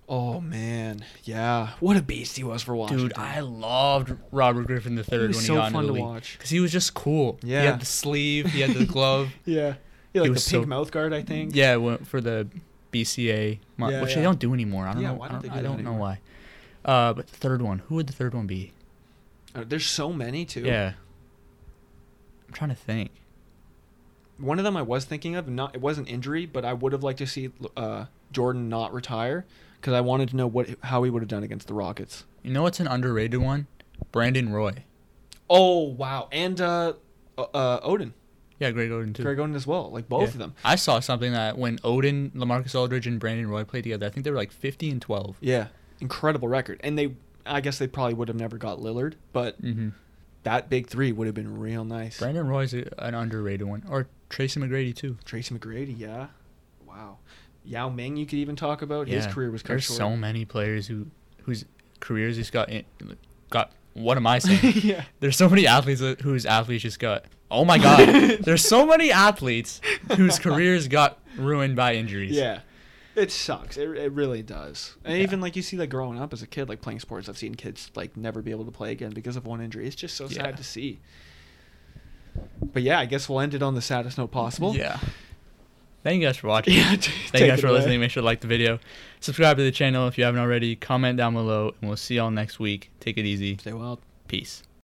Oh 0.06 0.38
man, 0.38 1.02
yeah. 1.22 1.70
What 1.80 1.96
a 1.96 2.02
beast 2.02 2.36
he 2.36 2.44
was 2.44 2.62
for 2.62 2.76
Washington. 2.76 3.08
Dude, 3.08 3.16
I 3.16 3.40
loved 3.40 4.14
Robert 4.30 4.66
Griffin 4.66 4.96
the 4.96 5.02
He 5.02 5.10
third 5.10 5.30
when 5.30 5.40
he 5.40 5.46
so 5.46 5.54
got 5.54 5.68
into 5.68 5.72
fun 5.78 5.82
the 5.84 5.88
to 5.88 5.92
league 5.94 6.02
watch. 6.04 6.34
because 6.36 6.50
he 6.50 6.60
was 6.60 6.70
just 6.70 6.92
cool. 6.92 7.38
Yeah, 7.42 7.60
he 7.62 7.66
had 7.68 7.80
the 7.80 7.86
sleeve, 7.86 8.46
he 8.52 8.60
had 8.60 8.72
the 8.74 8.84
glove. 8.92 9.30
Yeah. 9.46 9.76
Yeah, 10.12 10.20
like 10.20 10.28
the 10.28 10.34
was 10.34 10.46
pink 10.48 10.64
so- 10.64 10.68
mouth 10.68 10.90
guard, 10.92 11.14
I 11.14 11.22
think. 11.22 11.56
Yeah, 11.56 11.76
went 11.76 12.06
for 12.06 12.20
the 12.20 12.46
BCA, 12.92 13.58
Yeah, 13.78 14.00
which 14.02 14.10
yeah. 14.10 14.16
they 14.16 14.22
don't 14.22 14.38
do 14.38 14.52
anymore. 14.52 14.86
I 14.86 14.92
don't 14.92 15.02
Yeah, 15.02 15.08
know. 15.08 15.14
why 15.14 15.28
don't 15.28 15.42
don't, 15.42 15.42
they 15.42 15.48
do 15.48 15.54
I 15.58 15.62
don't 15.62 15.82
know 15.82 15.94
why. 15.94 16.20
Uh, 16.84 17.14
but 17.14 17.26
the 17.28 17.36
third 17.36 17.62
one, 17.62 17.78
who 17.88 17.94
would 17.94 18.06
the 18.06 18.12
third 18.12 18.34
one 18.34 18.46
be? 18.46 18.72
Uh, 19.54 19.64
there's 19.66 19.86
so 19.86 20.12
many 20.12 20.44
too. 20.44 20.60
Yeah. 20.60 20.92
I'm 22.46 22.52
trying 22.52 22.70
to 22.70 22.76
think. 22.76 23.10
One 24.44 24.58
of 24.58 24.64
them 24.64 24.76
I 24.76 24.82
was 24.82 25.04
thinking 25.04 25.36
of, 25.36 25.48
not 25.48 25.74
it 25.74 25.80
wasn't 25.80 26.08
injury, 26.08 26.44
but 26.46 26.64
I 26.64 26.72
would 26.74 26.92
have 26.92 27.02
liked 27.02 27.18
to 27.18 27.26
see 27.26 27.50
uh, 27.76 28.06
Jordan 28.30 28.68
not 28.68 28.92
retire 28.92 29.46
because 29.80 29.94
I 29.94 30.00
wanted 30.02 30.28
to 30.30 30.36
know 30.36 30.46
what 30.46 30.68
how 30.84 31.02
he 31.02 31.10
would 31.10 31.22
have 31.22 31.28
done 31.28 31.42
against 31.42 31.66
the 31.66 31.74
Rockets. 31.74 32.24
You 32.42 32.52
know 32.52 32.62
what's 32.62 32.78
an 32.80 32.86
underrated 32.86 33.40
one? 33.40 33.66
Brandon 34.12 34.52
Roy. 34.52 34.84
Oh 35.48 35.84
wow, 35.88 36.28
and 36.30 36.60
uh, 36.60 36.94
uh, 37.38 37.42
uh 37.42 37.80
Oden, 37.88 38.12
Yeah, 38.58 38.70
Greg 38.70 38.90
Oden 38.90 39.14
too. 39.14 39.22
Greg 39.22 39.38
Oden 39.38 39.54
as 39.54 39.66
well, 39.66 39.90
like 39.90 40.08
both 40.08 40.22
Yeah. 40.22 40.28
of 40.28 40.38
them. 40.38 40.54
I 40.64 40.76
saw 40.76 41.00
something 41.00 41.32
that 41.32 41.56
when 41.58 41.78
Oden, 41.78 42.32
LaMarcus 42.32 42.74
Aldridge, 42.74 43.06
and 43.06 43.18
Brandon 43.20 43.48
Roy 43.48 43.64
played 43.64 43.84
together, 43.84 44.06
I 44.06 44.10
think 44.10 44.24
they 44.24 44.30
were 44.30 44.36
like 44.36 44.52
50 44.52 44.90
and 44.90 45.00
12. 45.02 45.36
Yeah, 45.40 45.68
incredible 46.00 46.48
record, 46.48 46.80
and 46.84 46.98
they, 46.98 47.14
I 47.46 47.60
guess 47.60 47.78
they 47.78 47.86
probably 47.86 48.14
would 48.14 48.28
have 48.28 48.36
never 48.38 48.58
got 48.58 48.78
Lillard, 48.78 49.14
but 49.32 49.60
Mm-hmm. 49.62 49.90
That 50.44 50.70
big 50.70 50.86
three 50.86 51.12
would 51.12 51.26
have 51.26 51.34
been 51.34 51.58
real 51.58 51.84
nice. 51.84 52.18
Brandon 52.18 52.46
Roy's 52.46 52.72
a, 52.72 52.88
an 52.98 53.14
underrated 53.14 53.66
one, 53.66 53.82
or 53.88 54.06
Tracy 54.28 54.60
McGrady 54.60 54.94
too. 54.94 55.18
Tracy 55.24 55.54
McGrady, 55.54 55.98
yeah, 55.98 56.28
wow. 56.86 57.18
Yao 57.64 57.88
Ming, 57.88 58.16
you 58.16 58.26
could 58.26 58.38
even 58.38 58.56
talk 58.56 58.82
about. 58.82 59.08
His 59.08 59.26
career 59.26 59.50
was 59.50 59.62
cut 59.62 59.68
There's 59.68 59.84
short. 59.84 59.98
so 59.98 60.16
many 60.16 60.44
players 60.44 60.86
who 60.86 61.06
whose 61.42 61.64
careers 62.00 62.36
just 62.36 62.52
got 62.52 62.68
in, 62.68 62.84
got. 63.50 63.72
What 63.94 64.16
am 64.16 64.26
I 64.26 64.38
saying? 64.40 64.74
yeah. 64.82 65.04
There's 65.20 65.36
so 65.36 65.48
many 65.48 65.66
athletes 65.66 66.02
whose 66.22 66.46
athletes 66.46 66.82
just 66.82 66.98
got. 66.98 67.24
Oh 67.50 67.64
my 67.64 67.78
God! 67.78 68.38
There's 68.40 68.66
so 68.66 68.86
many 68.86 69.12
athletes 69.12 69.80
whose 70.16 70.38
careers 70.40 70.88
got 70.88 71.18
ruined 71.36 71.76
by 71.76 71.94
injuries. 71.94 72.32
Yeah. 72.32 72.60
It 73.16 73.30
sucks. 73.30 73.76
It, 73.76 73.88
it 73.96 74.12
really 74.12 74.42
does. 74.42 74.94
And 75.04 75.16
Yeah. 75.16 75.22
even 75.22 75.40
like 75.40 75.54
you 75.56 75.62
see 75.62 75.76
like 75.76 75.90
growing 75.90 76.18
up 76.20 76.32
as 76.32 76.42
a 76.42 76.46
kid, 76.46 76.68
like 76.68 76.80
playing 76.80 77.00
sports, 77.00 77.28
I've 77.28 77.38
seen 77.38 77.54
kids 77.54 77.90
like 77.94 78.16
never 78.16 78.42
be 78.42 78.50
able 78.50 78.64
to 78.64 78.70
play 78.72 78.90
again 78.90 79.10
because 79.12 79.36
of 79.36 79.46
one 79.46 79.60
injury. 79.60 79.86
It's 79.86 79.94
just 79.96 80.16
so 80.16 80.24
Yeah. 80.24 80.42
sad 80.42 80.56
to 80.56 80.64
see. 80.64 80.98
But 82.72 82.82
yeah, 82.82 82.98
I 82.98 83.06
guess 83.06 83.28
we'll 83.28 83.40
end 83.40 83.54
it 83.54 83.62
on 83.62 83.74
the 83.76 83.82
saddest 83.82 84.18
note 84.18 84.32
possible. 84.32 84.74
Yeah. 84.76 84.98
Thank 86.02 86.20
you 86.20 86.26
guys 86.26 86.36
for 86.36 86.48
watching. 86.48 86.74
Yeah. 86.76 86.96
Thank 86.96 87.40
you 87.44 87.46
guys 87.46 87.60
for 87.60 87.70
listening. 87.70 88.00
Make 88.00 88.10
sure 88.10 88.20
to 88.20 88.24
like 88.24 88.40
the 88.40 88.46
video, 88.48 88.78
subscribe 89.20 89.56
to 89.58 89.62
the 89.62 89.70
channel 89.70 90.08
if 90.08 90.18
you 90.18 90.24
haven't 90.24 90.40
already, 90.40 90.74
comment 90.76 91.16
down 91.16 91.34
below, 91.34 91.72
and 91.80 91.88
we'll 91.88 91.96
see 91.96 92.16
y'all 92.16 92.30
next 92.32 92.58
week. 92.58 92.90
Take 93.00 93.16
it 93.16 93.24
easy. 93.24 93.56
Stay 93.58 93.72
wild. 93.72 94.00
Peace. 94.28 94.62